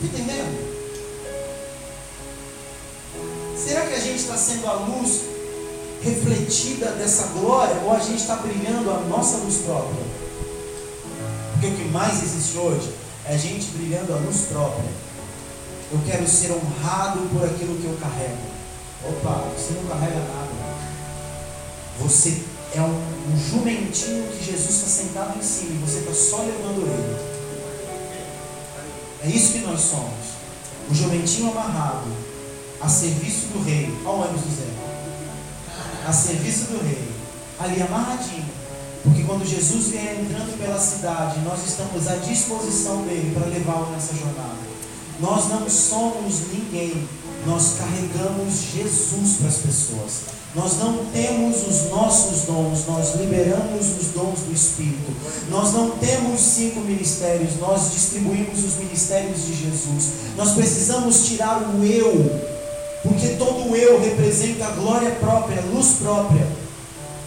Está 0.03 0.19
entendendo? 0.19 0.78
Será 3.65 3.87
que 3.87 3.95
a 3.95 4.01
gente 4.01 4.21
está 4.21 4.37
sendo 4.37 4.67
a 4.69 4.75
luz 4.75 5.23
refletida 6.03 6.93
dessa 6.93 7.27
glória 7.39 7.75
ou 7.85 7.93
a 7.93 7.99
gente 7.99 8.21
está 8.21 8.37
brilhando 8.37 8.91
a 8.91 9.01
nossa 9.01 9.39
luz 9.39 9.57
própria? 9.59 10.05
Porque 11.53 11.67
o 11.67 11.77
que 11.77 11.85
mais 11.87 12.23
existe 12.23 12.57
hoje 12.57 12.89
é 13.27 13.35
a 13.35 13.37
gente 13.37 13.67
brilhando 13.73 14.13
a 14.13 14.17
luz 14.17 14.43
própria. 14.53 14.89
Eu 15.91 16.01
quero 16.07 16.29
ser 16.29 16.53
honrado 16.53 17.21
por 17.33 17.45
aquilo 17.45 17.77
que 17.79 17.87
eu 17.87 17.99
carrego. 18.01 18.39
Opa, 19.05 19.45
você 19.57 19.73
não 19.73 19.89
carrega 19.89 20.21
nada. 20.21 20.49
Você 22.01 22.43
é 22.77 22.81
um, 22.81 22.95
um 23.33 23.51
jumentinho 23.51 24.29
que 24.29 24.45
Jesus 24.45 24.71
está 24.71 24.87
sentado 24.87 25.37
em 25.37 25.43
cima 25.43 25.73
e 25.73 25.79
você 25.79 25.99
está 25.99 26.15
só 26.15 26.43
levando 26.43 26.87
ele. 26.87 27.39
É 29.25 29.29
isso 29.29 29.53
que 29.53 29.59
nós 29.61 29.81
somos. 29.81 30.39
O 30.89 30.95
jumentinho 30.95 31.51
amarrado 31.51 32.28
a 32.81 32.89
serviço 32.89 33.47
do 33.53 33.65
rei. 33.65 33.93
Olha 34.05 34.15
o 34.15 34.21
ônibus 34.23 34.43
do 34.43 34.57
Zé. 34.57 34.69
A 36.07 36.13
serviço 36.13 36.65
do 36.67 36.85
rei. 36.85 37.09
Ali 37.59 37.83
amarradinho. 37.83 38.59
Porque 39.03 39.23
quando 39.23 39.47
Jesus 39.47 39.89
vier 39.89 40.21
entrando 40.21 40.59
pela 40.59 40.79
cidade, 40.79 41.41
nós 41.41 41.65
estamos 41.67 42.07
à 42.09 42.17
disposição 42.17 43.03
dele 43.03 43.33
para 43.35 43.49
levá-lo 43.49 43.91
nessa 43.93 44.15
jornada. 44.15 44.69
Nós 45.21 45.49
não 45.49 45.69
somos 45.69 46.35
ninguém, 46.53 47.09
nós 47.47 47.75
carregamos 47.79 48.55
Jesus 48.75 49.37
para 49.39 49.49
as 49.49 49.57
pessoas. 49.57 50.39
Nós 50.55 50.79
não 50.79 51.05
temos 51.07 51.57
os 51.67 51.91
nossos 51.91 52.43
dons, 52.43 52.87
nós 52.87 53.15
liberamos 53.17 53.87
os 54.01 54.09
dons 54.09 54.41
do 54.41 54.53
Espírito. 54.53 55.13
Nós 55.51 55.73
não 55.73 55.91
temos 55.91 56.41
cinco 56.41 56.81
ministérios, 56.81 57.59
nós 57.61 57.93
distribuímos 57.93 58.65
os 58.65 58.77
ministérios 58.77 59.45
de 59.47 59.55
Jesus. 59.55 60.05
Nós 60.37 60.53
precisamos 60.53 61.27
tirar 61.27 61.61
o 61.63 61.85
eu 61.85 62.58
porque 63.03 63.29
todo 63.39 63.77
eu 63.77 64.01
representa 64.01 64.67
a 64.67 64.71
glória 64.71 65.11
própria, 65.13 65.61
a 65.61 65.65
luz 65.75 65.97
própria. 66.01 66.47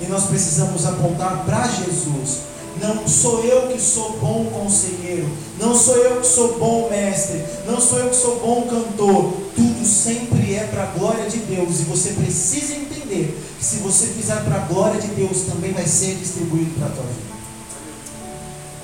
E 0.01 0.05
nós 0.05 0.25
precisamos 0.25 0.85
apontar 0.85 1.45
para 1.45 1.67
Jesus. 1.67 2.51
Não 2.81 3.07
sou 3.07 3.43
eu 3.43 3.67
que 3.67 3.79
sou 3.79 4.17
bom 4.17 4.45
conselheiro, 4.45 5.29
não 5.59 5.75
sou 5.75 5.97
eu 5.97 6.21
que 6.21 6.27
sou 6.27 6.57
bom 6.57 6.89
mestre, 6.89 7.43
não 7.67 7.79
sou 7.79 7.99
eu 7.99 8.09
que 8.09 8.15
sou 8.15 8.39
bom 8.39 8.63
cantor. 8.63 9.33
Tudo 9.55 9.85
sempre 9.85 10.55
é 10.55 10.63
para 10.63 10.83
a 10.83 10.87
glória 10.87 11.29
de 11.29 11.37
Deus. 11.39 11.81
E 11.81 11.83
você 11.83 12.13
precisa 12.13 12.73
entender 12.73 13.37
que 13.59 13.63
se 13.63 13.77
você 13.77 14.07
fizer 14.07 14.43
para 14.43 14.55
a 14.55 14.65
glória 14.65 14.99
de 14.99 15.07
Deus, 15.09 15.41
também 15.41 15.73
vai 15.73 15.85
ser 15.85 16.15
distribuído 16.15 16.71
para 16.79 16.87
a 16.87 16.91
tua 16.91 17.03
vida. 17.03 17.31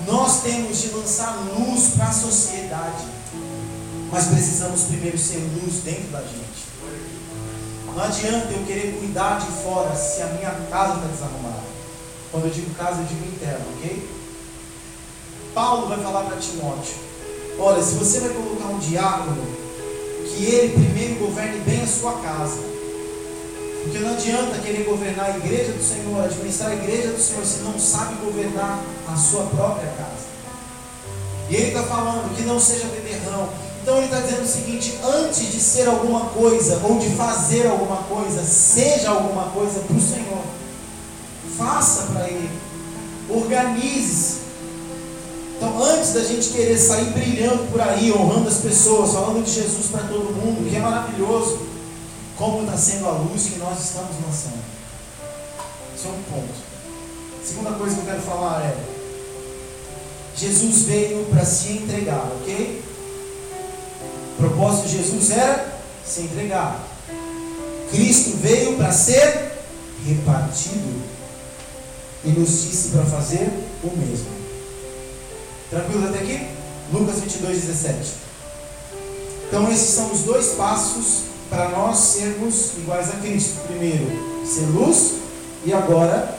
Nós 0.06 0.42
temos 0.42 0.82
de 0.82 0.90
lançar 0.90 1.36
luz 1.58 1.90
para 1.96 2.08
a 2.08 2.14
sociedade, 2.14 3.04
mas 4.12 4.26
precisamos 4.26 4.84
primeiro 4.84 5.18
ser 5.18 5.38
luz 5.38 5.82
dentro 5.84 6.12
da 6.12 6.22
gente. 6.22 6.47
Não 7.98 8.04
adianta 8.04 8.54
eu 8.54 8.64
querer 8.64 8.96
cuidar 9.00 9.40
de 9.40 9.52
fora 9.64 9.96
se 9.96 10.22
a 10.22 10.28
minha 10.28 10.52
casa 10.70 10.98
está 10.98 11.08
desarrumada. 11.08 11.64
Quando 12.32 12.46
eu 12.46 12.52
digo 12.52 12.76
casa, 12.76 13.02
eu 13.02 13.06
digo 13.06 13.26
interno, 13.26 13.66
ok? 13.76 14.08
Paulo 15.56 15.88
vai 15.88 15.98
falar 16.04 16.26
para 16.26 16.38
Timóteo: 16.38 16.94
Olha, 17.58 17.82
se 17.82 17.96
você 17.96 18.20
vai 18.20 18.30
colocar 18.30 18.68
um 18.68 18.78
diácono, 18.78 19.44
que 20.28 20.46
ele 20.46 20.74
primeiro 20.74 21.16
governe 21.16 21.60
bem 21.62 21.82
a 21.82 21.88
sua 21.88 22.14
casa. 22.20 22.60
Porque 23.82 23.98
não 23.98 24.14
adianta 24.14 24.60
querer 24.60 24.84
governar 24.84 25.32
a 25.32 25.38
igreja 25.38 25.72
do 25.72 25.84
Senhor, 25.84 26.24
administrar 26.24 26.70
a 26.70 26.76
igreja 26.76 27.14
do 27.14 27.20
Senhor, 27.20 27.44
se 27.44 27.62
não 27.62 27.80
sabe 27.80 28.24
governar 28.24 28.80
a 29.12 29.16
sua 29.18 29.44
própria 29.48 29.92
casa. 29.98 30.28
E 31.50 31.56
ele 31.56 31.70
está 31.70 31.82
falando 31.82 32.36
que 32.36 32.44
não 32.44 32.60
seja 32.60 32.86
beberrão, 32.90 33.50
então 33.88 34.00
ele 34.00 34.08
está 34.08 34.20
dizendo 34.20 34.44
o 34.44 34.48
seguinte: 34.48 35.00
antes 35.02 35.50
de 35.50 35.62
ser 35.62 35.88
alguma 35.88 36.26
coisa 36.32 36.82
ou 36.84 37.00
de 37.00 37.10
fazer 37.12 37.68
alguma 37.68 38.04
coisa, 38.04 38.44
seja 38.44 39.12
alguma 39.12 39.44
coisa 39.52 39.80
para 39.80 39.96
o 39.96 40.02
Senhor. 40.02 40.44
Faça 41.58 42.12
para 42.12 42.28
Ele. 42.28 42.50
Organize-se. 43.30 44.40
Então, 45.56 45.82
antes 45.82 46.12
da 46.12 46.22
gente 46.22 46.50
querer 46.50 46.78
sair 46.78 47.12
brilhando 47.12 47.72
por 47.72 47.80
aí, 47.80 48.12
honrando 48.12 48.50
as 48.50 48.58
pessoas, 48.58 49.14
falando 49.14 49.46
de 49.46 49.52
Jesus 49.52 49.88
para 49.88 50.04
todo 50.04 50.36
mundo, 50.36 50.70
que 50.70 50.76
é 50.76 50.80
maravilhoso, 50.80 51.60
como 52.38 52.64
está 52.64 52.78
sendo 52.78 53.08
a 53.08 53.12
luz 53.12 53.44
que 53.44 53.58
nós 53.58 53.80
estamos 53.82 54.12
lançando. 54.22 54.64
Esse 55.96 56.08
é 56.08 56.10
um 56.10 56.24
ponto. 56.30 56.54
Segunda 57.42 57.72
coisa 57.72 57.96
que 57.96 58.02
eu 58.02 58.06
quero 58.06 58.22
falar 58.22 58.64
é: 58.64 58.76
Jesus 60.36 60.82
veio 60.82 61.26
para 61.32 61.46
se 61.46 61.72
entregar, 61.72 62.30
ok? 62.42 62.97
O 64.38 64.42
propósito 64.42 64.88
de 64.88 64.98
Jesus 64.98 65.32
era 65.32 65.80
se 66.06 66.22
entregar. 66.22 66.80
Cristo 67.90 68.38
veio 68.38 68.78
para 68.78 68.92
ser 68.92 69.52
repartido 70.06 71.02
e 72.24 72.30
nos 72.30 72.50
disse 72.50 72.90
para 72.90 73.04
fazer 73.06 73.50
o 73.84 73.98
mesmo. 73.98 74.28
Tranquilo 75.72 76.08
até 76.08 76.20
aqui? 76.20 76.48
Lucas 76.94 77.20
22, 77.20 77.62
17. 77.62 78.14
Então, 79.48 79.72
esses 79.72 79.90
são 79.90 80.12
os 80.12 80.22
dois 80.22 80.50
passos 80.50 81.24
para 81.50 81.70
nós 81.70 81.98
sermos 81.98 82.74
iguais 82.78 83.10
a 83.10 83.14
Cristo. 83.14 83.68
Primeiro, 83.68 84.06
ser 84.46 84.66
luz, 84.68 85.14
e 85.66 85.74
agora 85.74 86.38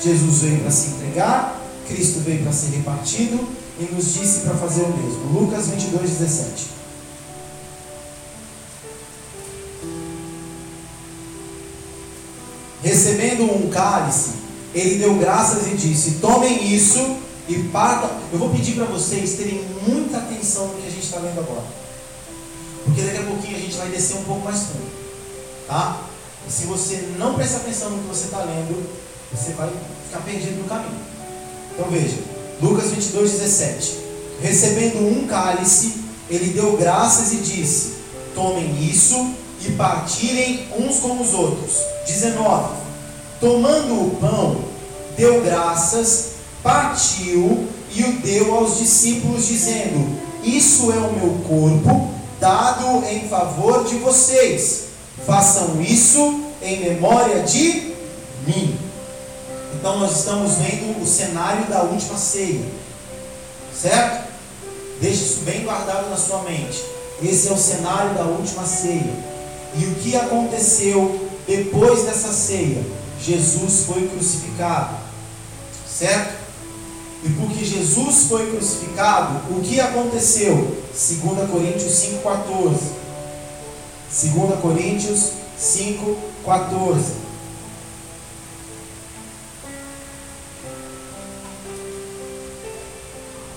Jesus 0.00 0.38
veio 0.42 0.60
para 0.60 0.70
se 0.70 0.90
entregar, 0.90 1.60
Cristo 1.88 2.20
veio 2.20 2.42
para 2.42 2.52
ser 2.52 2.76
repartido 2.76 3.48
e 3.80 3.84
nos 3.92 4.14
disse 4.14 4.40
para 4.40 4.54
fazer 4.54 4.82
o 4.82 4.96
mesmo. 4.96 5.40
Lucas 5.40 5.68
22, 5.68 6.10
17. 6.10 6.77
Recebendo 13.38 13.66
um 13.66 13.70
cálice, 13.70 14.30
ele 14.74 14.98
deu 14.98 15.14
graças 15.14 15.66
e 15.68 15.76
disse: 15.76 16.12
Tomem 16.20 16.74
isso 16.74 17.16
e 17.48 17.54
partam. 17.72 18.10
Eu 18.32 18.38
vou 18.38 18.50
pedir 18.50 18.74
para 18.74 18.84
vocês 18.86 19.34
terem 19.34 19.64
muita 19.86 20.18
atenção 20.18 20.66
no 20.66 20.74
que 20.74 20.88
a 20.88 20.90
gente 20.90 21.04
está 21.04 21.18
vendo 21.18 21.38
agora. 21.38 21.64
Porque 22.84 23.02
daqui 23.02 23.18
a 23.18 23.22
pouquinho 23.22 23.56
a 23.56 23.60
gente 23.60 23.76
vai 23.76 23.88
descer 23.88 24.16
um 24.16 24.24
pouco 24.24 24.44
mais 24.44 24.58
fundo. 24.58 24.90
Tá? 25.68 26.00
E 26.46 26.50
se 26.50 26.66
você 26.66 27.10
não 27.18 27.34
prestar 27.34 27.58
atenção 27.58 27.90
no 27.90 27.98
que 27.98 28.08
você 28.08 28.24
está 28.24 28.38
lendo, 28.38 28.88
você 29.32 29.52
vai 29.52 29.70
ficar 30.06 30.20
perdido 30.20 30.62
no 30.62 30.68
caminho. 30.68 31.00
Então 31.74 31.88
veja, 31.90 32.16
Lucas 32.60 32.90
22, 32.90 33.30
17. 33.32 33.98
Recebendo 34.40 34.98
um 35.06 35.26
cálice, 35.26 36.00
ele 36.28 36.52
deu 36.52 36.76
graças 36.76 37.32
e 37.32 37.36
disse: 37.36 37.98
Tomem 38.34 38.84
isso 38.84 39.32
e 39.64 39.72
partirem 39.72 40.68
uns 40.76 40.98
com 40.98 41.20
os 41.20 41.34
outros. 41.34 41.76
19. 42.06 42.87
Tomando 43.40 44.06
o 44.06 44.16
pão, 44.16 44.56
deu 45.16 45.42
graças, 45.42 46.30
partiu 46.62 47.68
e 47.94 48.02
o 48.02 48.12
deu 48.20 48.54
aos 48.54 48.78
discípulos, 48.78 49.46
dizendo: 49.46 50.18
Isso 50.42 50.90
é 50.92 50.96
o 50.96 51.12
meu 51.12 51.40
corpo, 51.46 52.10
dado 52.40 53.04
em 53.06 53.28
favor 53.28 53.84
de 53.84 53.96
vocês. 53.96 54.88
Façam 55.24 55.80
isso 55.82 56.40
em 56.62 56.80
memória 56.80 57.42
de 57.42 57.94
mim. 58.46 58.76
Então 59.74 59.98
nós 60.00 60.18
estamos 60.18 60.54
vendo 60.54 61.00
o 61.00 61.06
cenário 61.06 61.66
da 61.66 61.82
última 61.82 62.18
ceia. 62.18 62.64
Certo? 63.72 64.28
Deixe 65.00 65.22
isso 65.22 65.40
bem 65.44 65.62
guardado 65.62 66.10
na 66.10 66.16
sua 66.16 66.42
mente. 66.42 66.82
Esse 67.22 67.48
é 67.48 67.52
o 67.52 67.56
cenário 67.56 68.14
da 68.14 68.24
última 68.24 68.64
ceia. 68.64 69.12
E 69.76 69.84
o 69.84 69.94
que 69.96 70.16
aconteceu 70.16 71.28
depois 71.46 72.04
dessa 72.04 72.32
ceia? 72.32 72.82
Jesus 73.20 73.84
foi 73.86 74.08
crucificado. 74.08 74.96
Certo? 75.88 76.38
E 77.24 77.28
porque 77.30 77.64
Jesus 77.64 78.26
foi 78.28 78.50
crucificado, 78.50 79.52
o 79.52 79.60
que 79.60 79.80
aconteceu? 79.80 80.54
2 80.54 81.50
Coríntios 81.50 81.92
5,14. 81.92 82.98
2 84.10 84.60
Coríntios 84.60 85.32
5,14. 85.60 87.28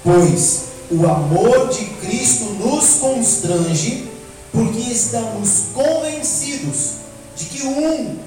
Pois 0.03 0.62
o 0.89 1.05
amor 1.05 1.70
de 1.70 1.86
Cristo 1.86 2.45
nos 2.55 2.95
constrange, 2.95 4.09
porque 4.51 4.80
estamos 4.80 5.68
convencidos 5.74 6.95
de 7.38 7.45
que 7.45 7.64
um, 7.64 8.20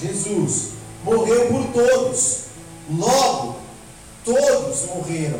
Jesus, 0.00 0.75
morreu 1.06 1.46
por 1.46 1.64
todos. 1.72 2.38
Logo, 2.90 3.56
todos 4.24 4.86
morreram. 4.94 5.38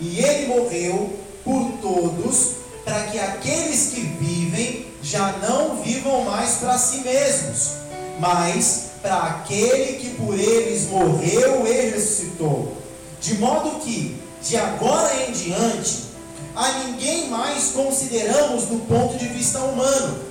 E 0.00 0.18
ele 0.20 0.46
morreu 0.46 1.14
por 1.44 1.72
todos, 1.80 2.56
para 2.84 3.04
que 3.04 3.18
aqueles 3.18 3.90
que 3.90 4.00
vivem 4.00 4.86
já 5.02 5.32
não 5.38 5.76
vivam 5.82 6.24
mais 6.24 6.56
para 6.56 6.76
si 6.78 6.98
mesmos, 6.98 7.72
mas 8.18 8.86
para 9.02 9.16
aquele 9.16 9.98
que 9.98 10.10
por 10.10 10.38
eles 10.38 10.88
morreu 10.88 11.66
e 11.66 11.72
ressuscitou. 11.90 12.76
De 13.20 13.34
modo 13.34 13.80
que, 13.80 14.20
de 14.42 14.56
agora 14.56 15.28
em 15.28 15.32
diante, 15.32 16.06
a 16.54 16.72
ninguém 16.84 17.28
mais 17.28 17.68
consideramos 17.72 18.64
do 18.64 18.78
ponto 18.86 19.16
de 19.16 19.28
vista 19.28 19.60
humano. 19.60 20.25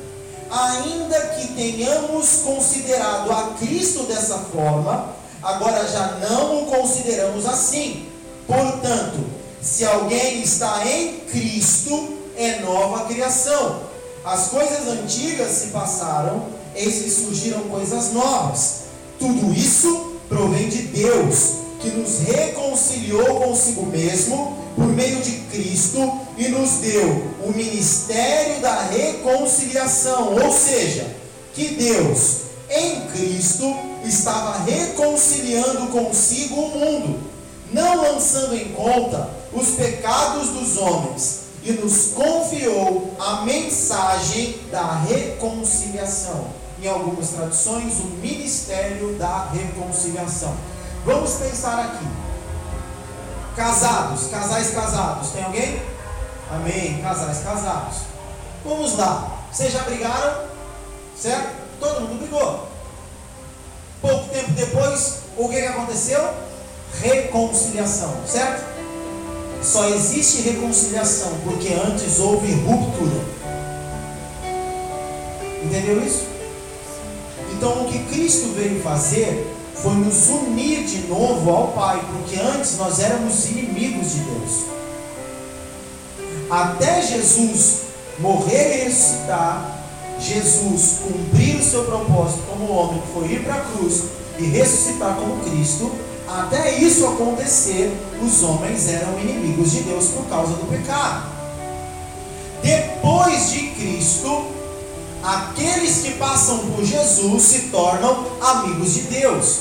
Ainda 0.56 1.20
que 1.20 1.50
tenhamos 1.50 2.38
considerado 2.46 3.30
a 3.30 3.56
Cristo 3.60 4.04
dessa 4.04 4.38
forma, 4.38 5.10
agora 5.44 5.86
já 5.86 6.18
não 6.30 6.64
o 6.64 6.66
consideramos 6.68 7.46
assim. 7.46 8.08
Portanto, 8.48 9.20
se 9.62 9.84
alguém 9.84 10.42
está 10.42 10.88
em 10.88 11.20
Cristo, 11.30 12.20
é 12.38 12.62
nova 12.62 13.04
criação. 13.04 13.82
As 14.24 14.48
coisas 14.48 14.88
antigas 14.88 15.52
se 15.52 15.68
passaram, 15.68 16.46
eis 16.74 17.04
que 17.04 17.10
surgiram 17.10 17.64
coisas 17.64 18.14
novas. 18.14 18.84
Tudo 19.20 19.54
isso 19.54 20.14
provém 20.30 20.70
de 20.70 20.84
Deus 20.84 21.65
que 21.80 21.90
nos 21.90 22.20
reconciliou 22.20 23.42
consigo 23.42 23.86
mesmo 23.86 24.58
por 24.76 24.88
meio 24.88 25.22
de 25.22 25.32
Cristo 25.52 26.20
e 26.38 26.50
nos 26.50 26.72
deu 26.82 27.32
o 27.44 27.52
ministério 27.54 28.60
da 28.62 28.82
reconciliação, 28.84 30.36
ou 30.36 30.52
seja, 30.52 31.08
que 31.54 31.76
Deus 31.76 32.46
em 32.70 33.02
Cristo 33.08 33.74
estava 34.04 34.64
reconciliando 34.64 35.88
consigo 35.88 36.56
o 36.56 36.70
mundo, 36.78 37.20
não 37.72 38.02
lançando 38.02 38.56
em 38.56 38.70
conta 38.70 39.30
os 39.54 39.70
pecados 39.70 40.50
dos 40.50 40.78
homens, 40.78 41.46
e 41.64 41.72
nos 41.72 42.12
confiou 42.14 43.16
a 43.18 43.42
mensagem 43.42 44.56
da 44.72 45.00
reconciliação. 45.00 46.46
Em 46.82 46.88
algumas 46.88 47.30
traduções, 47.30 47.94
o 48.00 48.06
ministério 48.22 49.16
da 49.16 49.50
reconciliação. 49.52 50.56
Vamos 51.06 51.34
pensar 51.34 51.80
aqui. 51.82 52.06
Casados, 53.56 54.28
casais 54.28 54.72
casados. 54.72 55.30
Tem 55.30 55.44
alguém? 55.44 55.80
Amém. 56.52 57.00
Casais 57.00 57.44
casados. 57.44 57.98
Vamos 58.66 58.98
lá. 58.98 59.38
Vocês 59.52 59.72
já 59.72 59.84
brigaram? 59.84 60.46
Certo? 61.16 61.56
Todo 61.80 62.02
mundo 62.02 62.20
brigou. 62.20 62.68
Pouco 64.02 64.30
tempo 64.30 64.52
depois, 64.54 65.20
o 65.38 65.48
que, 65.48 65.62
que 65.62 65.68
aconteceu? 65.68 66.28
Reconciliação. 67.00 68.16
Certo? 68.28 68.66
Só 69.62 69.88
existe 69.90 70.42
reconciliação 70.42 71.38
porque 71.44 71.70
antes 71.74 72.20
houve 72.20 72.52
ruptura. 72.52 73.22
Entendeu 75.64 76.04
isso? 76.04 76.26
Então, 77.54 77.84
o 77.84 77.92
que 77.92 78.00
Cristo 78.06 78.54
veio 78.56 78.82
fazer 78.82 79.55
foi 79.82 79.94
nos 79.96 80.28
unir 80.30 80.86
de 80.86 81.08
novo 81.08 81.50
ao 81.50 81.68
Pai, 81.70 82.04
porque 82.12 82.40
antes 82.40 82.78
nós 82.78 83.00
éramos 83.00 83.46
inimigos 83.46 84.14
de 84.14 84.20
Deus. 84.20 84.66
Até 86.50 87.02
Jesus 87.02 87.82
morrer 88.20 88.82
e 88.82 88.84
ressuscitar, 88.86 89.80
Jesus 90.20 91.00
cumprir 91.04 91.58
o 91.58 91.64
seu 91.64 91.84
propósito 91.86 92.44
como 92.50 92.72
homem, 92.72 93.02
que 93.02 93.14
foi 93.14 93.28
ir 93.34 93.44
para 93.44 93.56
a 93.56 93.62
cruz 93.62 94.04
e 94.40 94.46
ressuscitar 94.46 95.16
como 95.16 95.44
Cristo, 95.44 95.92
até 96.28 96.78
isso 96.80 97.06
acontecer, 97.06 97.96
os 98.22 98.44
homens 98.44 98.88
eram 98.88 99.20
inimigos 99.20 99.72
de 99.72 99.82
Deus 99.82 100.08
por 100.08 100.26
causa 100.26 100.54
do 100.54 100.70
pecado. 100.70 101.36
Depois 102.64 103.52
de 103.52 103.68
Cristo, 103.72 104.55
aqueles 105.26 106.04
que 106.04 106.12
passam 106.12 106.60
por 106.60 106.86
Jesus 106.86 107.42
se 107.42 107.60
tornam 107.70 108.26
amigos 108.40 108.94
de 108.94 109.02
Deus. 109.02 109.58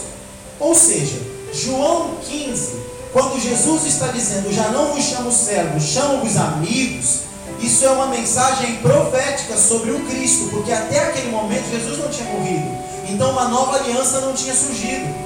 Ou 0.61 0.75
seja, 0.75 1.19
João 1.53 2.17
15, 2.29 2.73
quando 3.13 3.41
Jesus 3.41 3.87
está 3.87 4.09
dizendo, 4.09 4.53
já 4.53 4.69
não 4.69 4.93
vos 4.93 5.03
chamo 5.05 5.33
servos, 5.33 5.85
chamo-vos 5.85 6.37
amigos, 6.37 7.21
isso 7.61 7.85
é 7.87 7.91
uma 7.91 8.09
mensagem 8.09 8.77
profética 8.77 9.57
sobre 9.57 9.93
o 9.93 10.01
Cristo, 10.05 10.51
porque 10.51 10.71
até 10.71 10.99
aquele 10.99 11.31
momento 11.31 11.71
Jesus 11.71 11.99
não 11.99 12.11
tinha 12.11 12.29
morrido, 12.31 12.71
então 13.09 13.31
uma 13.31 13.49
nova 13.49 13.77
aliança 13.77 14.21
não 14.21 14.35
tinha 14.35 14.55
surgido. 14.55 15.25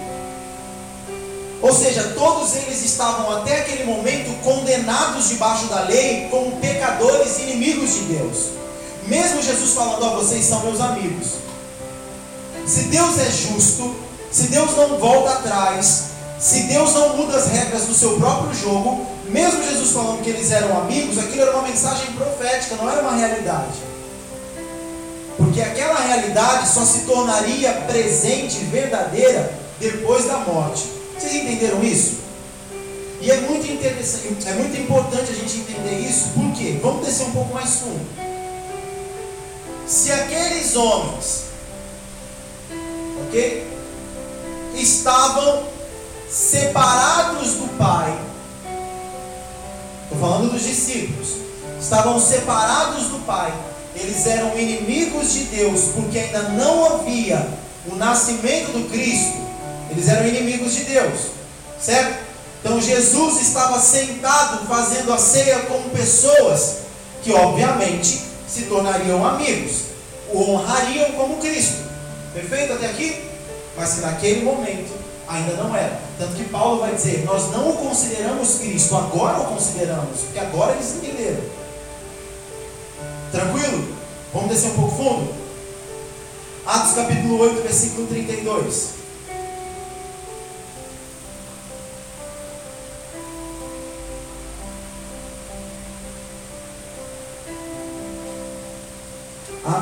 Ou 1.61 1.75
seja, 1.75 2.13
todos 2.17 2.55
eles 2.55 2.85
estavam 2.85 3.37
até 3.39 3.61
aquele 3.61 3.85
momento 3.85 4.33
condenados 4.45 5.31
debaixo 5.31 5.67
da 5.67 5.81
lei 5.81 6.29
como 6.31 6.57
pecadores 6.61 7.41
inimigos 7.41 7.95
de 7.95 8.01
Deus. 8.03 8.59
Mesmo 9.09 9.43
Jesus 9.43 9.73
falando 9.73 10.05
a 10.05 10.11
vocês 10.17 10.45
são 10.45 10.61
meus 10.61 10.81
amigos. 10.81 11.29
Se 12.67 12.85
Deus 12.85 13.19
é 13.19 13.31
justo, 13.31 13.97
se 14.31 14.49
Deus 14.49 14.77
não 14.77 14.99
volta 14.99 15.31
atrás, 15.31 16.09
se 16.39 16.65
Deus 16.65 16.93
não 16.93 17.17
muda 17.17 17.37
as 17.37 17.47
regras 17.47 17.87
do 17.87 17.95
seu 17.95 18.19
próprio 18.19 18.55
jogo, 18.55 19.07
mesmo 19.29 19.65
Jesus 19.65 19.93
falando 19.93 20.23
que 20.23 20.29
eles 20.29 20.51
eram 20.53 20.79
amigos, 20.79 21.19
aquilo 21.19 21.43
era 21.43 21.57
uma 21.57 21.67
mensagem 21.67 22.13
profética, 22.13 22.77
não 22.77 22.91
era 22.91 23.01
uma 23.01 23.17
realidade. 23.17 23.89
Porque 25.39 25.63
aquela 25.63 26.01
realidade 26.01 26.69
só 26.69 26.85
se 26.85 27.01
tornaria 27.01 27.73
presente, 27.87 28.59
verdadeira, 28.65 29.53
depois 29.81 30.27
da 30.27 30.39
morte. 30.39 30.85
Vocês 31.19 31.35
entenderam 31.35 31.83
isso? 31.83 32.19
E 33.21 33.31
é 33.31 33.41
muito 33.41 33.67
interessante, 33.71 34.47
é 34.47 34.53
muito 34.53 34.79
importante 34.79 35.31
a 35.31 35.35
gente 35.35 35.59
entender 35.59 35.99
isso, 35.99 36.29
por 36.35 36.53
quê? 36.53 36.79
Vamos 36.83 37.07
descer 37.07 37.27
um 37.27 37.33
pouco 37.33 37.55
mais 37.55 37.71
fundo. 37.77 38.28
Se 39.89 40.13
aqueles 40.13 40.77
homens, 40.77 41.45
ok? 43.27 43.69
estavam 44.81 45.65
separados 46.31 47.55
do 47.55 47.77
Pai. 47.77 48.17
Estou 50.05 50.19
falando 50.19 50.53
dos 50.53 50.63
discípulos. 50.63 51.29
Estavam 51.81 52.21
separados 52.21 53.05
do 53.05 53.25
Pai. 53.25 53.53
Eles 53.95 54.27
eram 54.27 54.57
inimigos 54.59 55.33
de 55.33 55.45
Deus, 55.45 55.81
porque 55.95 56.19
ainda 56.19 56.43
não 56.51 56.85
havia 56.85 57.49
o 57.91 57.97
nascimento 57.97 58.73
do 58.73 58.89
Cristo. 58.91 59.39
Eles 59.91 60.09
eram 60.09 60.29
inimigos 60.29 60.75
de 60.75 60.85
Deus, 60.85 61.21
certo? 61.81 62.29
Então 62.61 62.81
Jesus 62.81 63.41
estava 63.41 63.81
sentado 63.81 64.67
fazendo 64.67 65.13
a 65.13 65.19
ceia 65.19 65.61
com 65.61 65.89
pessoas 65.91 66.77
que, 67.23 67.33
obviamente, 67.33 68.21
se 68.49 68.63
tornariam 68.63 69.25
amigos, 69.27 69.83
o 70.33 70.53
honrariam 70.53 71.13
como 71.13 71.39
Cristo. 71.39 71.87
Perfeito 72.33 72.73
até 72.73 72.87
aqui? 72.87 73.25
Mas 73.77 73.95
que 73.95 74.01
naquele 74.01 74.43
momento 74.43 74.93
ainda 75.29 75.53
não 75.55 75.77
era. 75.77 76.01
Tanto 76.19 76.35
que 76.35 76.45
Paulo 76.45 76.81
vai 76.81 76.95
dizer: 76.95 77.25
Nós 77.25 77.51
não 77.53 77.71
o 77.71 77.77
consideramos 77.77 78.57
Cristo, 78.57 78.97
agora 78.97 79.41
o 79.41 79.45
consideramos, 79.47 80.21
porque 80.21 80.39
agora 80.39 80.73
eles 80.73 80.97
entenderam. 80.97 81.43
Tranquilo? 83.31 83.97
Vamos 84.33 84.49
descer 84.49 84.71
um 84.71 84.75
pouco 84.75 84.97
fundo? 84.97 85.35
Atos 86.67 86.95
capítulo 86.95 87.39
8, 87.41 87.63
versículo 87.63 88.07
32. 88.07 88.98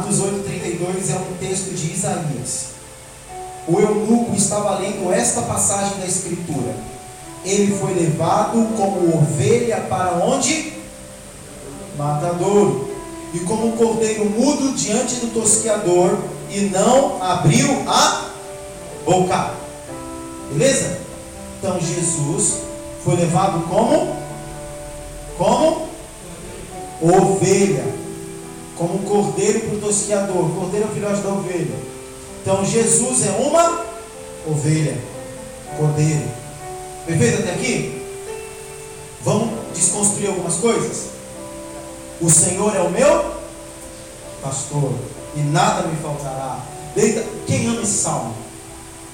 Atos 0.06 0.20
8,32 0.20 1.10
é 1.10 1.18
um 1.18 1.36
texto 1.40 1.74
de 1.74 1.92
Isaías. 1.92 2.66
O 3.66 3.80
eunuco 3.80 4.36
estava 4.36 4.78
lendo 4.78 5.12
esta 5.12 5.42
passagem 5.42 5.98
da 5.98 6.06
Escritura. 6.06 6.76
Ele 7.44 7.76
foi 7.76 7.92
levado 7.92 8.68
como 8.76 9.18
ovelha 9.18 9.80
para 9.88 10.12
onde? 10.12 10.74
Matador. 11.98 12.88
E 13.34 13.40
como 13.40 13.76
cordeiro 13.76 14.26
mudo 14.26 14.76
diante 14.76 15.16
do 15.16 15.34
tosqueador, 15.34 16.16
e 16.50 16.60
não 16.60 17.20
abriu 17.20 17.68
a 17.88 18.30
boca. 19.04 19.54
Beleza? 20.52 21.00
Então 21.58 21.80
Jesus 21.80 22.58
foi 23.04 23.16
levado 23.16 23.68
como? 23.68 24.16
Como? 25.36 25.88
Ovelha 27.02 28.05
como 28.76 28.94
um 28.94 29.02
cordeiro 29.02 29.60
para 29.60 29.74
o. 29.76 30.54
Cordeiro 30.54 30.86
é 30.86 30.90
o 30.90 30.94
filhote 30.94 31.22
da 31.22 31.30
ovelha. 31.30 31.76
Então 32.42 32.64
Jesus 32.64 33.26
é 33.26 33.30
uma 33.30 33.84
ovelha, 34.46 34.96
cordeiro. 35.76 36.28
Perfeito 37.06 37.40
até 37.40 37.52
aqui? 37.52 38.02
Vamos 39.22 39.50
desconstruir 39.74 40.28
algumas 40.28 40.54
coisas? 40.56 41.06
O 42.20 42.30
Senhor 42.30 42.74
é 42.74 42.80
o 42.80 42.90
meu 42.90 43.36
pastor 44.42 44.92
e 45.34 45.40
nada 45.40 45.88
me 45.88 45.96
faltará. 45.96 46.60
Quem 47.46 47.66
ama 47.66 47.82
esse 47.82 47.98
salmo? 47.98 48.34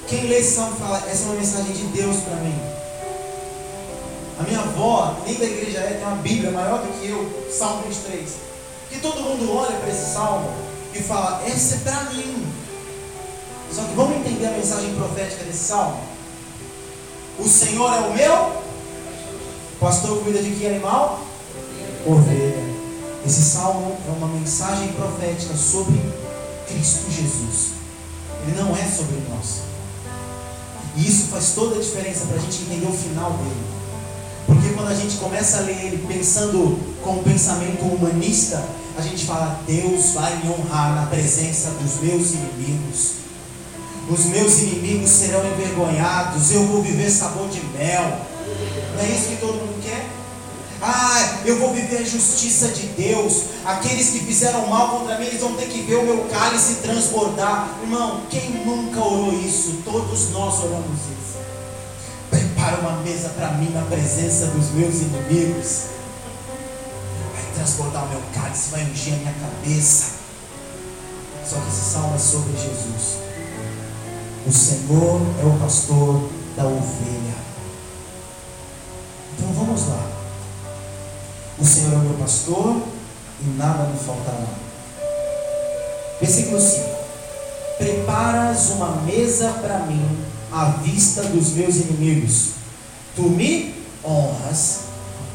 Quem 0.09 0.27
lê 0.27 0.39
esse 0.39 0.57
salmo 0.57 0.77
fala, 0.77 1.03
essa 1.09 1.23
é 1.23 1.27
uma 1.27 1.35
mensagem 1.37 1.73
de 1.73 1.85
Deus 1.87 2.17
para 2.19 2.37
mim. 2.37 2.55
A 4.39 4.43
minha 4.43 4.61
avó, 4.61 5.17
nem 5.25 5.35
da 5.35 5.45
igreja 5.45 5.79
é, 5.79 5.95
tem 5.95 6.07
uma 6.07 6.17
Bíblia 6.17 6.51
maior 6.51 6.81
do 6.83 7.01
que 7.01 7.09
eu, 7.09 7.49
Salmo 7.51 7.83
23 7.83 8.52
que 8.93 9.01
todo 9.01 9.21
mundo 9.21 9.57
olha 9.57 9.77
para 9.79 9.89
esse 9.89 10.13
salmo 10.13 10.53
e 10.95 11.01
fala: 11.01 11.43
essa 11.47 11.77
é 11.77 11.79
para 11.79 12.11
mim. 12.11 12.47
Só 13.73 13.83
que 13.85 13.95
vamos 13.95 14.17
entender 14.19 14.47
a 14.47 14.51
mensagem 14.51 14.95
profética 14.95 15.45
desse 15.45 15.65
salmo? 15.65 16.01
O 17.39 17.49
Senhor 17.49 17.93
é 17.93 18.01
o 18.01 18.15
meu 18.15 18.63
pastor 19.81 20.23
cuida 20.23 20.43
de 20.43 20.51
que 20.51 20.67
animal? 20.67 21.25
Ovelha. 22.07 22.73
Esse 23.25 23.43
salmo 23.43 23.97
é 24.07 24.11
uma 24.11 24.29
mensagem 24.29 24.89
profética 24.93 25.57
sobre 25.57 25.99
Cristo 26.69 27.11
Jesus. 27.11 27.73
Ele 28.43 28.61
não 28.61 28.77
é 28.77 28.85
sobre 28.85 29.17
nós. 29.31 29.63
E 30.97 31.09
isso 31.09 31.29
faz 31.29 31.53
toda 31.55 31.77
a 31.77 31.79
diferença 31.81 32.27
para 32.27 32.37
a 32.37 32.41
gente 32.41 32.63
entender 32.63 32.87
o 32.87 32.93
final 32.93 33.31
dele. 33.31 33.72
Quando 34.83 34.95
a 34.95 35.01
gente 35.01 35.17
começa 35.19 35.59
a 35.59 35.61
ler 35.61 35.77
ele 35.81 36.05
pensando 36.09 36.77
com 37.05 37.13
um 37.13 37.23
pensamento 37.23 37.85
humanista, 37.85 38.61
a 38.99 39.01
gente 39.01 39.25
fala: 39.27 39.61
Deus 39.65 40.11
vai 40.11 40.35
me 40.39 40.51
honrar 40.51 40.97
na 40.97 41.07
presença 41.07 41.71
dos 41.81 42.03
meus 42.03 42.33
inimigos. 42.33 43.13
Os 44.11 44.25
meus 44.25 44.59
inimigos 44.59 45.09
serão 45.09 45.47
envergonhados. 45.47 46.51
Eu 46.51 46.67
vou 46.67 46.83
viver 46.83 47.09
sabor 47.09 47.49
de 47.49 47.61
mel. 47.79 48.23
Não 48.97 49.05
é 49.05 49.09
isso 49.09 49.29
que 49.29 49.37
todo 49.37 49.53
mundo 49.53 49.81
quer? 49.85 50.05
Ah, 50.83 51.43
eu 51.45 51.61
vou 51.61 51.73
viver 51.73 51.99
a 51.99 52.05
justiça 52.05 52.67
de 52.71 52.89
Deus. 52.89 53.45
Aqueles 53.65 54.11
que 54.11 54.19
fizeram 54.19 54.67
mal 54.67 54.99
contra 54.99 55.17
mim, 55.17 55.27
eles 55.27 55.41
vão 55.41 55.55
ter 55.55 55.67
que 55.67 55.83
ver 55.83 55.95
o 55.95 56.05
meu 56.05 56.25
cálice 56.25 56.81
transbordar. 56.83 57.79
Irmão, 57.85 58.23
quem 58.29 58.51
nunca 58.67 58.99
orou 58.99 59.33
isso? 59.33 59.79
Todos 59.85 60.31
nós 60.31 60.59
oramos 60.59 60.99
isso. 61.03 61.22
Prepara 62.73 62.89
uma 62.89 63.03
mesa 63.03 63.29
para 63.31 63.51
mim 63.53 63.71
na 63.71 63.83
presença 63.83 64.47
dos 64.47 64.71
meus 64.71 64.95
inimigos 65.03 65.93
transbordar 67.55 68.07
o 68.07 68.09
meu 68.09 68.23
cálice, 68.33 68.71
vai 68.71 68.83
ungir 68.85 69.13
a 69.13 69.17
minha 69.19 69.35
cabeça. 69.35 70.07
Só 71.47 71.57
que 71.57 71.69
esse 71.69 71.93
salmo 71.93 72.15
é 72.15 72.19
sobre 72.19 72.53
Jesus. 72.53 73.19
O 74.47 74.51
Senhor 74.53 75.21
é 75.43 75.45
o 75.45 75.59
pastor 75.61 76.31
da 76.57 76.65
ovelha. 76.65 77.35
Então 79.37 79.53
vamos 79.53 79.89
lá. 79.89 80.07
O 81.59 81.65
Senhor 81.67 81.93
é 81.93 81.97
o 81.97 82.01
meu 82.01 82.15
pastor 82.15 82.83
e 83.43 83.49
nada 83.59 83.85
me 83.85 83.99
faltará. 83.99 84.47
Versículo 86.19 86.59
5: 86.59 86.89
Preparas 87.77 88.71
uma 88.71 88.97
mesa 89.03 89.53
para 89.61 89.81
mim 89.81 90.25
à 90.51 90.71
vista 90.83 91.23
dos 91.25 91.51
meus 91.51 91.77
inimigos. 91.77 92.62
Tu 93.15 93.23
me 93.23 93.75
honras 94.05 94.93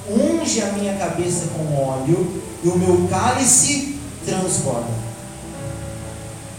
unge 0.09 0.61
a 0.61 0.71
minha 0.71 0.95
cabeça 0.95 1.47
com 1.47 1.75
óleo 1.75 2.41
e 2.63 2.67
o 2.67 2.78
meu 2.78 3.07
cálice 3.09 3.99
transborda. 4.25 5.07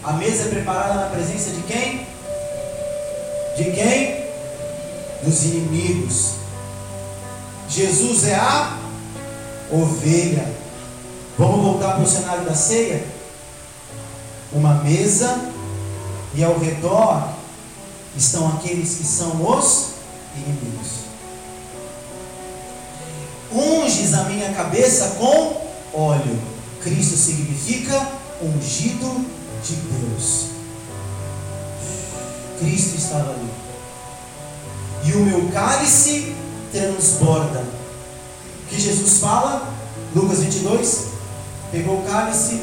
A 0.03 0.13
mesa 0.13 0.43
é 0.43 0.49
preparada 0.49 0.93
na 0.95 1.09
presença 1.09 1.49
de 1.51 1.61
quem? 1.63 2.07
De 3.57 3.71
quem? 3.71 4.25
Dos 5.23 5.43
inimigos. 5.43 6.33
Jesus 7.67 8.27
é 8.27 8.35
a 8.35 8.77
ovelha. 9.71 10.47
Vamos 11.37 11.63
voltar 11.63 11.93
para 11.93 12.03
o 12.03 12.07
cenário 12.07 12.45
da 12.45 12.55
ceia? 12.55 13.03
Uma 14.51 14.75
mesa 14.75 15.51
e 16.33 16.43
ao 16.43 16.57
redor 16.57 17.29
estão 18.15 18.47
aqueles 18.47 18.95
que 18.95 19.03
são 19.03 19.45
os 19.45 19.89
inimigos 20.35 20.98
unges 23.53 24.13
a 24.13 24.23
minha 24.25 24.53
cabeça 24.53 25.15
com 25.17 25.61
óleo. 25.93 26.39
Cristo 26.81 27.15
significa 27.15 28.07
ungido 28.41 29.25
de 29.63 29.75
Deus. 29.75 30.45
Cristo 32.59 32.97
estava 32.97 33.31
ali. 33.31 33.49
E 35.05 35.13
o 35.13 35.25
meu 35.25 35.49
cálice 35.51 36.35
transborda. 36.71 37.65
Que 38.69 38.79
Jesus 38.79 39.19
fala? 39.19 39.73
Lucas 40.15 40.39
22. 40.39 41.09
Pegou 41.71 41.99
o 41.99 42.03
cálice, 42.03 42.61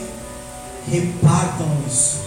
repartam 0.91 1.67
isso. 1.87 2.27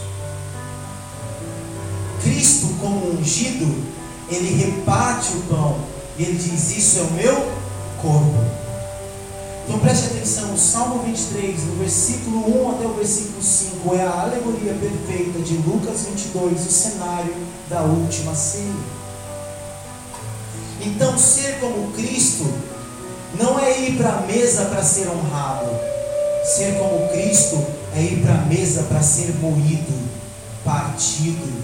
Cristo, 2.23 2.67
como 2.79 3.11
ungido, 3.11 3.83
ele 4.29 4.63
reparte 4.63 5.33
o 5.33 5.41
pão. 5.41 5.79
E 6.17 6.23
ele 6.23 6.37
diz: 6.37 6.77
Isso 6.77 6.99
é 6.99 7.01
o 7.01 7.11
meu 7.11 7.58
corpo. 8.01 8.59
Então 9.65 9.79
preste 9.79 10.07
atenção, 10.07 10.57
Salmo 10.57 11.03
23, 11.03 11.63
no 11.65 11.75
versículo 11.75 12.65
1 12.65 12.71
até 12.71 12.85
o 12.87 12.93
versículo 12.93 13.41
5, 13.41 13.95
é 13.95 14.01
a 14.01 14.21
alegoria 14.21 14.73
perfeita 14.73 15.39
de 15.39 15.57
Lucas 15.57 16.05
22, 16.07 16.65
o 16.65 16.71
cenário 16.71 17.35
da 17.69 17.81
última 17.81 18.33
ceia. 18.33 18.99
Então, 20.81 21.17
ser 21.17 21.59
como 21.59 21.91
Cristo 21.91 22.51
não 23.37 23.59
é 23.59 23.79
ir 23.81 23.97
para 23.97 24.13
a 24.13 24.21
mesa 24.21 24.65
para 24.65 24.83
ser 24.83 25.07
honrado. 25.09 25.69
Ser 26.45 26.79
como 26.79 27.09
Cristo 27.09 27.63
é 27.95 28.01
ir 28.01 28.21
para 28.23 28.35
a 28.35 28.45
mesa 28.45 28.83
para 28.83 29.01
ser 29.01 29.35
moído, 29.35 29.93
partido. 30.63 31.63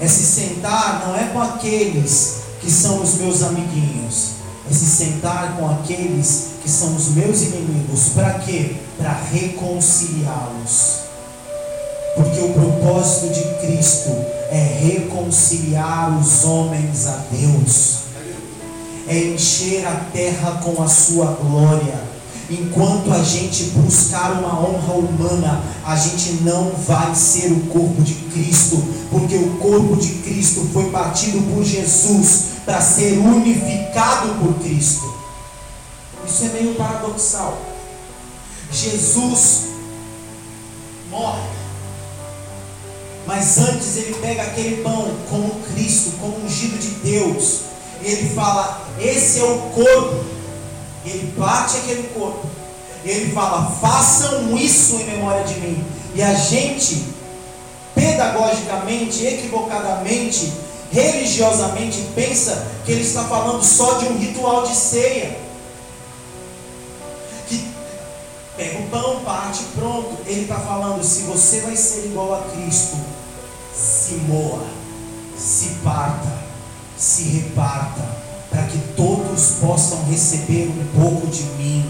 É 0.00 0.08
se 0.08 0.24
sentar 0.24 1.06
não 1.06 1.16
é 1.16 1.24
com 1.26 1.40
aqueles 1.40 2.38
que 2.60 2.70
são 2.70 3.02
os 3.02 3.14
meus 3.14 3.42
amiguinhos, 3.42 4.37
é 4.70 4.74
se 4.74 4.84
sentar 4.84 5.56
com 5.56 5.68
aqueles 5.68 6.48
que 6.62 6.70
são 6.70 6.94
os 6.94 7.08
meus 7.08 7.42
inimigos. 7.42 8.10
Para 8.14 8.34
quê? 8.40 8.76
Para 8.96 9.12
reconciliá-los. 9.32 10.98
Porque 12.14 12.40
o 12.40 12.52
propósito 12.52 13.32
de 13.32 13.66
Cristo 13.66 14.10
é 14.50 14.80
reconciliar 14.82 16.18
os 16.18 16.44
homens 16.44 17.06
a 17.06 17.22
Deus, 17.30 17.98
é 19.06 19.18
encher 19.18 19.86
a 19.86 19.94
terra 20.12 20.60
com 20.62 20.82
a 20.82 20.88
sua 20.88 21.26
glória. 21.26 22.17
Enquanto 22.50 23.12
a 23.12 23.22
gente 23.22 23.64
buscar 23.64 24.32
uma 24.32 24.58
honra 24.58 24.94
humana, 24.94 25.62
a 25.84 25.94
gente 25.94 26.44
não 26.44 26.70
vai 26.70 27.14
ser 27.14 27.52
o 27.52 27.60
corpo 27.66 28.00
de 28.00 28.14
Cristo, 28.14 28.82
porque 29.10 29.36
o 29.36 29.58
corpo 29.58 29.96
de 29.96 30.14
Cristo 30.22 30.66
foi 30.72 30.88
batido 30.90 31.42
por 31.52 31.62
Jesus 31.62 32.44
para 32.64 32.80
ser 32.80 33.18
unificado 33.18 34.34
por 34.36 34.54
Cristo. 34.60 35.14
Isso 36.26 36.44
é 36.44 36.48
meio 36.48 36.74
paradoxal. 36.74 37.58
Jesus 38.72 39.64
morre, 41.10 41.48
mas 43.26 43.58
antes 43.58 43.96
ele 43.98 44.14
pega 44.22 44.42
aquele 44.42 44.82
pão 44.82 45.10
como 45.28 45.60
Cristo, 45.74 46.12
como 46.18 46.46
ungido 46.46 46.78
de 46.78 46.88
Deus, 47.10 47.60
ele 48.02 48.30
fala: 48.30 48.88
Esse 48.98 49.40
é 49.40 49.44
o 49.44 49.58
corpo 49.70 50.37
ele 51.04 51.32
bate 51.36 51.76
aquele 51.78 52.08
corpo. 52.14 52.46
E 53.04 53.10
ele 53.10 53.32
fala: 53.32 53.70
façam 53.80 54.56
isso 54.56 54.96
em 54.96 55.04
memória 55.04 55.44
de 55.44 55.54
mim. 55.60 55.84
E 56.14 56.22
a 56.22 56.34
gente, 56.34 57.04
pedagogicamente, 57.94 59.24
equivocadamente, 59.24 60.52
religiosamente, 60.90 62.08
pensa 62.14 62.66
que 62.84 62.92
ele 62.92 63.02
está 63.02 63.24
falando 63.24 63.62
só 63.62 63.94
de 63.94 64.06
um 64.06 64.18
ritual 64.18 64.66
de 64.66 64.74
ceia. 64.74 65.38
Que 67.48 67.72
pega 68.56 68.78
o 68.80 68.88
pão, 68.88 69.20
parte, 69.20 69.62
pronto. 69.74 70.16
Ele 70.26 70.42
está 70.42 70.56
falando: 70.56 71.02
se 71.04 71.20
você 71.22 71.60
vai 71.60 71.76
ser 71.76 72.06
igual 72.06 72.34
a 72.34 72.42
Cristo, 72.50 72.96
se 73.74 74.14
moa, 74.14 74.66
se 75.36 75.76
parta, 75.84 76.32
se 76.96 77.22
reparta 77.22 78.27
para 78.50 78.62
que 78.62 78.78
todos 78.96 79.52
possam 79.60 80.04
receber 80.04 80.68
um 80.68 81.00
pouco 81.00 81.26
de 81.26 81.42
mim, 81.58 81.84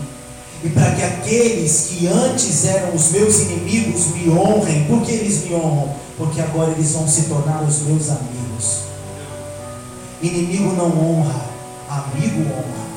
e 0.63 0.69
para 0.71 0.91
que 0.91 1.03
aqueles 1.03 1.87
que 1.89 2.07
antes 2.09 2.65
eram 2.65 2.95
os 2.95 3.11
meus 3.11 3.41
inimigos 3.41 4.07
me 4.09 4.29
honrem. 4.31 4.85
Por 4.87 5.03
que 5.03 5.13
eles 5.13 5.45
me 5.45 5.55
honram? 5.55 5.95
Porque 6.17 6.41
agora 6.41 6.73
eles 6.73 6.93
vão 6.93 7.07
se 7.07 7.23
tornar 7.23 7.63
os 7.63 7.83
meus 7.83 8.09
amigos. 8.11 8.79
Inimigo 10.21 10.73
não 10.73 10.87
honra, 10.87 11.41
amigo 11.89 12.41
honra. 12.41 12.89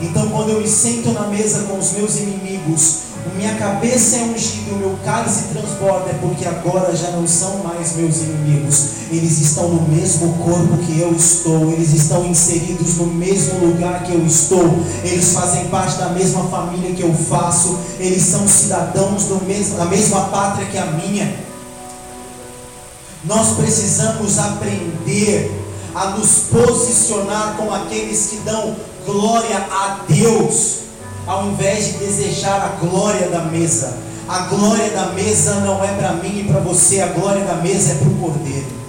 Então, 0.00 0.28
quando 0.30 0.50
eu 0.50 0.60
me 0.60 0.68
sento 0.68 1.10
na 1.10 1.26
mesa 1.26 1.64
com 1.64 1.78
os 1.78 1.92
meus 1.92 2.16
inimigos, 2.16 2.98
minha 3.36 3.54
cabeça 3.54 4.16
é 4.16 4.22
ungida, 4.22 4.72
o 4.72 4.78
meu 4.78 4.98
cálice 5.04 5.44
transborda, 5.52 6.10
é 6.10 6.14
porque 6.14 6.44
agora 6.44 6.94
já 6.94 7.10
não 7.12 7.26
são 7.26 7.58
mais 7.58 7.94
meus 7.94 8.16
inimigos. 8.16 8.86
Eles 9.10 9.40
estão 9.40 9.68
no 9.68 9.88
mesmo 9.88 10.34
corpo 10.38 10.76
que 10.78 10.98
eu 10.98 11.12
estou, 11.14 11.70
eles 11.70 11.92
estão 11.92 12.26
inseridos 12.26 12.96
no 12.96 13.06
mesmo 13.06 13.64
lugar 13.64 14.02
que 14.02 14.12
eu 14.12 14.26
estou, 14.26 14.68
eles 15.04 15.32
fazem 15.32 15.66
parte 15.66 15.98
da 15.98 16.08
mesma 16.08 16.44
família 16.48 16.94
que 16.94 17.02
eu 17.02 17.14
faço, 17.14 17.78
eles 17.98 18.22
são 18.22 18.46
cidadãos 18.48 19.24
do 19.24 19.44
mesmo, 19.44 19.76
da 19.76 19.84
mesma 19.84 20.22
pátria 20.22 20.66
que 20.66 20.78
a 20.78 20.86
minha. 20.86 21.36
Nós 23.24 23.52
precisamos 23.56 24.38
aprender 24.38 25.62
a 25.94 26.10
nos 26.10 26.44
posicionar 26.50 27.54
como 27.56 27.72
aqueles 27.72 28.26
que 28.26 28.36
dão 28.38 28.74
glória 29.06 29.58
a 29.58 30.00
Deus 30.08 30.82
ao 31.26 31.46
invés 31.46 31.86
de 31.86 31.92
desejar 31.98 32.60
a 32.60 32.84
glória 32.84 33.28
da 33.28 33.40
mesa. 33.40 33.96
A 34.28 34.40
glória 34.40 34.90
da 34.90 35.06
mesa 35.06 35.56
não 35.56 35.82
é 35.84 35.88
para 35.88 36.12
mim 36.14 36.40
e 36.40 36.44
para 36.44 36.60
você, 36.60 37.00
a 37.00 37.08
glória 37.08 37.44
da 37.44 37.54
mesa 37.54 37.92
é 37.92 37.94
para 37.96 38.08
o 38.08 38.14
Cordeiro. 38.14 38.82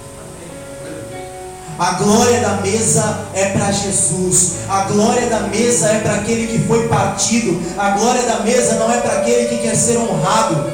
A 1.78 1.92
glória 1.94 2.40
da 2.40 2.60
mesa 2.60 3.26
é 3.34 3.46
para 3.46 3.72
Jesus. 3.72 4.52
A 4.68 4.84
glória 4.84 5.26
da 5.26 5.40
mesa 5.40 5.88
é 5.88 6.00
para 6.00 6.14
aquele 6.14 6.46
que 6.46 6.66
foi 6.66 6.86
partido. 6.86 7.60
A 7.76 7.90
glória 7.90 8.22
da 8.22 8.40
mesa 8.40 8.74
não 8.76 8.92
é 8.92 8.98
para 8.98 9.18
aquele 9.18 9.48
que 9.48 9.58
quer 9.62 9.74
ser 9.74 9.98
honrado. 9.98 10.72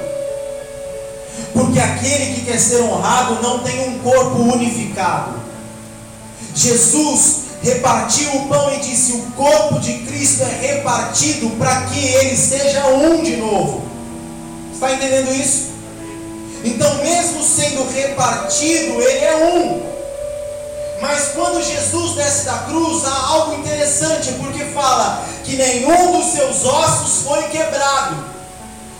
Porque 1.54 1.80
aquele 1.80 2.34
que 2.34 2.42
quer 2.42 2.58
ser 2.58 2.82
honrado 2.82 3.42
não 3.42 3.60
tem 3.60 3.88
um 3.88 3.98
corpo 4.00 4.42
unificado. 4.42 5.40
Jesus 6.54 7.36
repartiu 7.62 8.34
o 8.36 8.48
pão 8.48 8.72
e 8.74 8.78
disse: 8.78 9.12
O 9.12 9.30
corpo 9.32 9.80
de 9.80 9.92
Cristo 9.98 10.42
é 10.42 10.66
repartido 10.66 11.50
para 11.58 11.82
que 11.82 11.98
ele 11.98 12.36
seja 12.36 12.86
um 12.86 13.22
de 13.22 13.36
novo. 13.36 13.82
Está 14.72 14.92
entendendo 14.92 15.30
isso? 15.34 15.70
Então, 16.64 16.94
mesmo 17.02 17.42
sendo 17.42 17.90
repartido, 17.90 19.00
ele 19.00 19.24
é 19.24 19.36
um. 19.36 19.90
Mas 21.00 21.28
quando 21.34 21.62
Jesus 21.62 22.14
desce 22.14 22.44
da 22.44 22.58
cruz, 22.58 23.04
há 23.06 23.26
algo 23.28 23.54
interessante, 23.54 24.32
porque 24.32 24.64
fala 24.66 25.24
que 25.44 25.56
nenhum 25.56 26.18
dos 26.18 26.32
seus 26.32 26.64
ossos 26.64 27.22
foi 27.24 27.42
quebrado. 27.44 28.16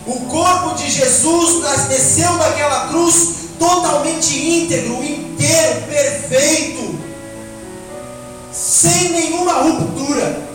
O 0.07 0.19
corpo 0.21 0.75
de 0.75 0.89
Jesus 0.89 1.63
desceu 1.87 2.35
daquela 2.39 2.87
cruz 2.87 3.35
totalmente 3.59 4.35
íntegro, 4.35 5.03
inteiro, 5.03 5.81
perfeito 5.87 7.00
sem 8.51 9.09
nenhuma 9.09 9.53
ruptura. 9.61 10.49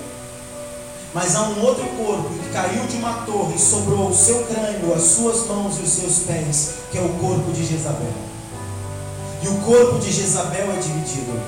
Mas 1.15 1.35
há 1.35 1.43
um 1.43 1.63
outro 1.63 1.85
corpo 1.97 2.29
que 2.29 2.51
caiu 2.51 2.87
de 2.87 2.97
uma 2.97 3.25
torre 3.25 3.55
e 3.55 3.59
sobrou 3.59 4.09
o 4.09 4.15
seu 4.15 4.45
crânio, 4.45 4.95
as 4.95 5.03
suas 5.03 5.47
mãos 5.47 5.79
e 5.79 5.83
os 5.83 5.91
seus 5.91 6.19
pés, 6.27 6.75
que 6.93 6.99
é 6.99 7.01
o 7.01 7.09
corpo 7.15 7.53
de 7.53 7.65
Jezabel. 7.65 8.13
E 9.43 9.49
o 9.49 9.57
corpo 9.59 9.99
de 9.99 10.13
Jezabel 10.13 10.73
é 10.73 10.77
dividido. 10.77 11.41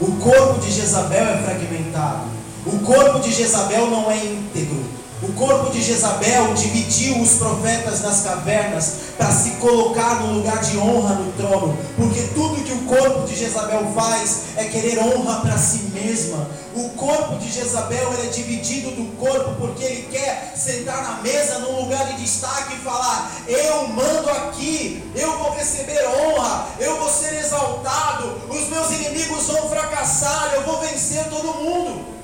O 0.00 0.12
corpo 0.16 0.60
de 0.60 0.70
Jezabel 0.70 1.24
é 1.24 1.42
fragmentado. 1.42 2.28
O 2.66 2.78
corpo 2.80 3.20
de 3.20 3.32
Jezabel 3.32 3.86
não 3.90 4.10
é 4.10 4.16
íntegro. 4.16 4.97
O 5.20 5.32
corpo 5.32 5.72
de 5.72 5.82
Jezabel 5.82 6.54
dividiu 6.54 7.20
os 7.20 7.34
profetas 7.34 8.02
nas 8.02 8.20
cavernas 8.20 8.92
para 9.16 9.32
se 9.32 9.50
colocar 9.56 10.20
no 10.20 10.34
lugar 10.34 10.60
de 10.60 10.78
honra 10.78 11.16
no 11.16 11.32
trono, 11.32 11.76
porque 11.96 12.22
tudo 12.34 12.62
que 12.62 12.72
o 12.72 12.84
corpo 12.84 13.26
de 13.26 13.34
Jezabel 13.34 13.90
faz 13.96 14.42
é 14.56 14.64
querer 14.66 15.00
honra 15.00 15.40
para 15.40 15.58
si 15.58 15.90
mesma. 15.92 16.48
O 16.72 16.90
corpo 16.90 17.34
de 17.38 17.50
Jezabel 17.50 18.14
é 18.22 18.28
dividido 18.28 18.92
do 18.92 19.16
corpo 19.16 19.56
porque 19.58 19.82
ele 19.82 20.02
quer 20.02 20.52
sentar 20.56 21.02
na 21.02 21.20
mesa 21.20 21.58
num 21.58 21.80
lugar 21.80 22.06
de 22.06 22.22
destaque 22.22 22.74
e 22.74 22.84
falar: 22.84 23.32
Eu 23.48 23.88
mando 23.88 24.30
aqui, 24.30 25.02
eu 25.16 25.36
vou 25.36 25.50
receber 25.50 25.98
honra, 26.06 26.68
eu 26.78 26.96
vou 26.96 27.10
ser 27.10 27.34
exaltado, 27.34 28.40
os 28.48 28.68
meus 28.68 28.88
inimigos 28.92 29.48
vão 29.48 29.68
fracassar, 29.68 30.52
eu 30.54 30.62
vou 30.62 30.78
vencer 30.78 31.24
todo 31.24 31.54
mundo. 31.54 32.17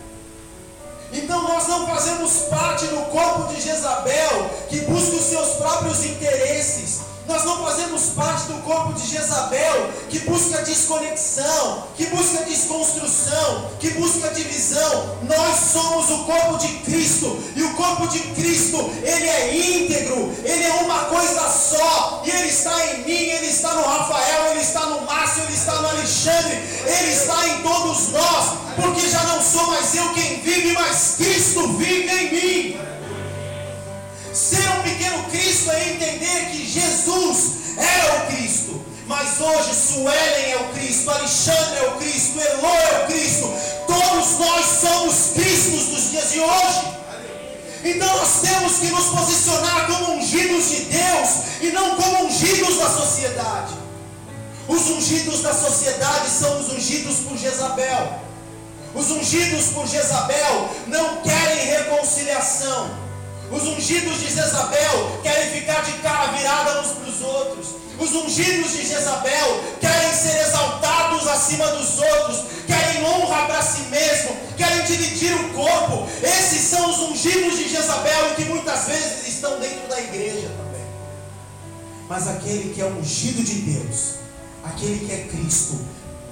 Então 1.15 1.43
nós 1.45 1.69
não 1.69 1.87
fazemos 1.87 2.33
parte 2.51 2.87
do 2.87 3.01
corpo 3.11 3.55
de 3.55 3.61
Jezabel 3.61 4.51
que 4.69 4.81
busca 4.81 5.17
os 5.17 5.25
seus 5.25 5.49
próprios 5.57 6.05
interesses. 6.05 7.14
Nós 7.27 7.43
não 7.45 7.65
fazemos 7.65 8.03
parte 8.15 8.49
do 8.49 8.63
corpo 8.63 8.93
de 8.93 9.07
Jezabel 9.07 9.91
que 10.11 10.19
busca 10.21 10.61
desconexão, 10.63 11.85
que 11.97 12.07
busca 12.07 12.45
desconstrução, 12.45 13.71
que 13.81 13.91
busca 13.91 14.29
divisão. 14.29 15.17
Nós 15.23 15.59
somos 15.73 16.11
o 16.11 16.25
corpo 16.25 16.59
de 16.59 16.69
Cristo 16.81 17.43
e 17.57 17.63
o 17.63 17.75
corpo 17.75 18.07
de 18.09 18.21
Cristo, 18.35 18.77
ele 19.03 19.27
é 19.27 19.57
íntegro, 19.57 20.35
ele 20.45 20.65
é 20.65 20.73
uma 20.83 21.05
coisa 21.05 21.49
só. 21.49 22.23
E 22.27 22.31
ele 22.31 22.49
está 22.49 22.87
em 22.89 23.05
mim, 23.05 23.13
ele 23.13 23.47
está 23.47 23.73
no 23.73 23.85
Rafael, 23.85 24.51
ele 24.51 24.61
está 24.61 24.81
no 24.87 25.01
Márcio, 25.03 25.45
ele 25.45 25.55
está 25.55 25.81
no 25.81 25.89
Alexandre, 25.89 26.63
ele 26.87 27.11
está 27.11 27.49
em 27.49 27.63
todos 27.63 28.09
nós, 28.11 28.53
porque 28.77 29.09
já 29.09 29.23
não 29.25 29.43
sou 29.43 29.67
mais 29.69 29.95
eu 29.95 30.13
quem 30.13 30.41
vive, 30.41 30.75
mas 30.75 31.15
Cristo 31.17 31.69
vive 31.79 32.11
em 32.11 32.33
mim. 32.33 32.95
Ser 34.35 34.69
um 34.69 34.83
pequeno 34.83 35.23
Cristo 35.31 35.64
Suelen 39.95 40.51
é 40.51 40.57
o 40.57 40.75
Cristo, 40.75 41.09
Alexandre 41.09 41.79
é 41.79 41.89
o 41.89 41.93
Cristo, 41.99 42.41
Elô 42.41 42.75
é 42.75 43.05
o 43.05 43.07
Cristo. 43.07 43.49
Todos 43.87 44.39
nós 44.41 44.67
somos 44.81 45.15
Cristos 45.35 45.87
dos 45.87 46.11
dias 46.11 46.33
de 46.33 46.41
hoje. 46.41 46.95
Então 47.85 48.17
nós 48.17 48.41
temos 48.41 48.79
que 48.79 48.87
nos 48.87 49.07
posicionar 49.07 49.87
como 49.87 50.15
ungidos 50.15 50.69
de 50.69 50.81
Deus 50.87 51.31
e 51.61 51.71
não 51.71 51.95
como 51.95 52.25
ungidos 52.25 52.77
da 52.79 52.91
sociedade. 52.91 53.75
Os 54.67 54.83
ungidos 54.91 55.43
da 55.43 55.55
sociedade 55.55 56.29
são 56.29 56.59
os 56.59 56.73
ungidos 56.73 57.17
por 57.29 57.37
Jezabel. 57.39 58.19
Os 58.95 59.11
ungidos 59.13 59.67
por 59.67 59.87
Jezabel 59.87 60.71
não 60.89 61.23
querem 61.23 61.67
reconciliação. 61.67 62.91
Os 63.53 63.63
ungidos 63.63 64.19
de 64.19 64.35
Jezabel 64.35 65.21
querem 65.23 65.51
ficar 65.53 65.83
de 65.83 65.93
cara 65.99 66.33
virada 66.33 66.81
uns 66.81 66.93
para 66.93 67.09
os 67.09 67.23
outros. 67.23 67.84
Os 67.99 68.13
ungidos 68.13 68.73
de 68.73 68.87
Jezabel 68.87 69.63
querem 69.81 70.13
ser 70.13 70.41
exaltados 70.41 71.27
acima 71.29 71.67
dos 71.69 71.99
outros, 71.99 72.45
querem 72.67 73.05
honra 73.05 73.47
para 73.47 73.63
si 73.63 73.83
mesmo, 73.83 74.37
querem 74.57 74.85
dividir 74.85 75.33
o 75.35 75.53
corpo. 75.55 76.09
Esses 76.23 76.63
são 76.63 76.91
os 76.91 76.99
ungidos 77.11 77.57
de 77.57 77.69
Jezabel 77.69 78.33
e 78.33 78.35
que 78.35 78.45
muitas 78.47 78.87
vezes 78.87 79.29
estão 79.29 79.59
dentro 79.61 79.89
da 79.89 80.01
igreja 80.01 80.49
também. 80.49 80.85
mas 82.09 82.29
aquele 82.29 82.75
que 82.75 82.81
é 82.81 82.87
ungido 82.87 83.43
de 83.43 83.55
Deus, 83.55 84.15
aquele 84.65 85.07
que 85.07 85.13
é 85.13 85.29
Cristo, 85.29 85.79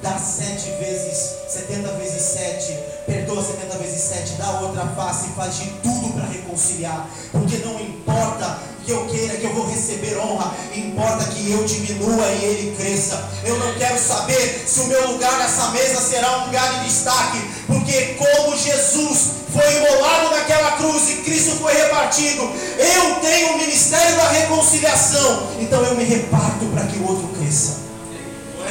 dá 0.03 0.19
sete 0.19 0.71
vezes, 0.81 1.37
setenta 1.49 1.93
vezes 1.93 2.21
sete, 2.21 2.77
perdoa 3.07 3.43
setenta 3.43 3.79
vezes 3.79 4.01
sete, 4.01 4.33
dá 4.33 4.61
outra 4.61 4.85
face 4.97 5.29
e 5.29 5.35
faz 5.35 5.57
de 5.57 5.67
tudo 5.83 6.13
para 6.13 6.27
reconciliar, 6.27 7.09
porque 7.31 7.59
não 7.59 7.81
importa 7.81 8.59
que 8.85 8.91
eu 8.91 9.07
queira, 9.07 9.37
que 9.37 9.45
eu 9.45 9.55
vou 9.55 9.69
receber 9.69 10.19
honra, 10.19 10.53
importa 10.75 11.25
que 11.27 11.53
eu 11.53 11.65
diminua 11.65 12.27
e 12.27 12.45
ele 12.45 12.77
cresça. 12.77 13.31
Eu 13.45 13.57
não 13.57 13.73
quero 13.75 13.97
saber 13.97 14.65
se 14.67 14.81
o 14.81 14.87
meu 14.87 15.13
lugar 15.13 15.39
nessa 15.39 15.69
mesa 15.69 16.01
será 16.01 16.39
um 16.39 16.47
lugar 16.47 16.81
de 16.81 16.89
destaque, 16.89 17.39
porque 17.69 18.17
como 18.19 18.59
Jesus 18.59 19.19
foi 19.53 19.77
imolado 19.77 20.35
naquela 20.35 20.73
cruz 20.73 21.11
e 21.11 21.17
Cristo 21.19 21.59
foi 21.61 21.75
repartido, 21.75 22.43
eu 22.43 23.21
tenho 23.21 23.53
o 23.53 23.59
ministério 23.59 24.17
da 24.17 24.29
reconciliação, 24.31 25.49
então 25.61 25.81
eu 25.85 25.95
me 25.95 26.03
reparto 26.03 26.67
para 26.75 26.87
que 26.87 26.99
o 26.99 27.07
outro 27.07 27.29
cresça 27.39 27.92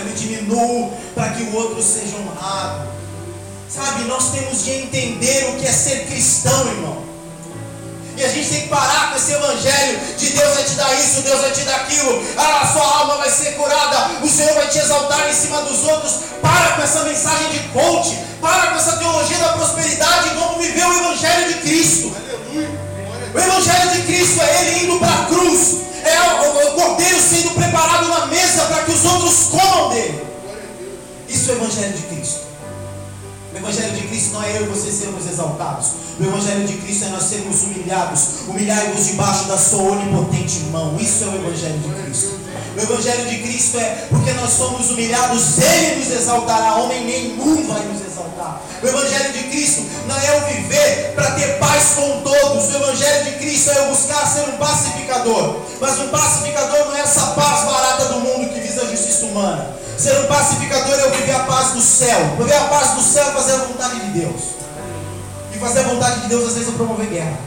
eu 0.01 0.05
me 0.05 0.13
diminuo 0.13 0.93
para 1.13 1.29
que 1.29 1.43
o 1.43 1.55
outro 1.55 1.81
seja 1.81 2.17
honrado. 2.17 2.89
Sabe, 3.69 4.03
nós 4.03 4.31
temos 4.31 4.63
de 4.65 4.71
entender 4.71 5.49
o 5.49 5.59
que 5.59 5.65
é 5.65 5.71
ser 5.71 6.05
cristão, 6.07 6.67
irmão. 6.67 7.11
E 8.17 8.23
a 8.23 8.27
gente 8.27 8.49
tem 8.49 8.61
que 8.63 8.67
parar 8.67 9.11
com 9.11 9.17
esse 9.17 9.31
evangelho 9.31 9.99
de 10.17 10.29
Deus 10.31 10.53
vai 10.53 10.63
te 10.63 10.75
dar 10.75 10.93
isso, 10.93 11.21
Deus 11.21 11.39
vai 11.39 11.51
te 11.51 11.61
dar 11.61 11.75
aquilo, 11.77 12.23
ah, 12.37 12.61
a 12.61 12.67
sua 12.67 12.99
alma 12.99 13.17
vai 13.17 13.31
ser 13.31 13.53
curada, 13.53 14.11
o 14.21 14.27
Senhor 14.27 14.53
vai 14.53 14.67
te 14.67 14.77
exaltar 14.79 15.29
em 15.29 15.33
cima 15.33 15.61
dos 15.61 15.83
outros. 15.85 16.19
Para 16.41 16.73
com 16.73 16.81
essa 16.81 17.03
mensagem 17.03 17.49
de 17.51 17.59
coach, 17.69 18.19
para 18.41 18.67
com 18.67 18.75
essa 18.75 18.97
teologia 18.97 19.37
da 19.37 19.53
prosperidade 19.53 20.29
vamos 20.35 20.65
viver 20.65 20.85
o 20.85 20.93
evangelho 20.93 21.53
de 21.53 21.59
Cristo. 21.61 22.13
O 23.33 23.39
evangelho 23.39 23.91
de 23.91 24.01
Cristo 24.03 24.41
é 24.41 24.61
ele 24.61 24.85
indo 24.85 24.99
para 24.99 25.13
a 25.13 25.25
cruz, 25.25 25.77
é 26.03 26.19
o, 26.47 26.71
cordeiro 26.73 27.21
sendo 27.21 27.51
preparado 27.51 28.07
na 28.09 28.25
mesa 28.25 28.65
para 28.65 28.83
que 28.83 28.91
os 28.91 29.05
outros 29.05 29.47
comam 29.47 29.89
dele. 29.89 30.21
Isso 31.29 31.51
é 31.51 31.53
o 31.53 31.57
Evangelho 31.57 31.93
de 31.93 32.01
Cristo. 32.03 32.40
O 33.53 33.57
Evangelho 33.57 33.93
de 33.93 34.07
Cristo 34.07 34.33
não 34.33 34.43
é 34.43 34.57
eu 34.57 34.63
e 34.63 34.69
você 34.69 34.89
sermos 34.91 35.29
exaltados. 35.29 35.87
O 36.17 36.23
Evangelho 36.23 36.65
de 36.65 36.73
Cristo 36.77 37.05
é 37.05 37.09
nós 37.09 37.23
sermos 37.23 37.63
humilhados. 37.63 38.47
Humilhai-vos 38.47 39.07
debaixo 39.07 39.43
da 39.45 39.57
sua 39.57 39.91
onipotente 39.91 40.59
mão. 40.71 40.95
Isso 40.97 41.25
é 41.25 41.27
o 41.27 41.35
Evangelho 41.35 41.79
de 41.79 42.01
Cristo. 42.01 42.39
O 42.77 42.79
Evangelho 42.79 43.29
de 43.29 43.37
Cristo 43.39 43.77
é 43.77 44.07
porque 44.09 44.31
nós 44.31 44.51
somos 44.51 44.89
humilhados, 44.91 45.57
Ele 45.57 45.99
nos 45.99 46.11
exaltará. 46.11 46.75
Homem 46.75 47.03
nenhum 47.03 47.67
vai 47.67 47.81
nos 47.81 48.01
exaltar. 48.01 48.61
O 48.81 48.87
Evangelho 48.87 49.33
de 49.33 49.43
Cristo 49.43 49.83
não 50.07 50.17
é 50.17 50.37
eu 50.37 50.47
viver 50.47 51.11
para 51.13 51.31
ter 51.31 51.59
paz 51.59 51.83
com 51.95 52.21
todos. 52.21 52.73
O 52.73 52.75
Evangelho 52.77 53.25
de 53.25 53.31
Cristo 53.39 53.71
é 53.71 53.79
eu 53.79 53.89
buscar 53.89 54.25
ser 54.27 54.49
um 54.49 54.57
pacificador. 54.57 55.57
Mas 55.81 55.99
um 55.99 56.07
pacificador 56.07 56.85
não 56.85 56.95
é 56.95 57.01
essa 57.01 57.25
paz 57.31 57.65
barata 57.65 58.05
do 58.05 58.21
mundo 58.21 58.53
que 58.53 58.61
visa 58.61 58.83
a 58.83 58.85
justiça 58.85 59.25
humana. 59.25 59.81
Ser 59.97 60.17
um 60.19 60.25
pacificador 60.25 60.97
é 60.97 61.03
eu 61.03 61.11
viver 61.11 61.33
a 61.33 61.43
paz 61.43 61.73
do 61.73 61.81
céu. 61.81 62.35
Viver 62.39 62.55
a 62.55 62.63
paz 62.63 62.91
do 62.95 63.00
de 64.11 64.19
Deus. 64.19 64.41
E 65.53 65.57
fazer 65.57 65.79
a 65.79 65.83
vontade 65.83 66.21
de 66.21 66.27
Deus 66.27 66.47
às 66.47 66.53
vezes 66.53 66.69
é 66.69 66.71
promover 66.73 67.07
guerra. 67.07 67.39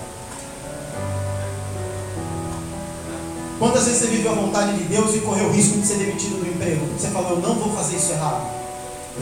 Quantas 3.59 3.85
vezes 3.85 4.01
você 4.01 4.07
viveu 4.09 4.33
a 4.33 4.35
vontade 4.35 4.77
de 4.77 4.85
Deus 4.85 5.15
e 5.15 5.21
correu 5.21 5.47
o 5.47 5.53
risco 5.53 5.79
de 5.79 5.87
ser 5.87 5.97
demitido 5.97 6.41
do 6.41 6.49
emprego? 6.49 6.87
Você 6.99 7.09
falou, 7.09 7.31
eu 7.31 7.41
não 7.41 7.55
vou 7.55 7.73
fazer 7.75 7.97
isso 7.97 8.13
errado. 8.13 8.51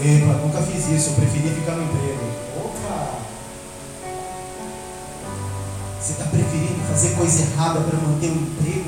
Epa, 0.01 0.33
nunca 0.39 0.63
fiz 0.63 0.89
isso, 0.89 1.11
eu 1.11 1.15
preferi 1.15 1.51
ficar 1.51 1.73
no 1.73 1.85
emprego. 1.85 2.25
Opa! 2.65 3.19
Você 6.01 6.13
está 6.13 6.25
preferindo 6.25 6.81
fazer 6.89 7.11
coisa 7.11 7.43
errada 7.43 7.81
para 7.81 7.99
manter 7.99 8.31
o 8.31 8.37
emprego, 8.37 8.82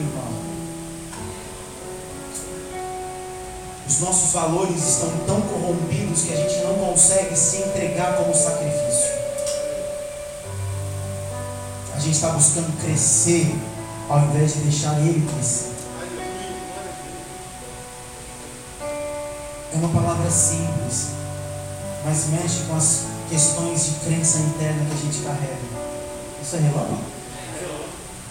Os 3.87 4.01
nossos 4.01 4.33
valores 4.33 4.83
estão 4.83 5.11
tão 5.27 5.41
corrompidos 5.43 6.23
que 6.23 6.33
a 6.33 6.37
gente 6.37 6.65
não 6.65 6.75
consegue 6.75 7.37
se 7.37 7.59
entregar 7.59 8.17
como 8.17 8.35
sacrifício. 8.35 9.13
A 11.95 11.99
gente 11.99 12.15
está 12.15 12.31
buscando 12.31 12.81
crescer 12.81 13.55
ao 14.09 14.21
invés 14.21 14.55
de 14.55 14.61
deixar 14.61 14.99
Ele 15.01 15.27
crescer. 15.31 15.75
É 19.73 19.77
uma 19.77 19.89
palavra 19.89 20.31
simples, 20.31 21.09
mas 22.05 22.27
mexe 22.29 22.65
com 22.69 22.77
as 22.77 23.01
questões 23.29 23.85
de 23.85 23.91
crença 24.07 24.39
interna 24.39 24.87
que 24.87 24.95
a 24.95 24.97
gente 24.97 25.23
carrega. 25.25 25.59
Isso 26.43 26.57
é 26.57 26.59
relâmpago? 26.61 27.03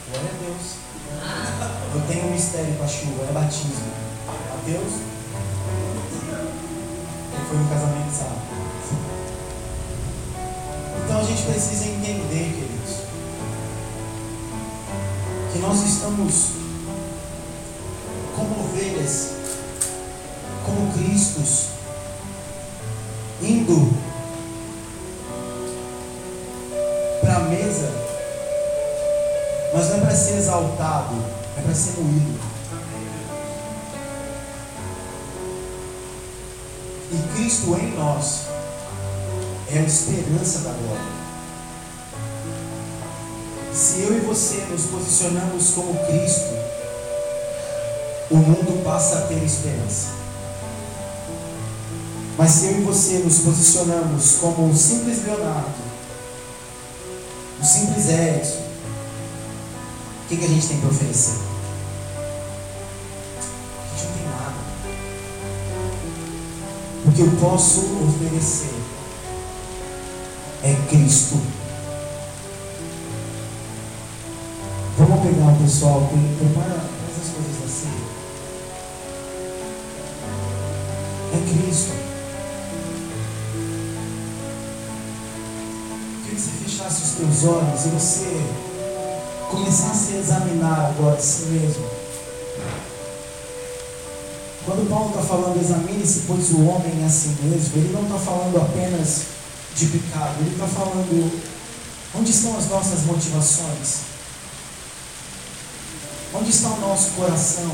Glória 0.10 0.30
a 0.30 0.46
Deus. 0.46 0.84
Eu 1.94 2.02
tenho 2.08 2.28
um 2.28 2.32
mistério 2.32 2.74
com 2.76 2.84
a 2.84 2.88
chuva, 2.88 3.26
é 3.30 3.32
batismo. 3.34 3.86
A 4.28 4.66
Deus. 4.66 5.13
Ele 7.34 7.46
foi 7.48 7.58
no 7.58 7.70
casamento 7.70 8.12
sábado. 8.12 8.42
Então 11.04 11.20
a 11.20 11.24
gente 11.24 11.44
precisa 11.44 11.86
entender, 11.86 12.54
queridos 12.54 12.74
que 15.54 15.60
nós 15.60 15.84
estamos 15.84 16.48
como 18.36 18.60
ovelhas, 18.66 19.30
como 20.66 20.92
Cristos, 20.94 21.68
indo 23.40 23.94
para 27.22 27.36
a 27.36 27.40
mesa, 27.42 27.92
mas 29.76 29.90
não 29.90 29.98
é 29.98 30.00
para 30.02 30.16
ser 30.16 30.38
exaltado, 30.38 31.16
é 31.56 31.62
para 31.62 31.76
ser 31.76 32.02
moído. 32.02 32.53
E 37.14 37.36
Cristo 37.36 37.76
em 37.76 37.96
nós 37.96 38.48
é 39.72 39.78
a 39.78 39.84
esperança 39.84 40.60
da 40.60 40.72
glória. 40.72 41.14
Se 43.72 44.02
eu 44.02 44.18
e 44.18 44.20
você 44.22 44.66
nos 44.72 44.86
posicionamos 44.86 45.70
como 45.72 45.94
Cristo, 46.08 46.54
o 48.32 48.38
mundo 48.38 48.84
passa 48.84 49.20
a 49.20 49.22
ter 49.28 49.44
esperança. 49.44 50.08
Mas 52.36 52.50
se 52.50 52.66
eu 52.66 52.80
e 52.80 52.82
você 52.82 53.20
nos 53.20 53.40
posicionamos 53.40 54.38
como 54.38 54.72
o 54.72 54.76
simples 54.76 55.24
Leonardo, 55.24 55.72
o 57.62 57.64
simples 57.64 58.10
Edson, 58.10 58.64
o 60.24 60.28
que, 60.30 60.38
que 60.38 60.46
a 60.46 60.48
gente 60.48 60.68
tem 60.68 60.80
para 60.80 60.90
oferecer? 60.90 61.53
Que 67.14 67.22
eu 67.22 67.32
posso 67.40 67.82
oferecer 68.08 68.74
é 70.64 70.74
Cristo. 70.90 71.40
Vamos 74.98 75.22
pegar 75.22 75.52
o 75.52 75.58
pessoal, 75.58 76.10
prepara 76.38 76.86
essas 77.10 77.34
coisas 77.34 77.64
assim. 77.66 77.94
É 81.34 81.38
Cristo. 81.52 81.92
Queria 86.24 86.36
que 86.36 86.42
você 86.42 86.52
fechasse 86.64 87.04
os 87.04 87.12
teus 87.12 87.44
olhos 87.54 87.86
e 87.86 87.90
você 87.90 88.42
começasse 89.52 90.14
a 90.14 90.20
examinar 90.20 90.94
agora 90.98 91.18
de 91.18 91.24
si 91.24 91.46
mesmo. 91.48 91.86
Quando 94.66 94.90
Paulo 94.90 95.10
está 95.10 95.22
falando 95.22 95.60
examine-se, 95.62 96.22
pois 96.26 96.52
o 96.52 96.66
homem 96.66 97.04
é 97.04 97.06
assim 97.06 97.36
mesmo, 97.44 97.76
ele 97.76 97.92
não 97.94 98.04
está 98.04 98.18
falando 98.18 98.58
apenas 98.58 99.24
de 99.76 99.88
pecado, 99.88 100.36
ele 100.40 100.52
está 100.52 100.68
falando 100.68 101.42
onde 102.16 102.32
estão 102.32 102.58
as 102.58 102.70
nossas 102.70 103.02
motivações. 103.04 104.14
Onde 106.34 106.50
está 106.50 106.70
o 106.70 106.80
nosso 106.80 107.12
coração? 107.12 107.72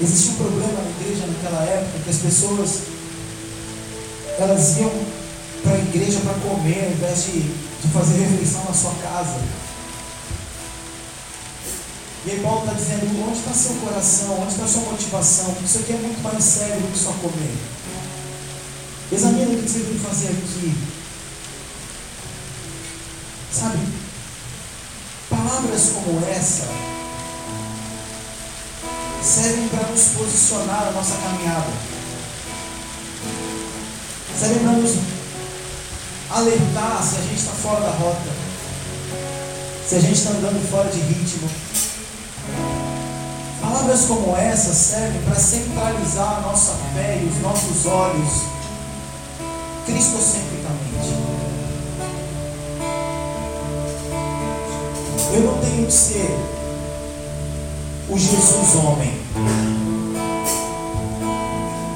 Existia 0.00 0.32
um 0.32 0.36
problema 0.36 0.82
na 0.82 0.90
igreja 0.90 1.26
naquela 1.26 1.62
época 1.64 1.98
que 2.02 2.10
as 2.10 2.16
pessoas 2.16 2.80
elas 4.38 4.76
iam 4.78 4.90
para 5.62 5.74
a 5.74 5.78
igreja 5.78 6.20
para 6.20 6.34
comer 6.34 6.84
ao 6.86 6.90
invés 6.92 7.24
de, 7.24 7.40
de 7.42 7.88
fazer 7.92 8.18
refeição 8.18 8.64
na 8.64 8.72
sua 8.72 8.94
casa. 9.02 9.38
E 12.24 12.30
aí 12.30 12.40
Paulo 12.40 12.60
está 12.60 12.72
dizendo, 12.74 13.26
onde 13.26 13.38
está 13.38 13.52
seu 13.52 13.74
coração, 13.76 14.40
onde 14.40 14.52
está 14.52 14.66
sua 14.66 14.82
motivação? 14.82 15.56
Isso 15.64 15.78
aqui 15.78 15.92
é 15.92 15.96
muito 15.96 16.22
mais 16.22 16.42
sério 16.42 16.80
do 16.80 16.92
que 16.92 16.98
só 16.98 17.12
comer. 17.12 17.56
Examina 19.10 19.50
o 19.50 19.62
que 19.62 19.68
você 19.68 19.78
veio 19.80 19.98
fazer 19.98 20.28
aqui. 20.28 20.74
Sabe, 23.52 23.78
Palavras 25.32 25.92
como 25.94 26.20
essa 26.26 26.68
servem 29.22 29.68
para 29.68 29.88
nos 29.88 30.02
posicionar 30.08 30.88
a 30.88 30.90
nossa 30.90 31.14
caminhada. 31.16 31.70
Servem 34.38 34.58
para 34.58 34.72
nos 34.72 34.90
alertar 36.30 37.02
se 37.02 37.16
a 37.16 37.20
gente 37.22 37.38
está 37.38 37.52
fora 37.52 37.80
da 37.80 37.90
rota. 37.92 38.30
Se 39.88 39.94
a 39.94 40.00
gente 40.00 40.18
está 40.18 40.30
andando 40.30 40.70
fora 40.70 40.90
de 40.90 41.00
ritmo. 41.00 41.48
Palavras 43.60 44.06
como 44.06 44.36
essa 44.36 44.74
servem 44.74 45.22
para 45.22 45.34
centralizar 45.34 46.38
a 46.38 46.40
nossa 46.40 46.72
fé 46.94 47.20
e 47.22 47.26
os 47.26 47.40
nossos 47.40 47.86
olhos 47.86 48.42
cristocentricamente. 49.86 50.82
Eu 55.34 55.40
não 55.42 55.58
tenho 55.58 55.86
que 55.86 55.92
ser 55.92 56.38
o 58.08 58.18
Jesus 58.18 58.74
homem. 58.76 59.12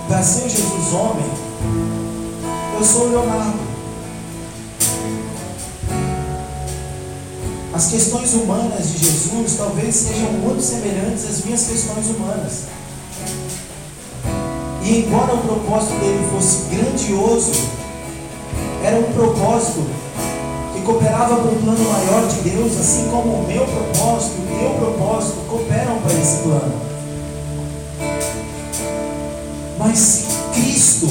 Para 0.08 0.22
ser 0.22 0.46
o 0.46 0.48
Jesus 0.48 0.94
homem, 0.94 1.26
eu 2.78 2.84
sou 2.84 3.06
o 3.06 3.10
Leonardo. 3.10 3.75
As 7.76 7.88
questões 7.88 8.32
humanas 8.32 8.90
de 8.90 9.04
Jesus 9.04 9.56
talvez 9.58 9.94
sejam 9.94 10.32
muito 10.32 10.62
semelhantes 10.62 11.26
às 11.28 11.44
minhas 11.44 11.62
questões 11.66 12.06
humanas. 12.06 12.62
E 14.82 15.00
embora 15.00 15.34
o 15.34 15.42
propósito 15.42 15.92
dele 16.00 16.26
fosse 16.32 16.74
grandioso, 16.74 17.52
era 18.82 18.98
um 18.98 19.12
propósito 19.12 19.84
que 20.72 20.80
cooperava 20.80 21.36
para 21.36 21.52
o 21.52 21.56
plano 21.56 21.84
maior 21.92 22.26
de 22.26 22.48
Deus, 22.48 22.80
assim 22.80 23.10
como 23.10 23.40
o 23.40 23.46
meu 23.46 23.66
propósito 23.66 24.36
e 24.38 24.54
o 24.54 24.58
teu 24.58 24.70
propósito 24.70 25.36
cooperam 25.46 25.98
para 25.98 26.14
esse 26.14 26.36
plano. 26.44 26.80
Mas 29.78 29.98
se 29.98 30.24
Cristo, 30.54 31.08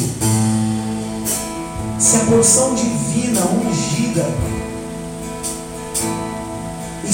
se 2.00 2.16
a 2.16 2.20
porção 2.22 2.74
divina 2.74 3.42
ungida 3.42 4.26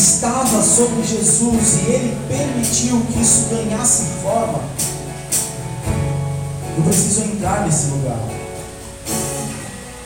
estava 0.02 0.64
sobre 0.64 1.04
Jesus 1.04 1.76
e 1.76 1.92
ele 1.92 2.18
permitiu 2.28 3.02
que 3.02 3.22
isso 3.22 3.50
ganhasse 3.50 4.04
forma, 4.24 4.60
eu 6.76 6.84
preciso 6.84 7.22
entrar 7.26 7.66
nesse 7.66 7.92
lugar, 7.92 8.18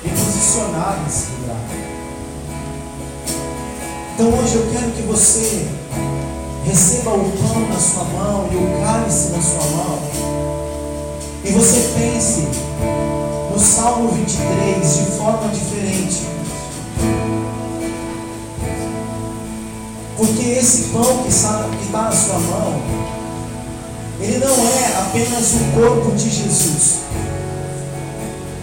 me 0.04 0.10
posicionar 0.10 1.00
nesse 1.04 1.28
lugar. 1.32 1.56
Então 4.14 4.28
hoje 4.38 4.56
eu 4.56 4.70
quero 4.74 4.92
que 4.92 5.02
você 5.04 5.66
receba 6.66 7.12
o 7.12 7.32
pão 7.32 7.70
na 7.70 7.80
sua 7.80 8.04
mão 8.04 8.50
e 8.52 8.56
o 8.56 8.82
cálice 8.84 9.30
na 9.30 9.42
sua 9.42 9.78
mão, 9.78 10.00
e 11.44 11.52
você 11.52 11.92
pense 11.98 12.48
no 13.54 13.60
Salmo 13.60 14.10
23 14.12 14.98
de 14.98 15.06
forma 15.18 15.48
diferente. 15.50 15.75
Esse 20.66 20.86
pão 20.86 21.20
que 21.20 21.30
está, 21.30 21.70
na 21.92 22.12
sua 22.12 22.40
mão, 22.40 22.82
ele 24.20 24.40
não 24.40 24.68
é 24.68 24.98
apenas 24.98 25.54
o 25.54 25.80
corpo 25.80 26.16
de 26.16 26.28
Jesus. 26.28 26.96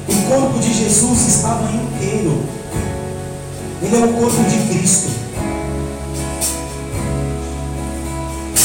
O 0.08 0.28
corpo 0.28 0.58
de 0.58 0.74
Jesus 0.74 1.28
estava 1.28 1.70
inteiro. 1.70 2.42
Ele 3.80 3.96
é 3.96 4.04
o 4.04 4.12
corpo 4.14 4.42
de 4.42 4.56
Cristo. 4.68 5.10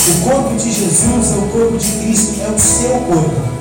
O 0.09 0.29
corpo 0.29 0.55
de 0.55 0.71
Jesus 0.71 1.31
é 1.31 1.37
o 1.37 1.47
corpo 1.49 1.77
de 1.77 1.91
Cristo, 1.91 2.41
é 2.41 2.49
o 2.49 2.59
seu 2.59 2.89
corpo. 3.01 3.57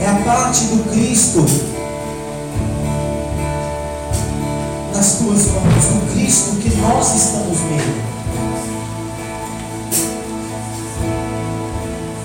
É 0.00 0.06
a 0.06 0.14
parte 0.24 0.64
do 0.64 0.90
Cristo 0.90 1.44
nas 5.00 5.12
tuas 5.12 5.46
mãos, 5.46 5.84
do 5.86 6.12
Cristo 6.12 6.56
que 6.56 6.76
nós 6.76 7.16
estamos 7.16 7.58
nele. 7.70 8.02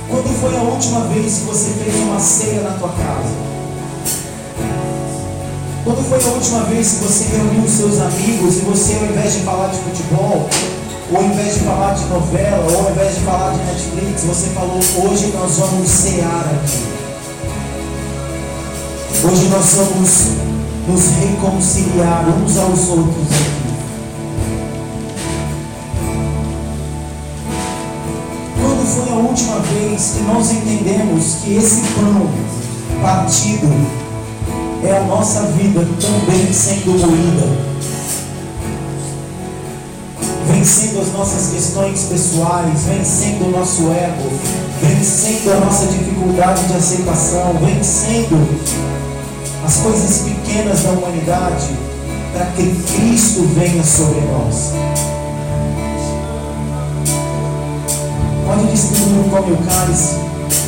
Quando 0.10 0.42
foi 0.42 0.58
a 0.58 0.62
última 0.62 1.00
vez 1.06 1.38
que 1.38 1.44
você 1.46 1.70
fez 1.70 1.96
uma 1.96 2.20
ceia 2.20 2.64
na 2.64 2.72
tua 2.72 2.90
casa? 2.90 3.34
Quando 5.86 6.04
foi 6.04 6.22
a 6.22 6.34
última 6.34 6.64
vez 6.66 6.90
que 6.90 7.04
você 7.06 7.24
reuniu 7.38 7.66
seus 7.70 8.02
amigos 8.02 8.58
e 8.58 8.60
você, 8.66 8.96
ao 8.96 9.06
invés 9.06 9.36
de 9.36 9.40
falar 9.44 9.68
de 9.68 9.78
futebol, 9.78 10.50
ou 11.12 11.18
ao 11.18 11.24
invés 11.24 11.54
de 11.54 11.60
falar 11.62 11.94
de 11.94 12.04
novela, 12.08 12.68
ou 12.70 12.88
ao 12.88 12.92
invés 12.92 13.16
de 13.16 13.22
falar 13.22 13.54
de 13.54 13.60
Netflix, 13.60 14.24
você 14.24 14.48
falou: 14.50 14.80
hoje 14.80 15.28
nós 15.28 15.58
vamos 15.60 15.88
cear 15.88 16.46
aqui. 16.62 16.84
Hoje 19.24 19.48
nós 19.48 19.66
vamos 19.76 20.45
nos 20.88 21.10
reconciliar 21.20 22.26
uns 22.30 22.58
aos 22.58 22.90
outros 22.90 23.26
aqui. 23.32 23.66
Quando 28.62 28.86
foi 28.86 29.14
a 29.14 29.16
última 29.16 29.60
vez 29.60 30.14
que 30.16 30.24
nós 30.24 30.52
entendemos 30.52 31.36
que 31.44 31.56
esse 31.56 31.82
pão 31.94 32.30
partido 33.02 33.68
é 34.84 34.98
a 34.98 35.04
nossa 35.06 35.42
vida 35.48 35.88
também 36.00 36.54
sendo 36.54 36.92
moída? 37.00 37.76
Vencendo 40.48 41.02
as 41.02 41.12
nossas 41.14 41.52
questões 41.52 42.04
pessoais, 42.04 42.84
vencendo 42.84 43.48
o 43.48 43.58
nosso 43.58 43.92
ego, 43.92 44.30
vencendo 44.82 45.52
a 45.52 45.66
nossa 45.66 45.88
dificuldade 45.88 46.68
de 46.68 46.74
aceitação, 46.74 47.56
vencendo 47.60 48.95
as 49.66 49.78
coisas 49.78 50.20
pequenas 50.20 50.84
da 50.84 50.92
humanidade, 50.92 51.76
para 52.32 52.46
que 52.48 52.64
Cristo 52.94 53.42
venha 53.56 53.84
sobre 53.84 54.22
nós. 54.22 54.74
Pode 58.46 58.72
distribuir 58.72 59.22
o 59.22 59.30
pão 59.32 59.44
e 59.48 59.54
o 59.54 59.58
cálice. 59.58 60.18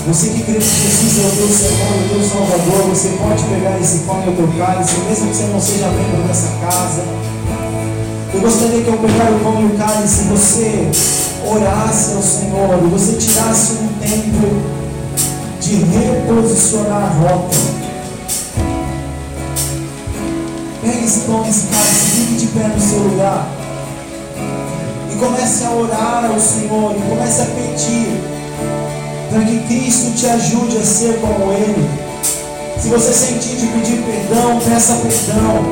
Você 0.08 0.30
que 0.30 0.42
crê 0.42 0.56
que 0.56 0.62
Jesus 0.62 1.24
é 1.24 1.28
o 1.28 1.36
teu 1.36 1.48
Senhor, 1.48 2.06
o 2.06 2.10
teu 2.10 2.24
Salvador, 2.28 2.90
você 2.90 3.10
pode 3.22 3.44
pegar 3.44 3.80
esse 3.80 4.00
pão 4.00 4.24
e 4.26 4.30
o 4.30 4.36
teu 4.36 4.48
cálice, 4.58 4.96
mesmo 5.08 5.28
que 5.28 5.36
você 5.36 5.44
não 5.44 5.62
seja 5.62 5.88
membro 5.90 6.28
dessa 6.28 6.48
casa. 6.60 7.04
Eu 8.34 8.42
gostaria 8.42 8.84
que 8.84 8.90
ao 8.90 8.98
pegar 8.98 9.32
o 9.32 9.40
pão 9.44 9.62
e 9.62 9.66
o 9.66 9.78
cálice, 9.78 10.24
você 10.24 10.90
orasse 11.46 12.14
ao 12.16 12.22
Senhor, 12.24 12.78
você 12.90 13.14
tirasse 13.14 13.74
um 13.74 13.88
tempo 14.00 14.48
de 15.62 15.76
reposicionar 15.76 17.04
a 17.04 17.30
rota 17.30 17.87
Esse 21.08 21.22
cálice, 21.22 21.68
fique 22.16 22.36
de 22.36 22.48
pé 22.48 22.68
no 22.68 22.82
seu 22.82 23.00
lugar. 23.00 23.48
E 25.10 25.16
comece 25.16 25.64
a 25.64 25.72
orar 25.72 26.26
ao 26.26 26.38
Senhor. 26.38 26.98
E 26.98 27.10
comece 27.10 27.44
a 27.44 27.46
pedir 27.46 28.22
para 29.30 29.46
que 29.46 29.58
Cristo 29.68 30.12
te 30.18 30.26
ajude 30.26 30.78
a 30.78 30.84
ser 30.84 31.18
como 31.22 31.54
Ele. 31.54 31.90
Se 32.78 32.90
você 32.90 33.14
sentir 33.14 33.56
de 33.56 33.68
pedir 33.68 34.04
perdão, 34.04 34.60
peça 34.60 34.96
perdão. 34.96 35.64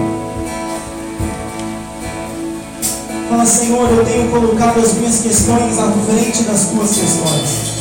Fala, 3.29 3.45
Senhor, 3.45 3.89
eu 3.89 4.05
tenho 4.05 4.31
colocado 4.31 4.79
as 4.79 4.93
minhas 4.93 5.19
questões 5.19 5.77
à 5.77 5.91
frente 5.91 6.43
das 6.43 6.61
tuas 6.67 6.91
questões. 6.91 7.75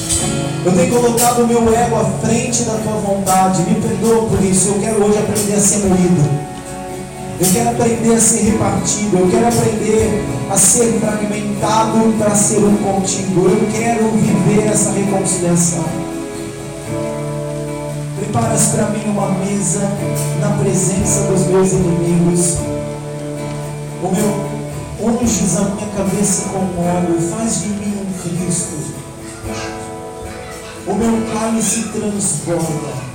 Eu 0.65 0.73
tenho 0.73 0.93
colocado 0.93 1.45
o 1.45 1.47
meu 1.47 1.73
ego 1.73 2.01
à 2.01 2.27
frente 2.27 2.65
da 2.65 2.75
tua 2.79 2.95
vontade. 2.95 3.63
Me 3.63 3.81
perdoa 3.81 4.27
por 4.27 4.45
isso. 4.45 4.71
Eu 4.71 4.81
quero 4.81 5.05
hoje 5.05 5.19
aprender 5.19 5.55
a 5.55 5.61
ser 5.61 5.87
moído. 5.87 6.54
Eu 7.41 7.53
quero 7.53 7.71
aprender 7.71 8.15
a 8.15 8.21
ser 8.21 8.43
repartido. 8.43 9.19
Eu 9.19 9.29
quero 9.29 9.49
aprender 9.49 10.25
a 10.51 10.57
ser 10.57 11.01
fragmentado 11.01 12.15
para 12.17 12.35
ser 12.35 12.59
um 12.59 12.77
contigo. 12.77 13.49
Eu 13.49 13.69
quero 13.73 14.09
viver 14.13 14.69
essa 14.69 14.93
reconciliação. 14.93 15.85
Preparas 18.21 18.67
para 18.67 18.91
mim 18.91 19.03
uma 19.07 19.33
mesa 19.33 19.81
na 20.41 20.51
presença 20.63 21.23
dos 21.23 21.47
meus 21.47 21.73
inimigos. 21.73 22.59
O 24.01 24.13
meu 24.13 25.11
unges 25.11 25.57
a 25.57 25.63
minha 25.63 25.89
cabeça 25.89 26.45
com 26.51 26.81
óleo. 26.81 27.21
Faz 27.21 27.63
de 27.63 27.69
mim 27.69 27.99
um 28.01 28.47
Cristo. 28.47 28.95
O 30.87 30.95
meu 30.95 31.35
cálice 31.35 31.89
transborda. 31.89 33.14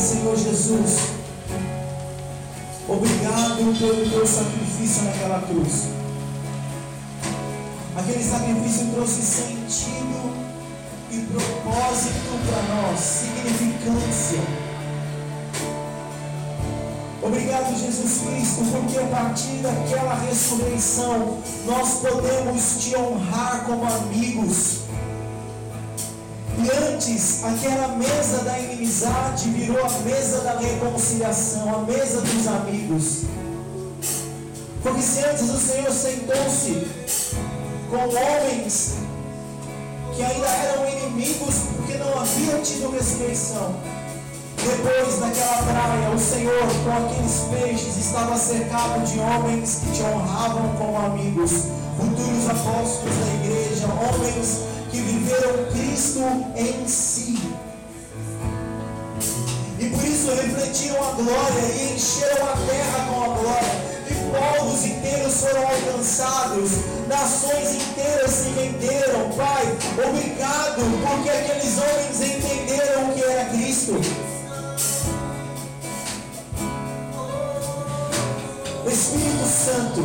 Senhor 0.00 0.34
Jesus, 0.34 0.98
obrigado 2.88 3.78
pelo 3.78 4.10
teu 4.10 4.26
sacrifício 4.26 5.02
naquela 5.02 5.42
cruz. 5.42 5.88
Aquele 7.94 8.24
sacrifício 8.24 8.86
trouxe 8.94 9.20
sentido 9.20 10.32
e 11.10 11.18
propósito 11.18 12.30
para 12.48 12.62
nós, 12.74 12.98
significância. 12.98 14.40
Obrigado, 17.22 17.78
Jesus 17.78 18.22
Cristo, 18.22 18.64
porque 18.72 18.98
a 18.98 19.06
partir 19.06 19.58
daquela 19.58 20.14
ressurreição 20.14 21.38
nós 21.66 22.00
podemos 22.00 22.82
te 22.82 22.96
honrar 22.96 23.64
como 23.66 23.84
amigos 23.84 24.89
e 26.62 26.92
antes, 26.92 27.42
aquela 27.42 27.88
mesa 27.88 28.38
da 28.44 28.58
inimizade 28.58 29.48
virou 29.50 29.82
a 29.82 29.88
mesa 30.00 30.40
da 30.40 30.58
reconciliação, 30.58 31.74
a 31.74 31.78
mesa 31.78 32.20
dos 32.20 32.46
amigos. 32.46 33.22
Porque 34.82 35.00
se 35.00 35.24
antes 35.24 35.48
o 35.48 35.58
Senhor 35.58 35.90
sentou-se 35.90 36.86
com 37.88 37.96
homens 37.96 38.94
que 40.14 40.22
ainda 40.22 40.46
eram 40.46 40.86
inimigos 40.86 41.54
porque 41.76 41.94
não 41.94 42.20
haviam 42.20 42.62
tido 42.62 42.90
ressurreição. 42.90 43.74
Depois 44.56 45.18
daquela 45.18 45.62
praia, 45.62 46.10
o 46.14 46.18
Senhor, 46.18 46.66
com 46.84 47.06
aqueles 47.06 47.40
peixes, 47.50 47.96
estava 47.96 48.36
cercado 48.36 49.02
de 49.06 49.18
homens 49.18 49.80
que 49.82 49.92
te 49.92 50.02
honravam 50.02 50.76
como 50.76 50.98
amigos, 50.98 51.52
futuros 51.96 52.50
apóstolos 52.50 53.16
da 53.16 53.44
igreja, 53.44 53.86
homens 53.86 54.60
que 54.90 55.00
viveram 55.00 55.64
Cristo 55.72 56.20
em 56.56 56.86
si. 56.86 57.38
E 59.78 59.88
por 59.88 60.04
isso 60.04 60.30
refletiram 60.30 60.96
a 60.96 61.12
glória 61.12 61.60
e 61.74 61.94
encheram 61.94 62.46
a 62.46 62.56
terra 62.56 63.06
com 63.08 63.22
a 63.22 63.36
glória 63.36 63.90
povos 64.30 64.84
inteiros 64.84 65.40
foram 65.40 65.62
alcançados, 65.66 66.70
nações 67.08 67.74
inteiras 67.74 68.30
se 68.30 68.50
renderam, 68.50 69.30
Pai. 69.36 69.64
Obrigado, 70.08 70.82
porque 71.06 71.30
aqueles 71.30 71.78
homens 71.78 72.20
entenderam 72.20 73.10
o 73.10 73.14
que 73.14 73.22
era 73.22 73.44
Cristo. 73.50 74.00
Espírito 78.86 79.46
Santo, 79.46 80.02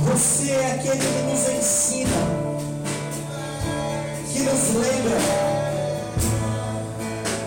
você 0.00 0.50
é 0.50 0.72
aquele 0.72 0.98
que 0.98 1.22
nos 1.22 1.48
ensina, 1.48 2.49
que 4.40 4.46
nos 4.46 4.74
lembra. 4.74 5.18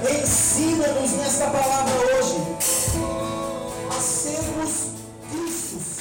Ensina-nos 0.09 1.11
nesta 1.13 1.45
palavra 1.47 1.93
hoje 2.19 2.37
a 3.89 3.99
sermos 3.99 4.71
Cristos. 5.31 5.92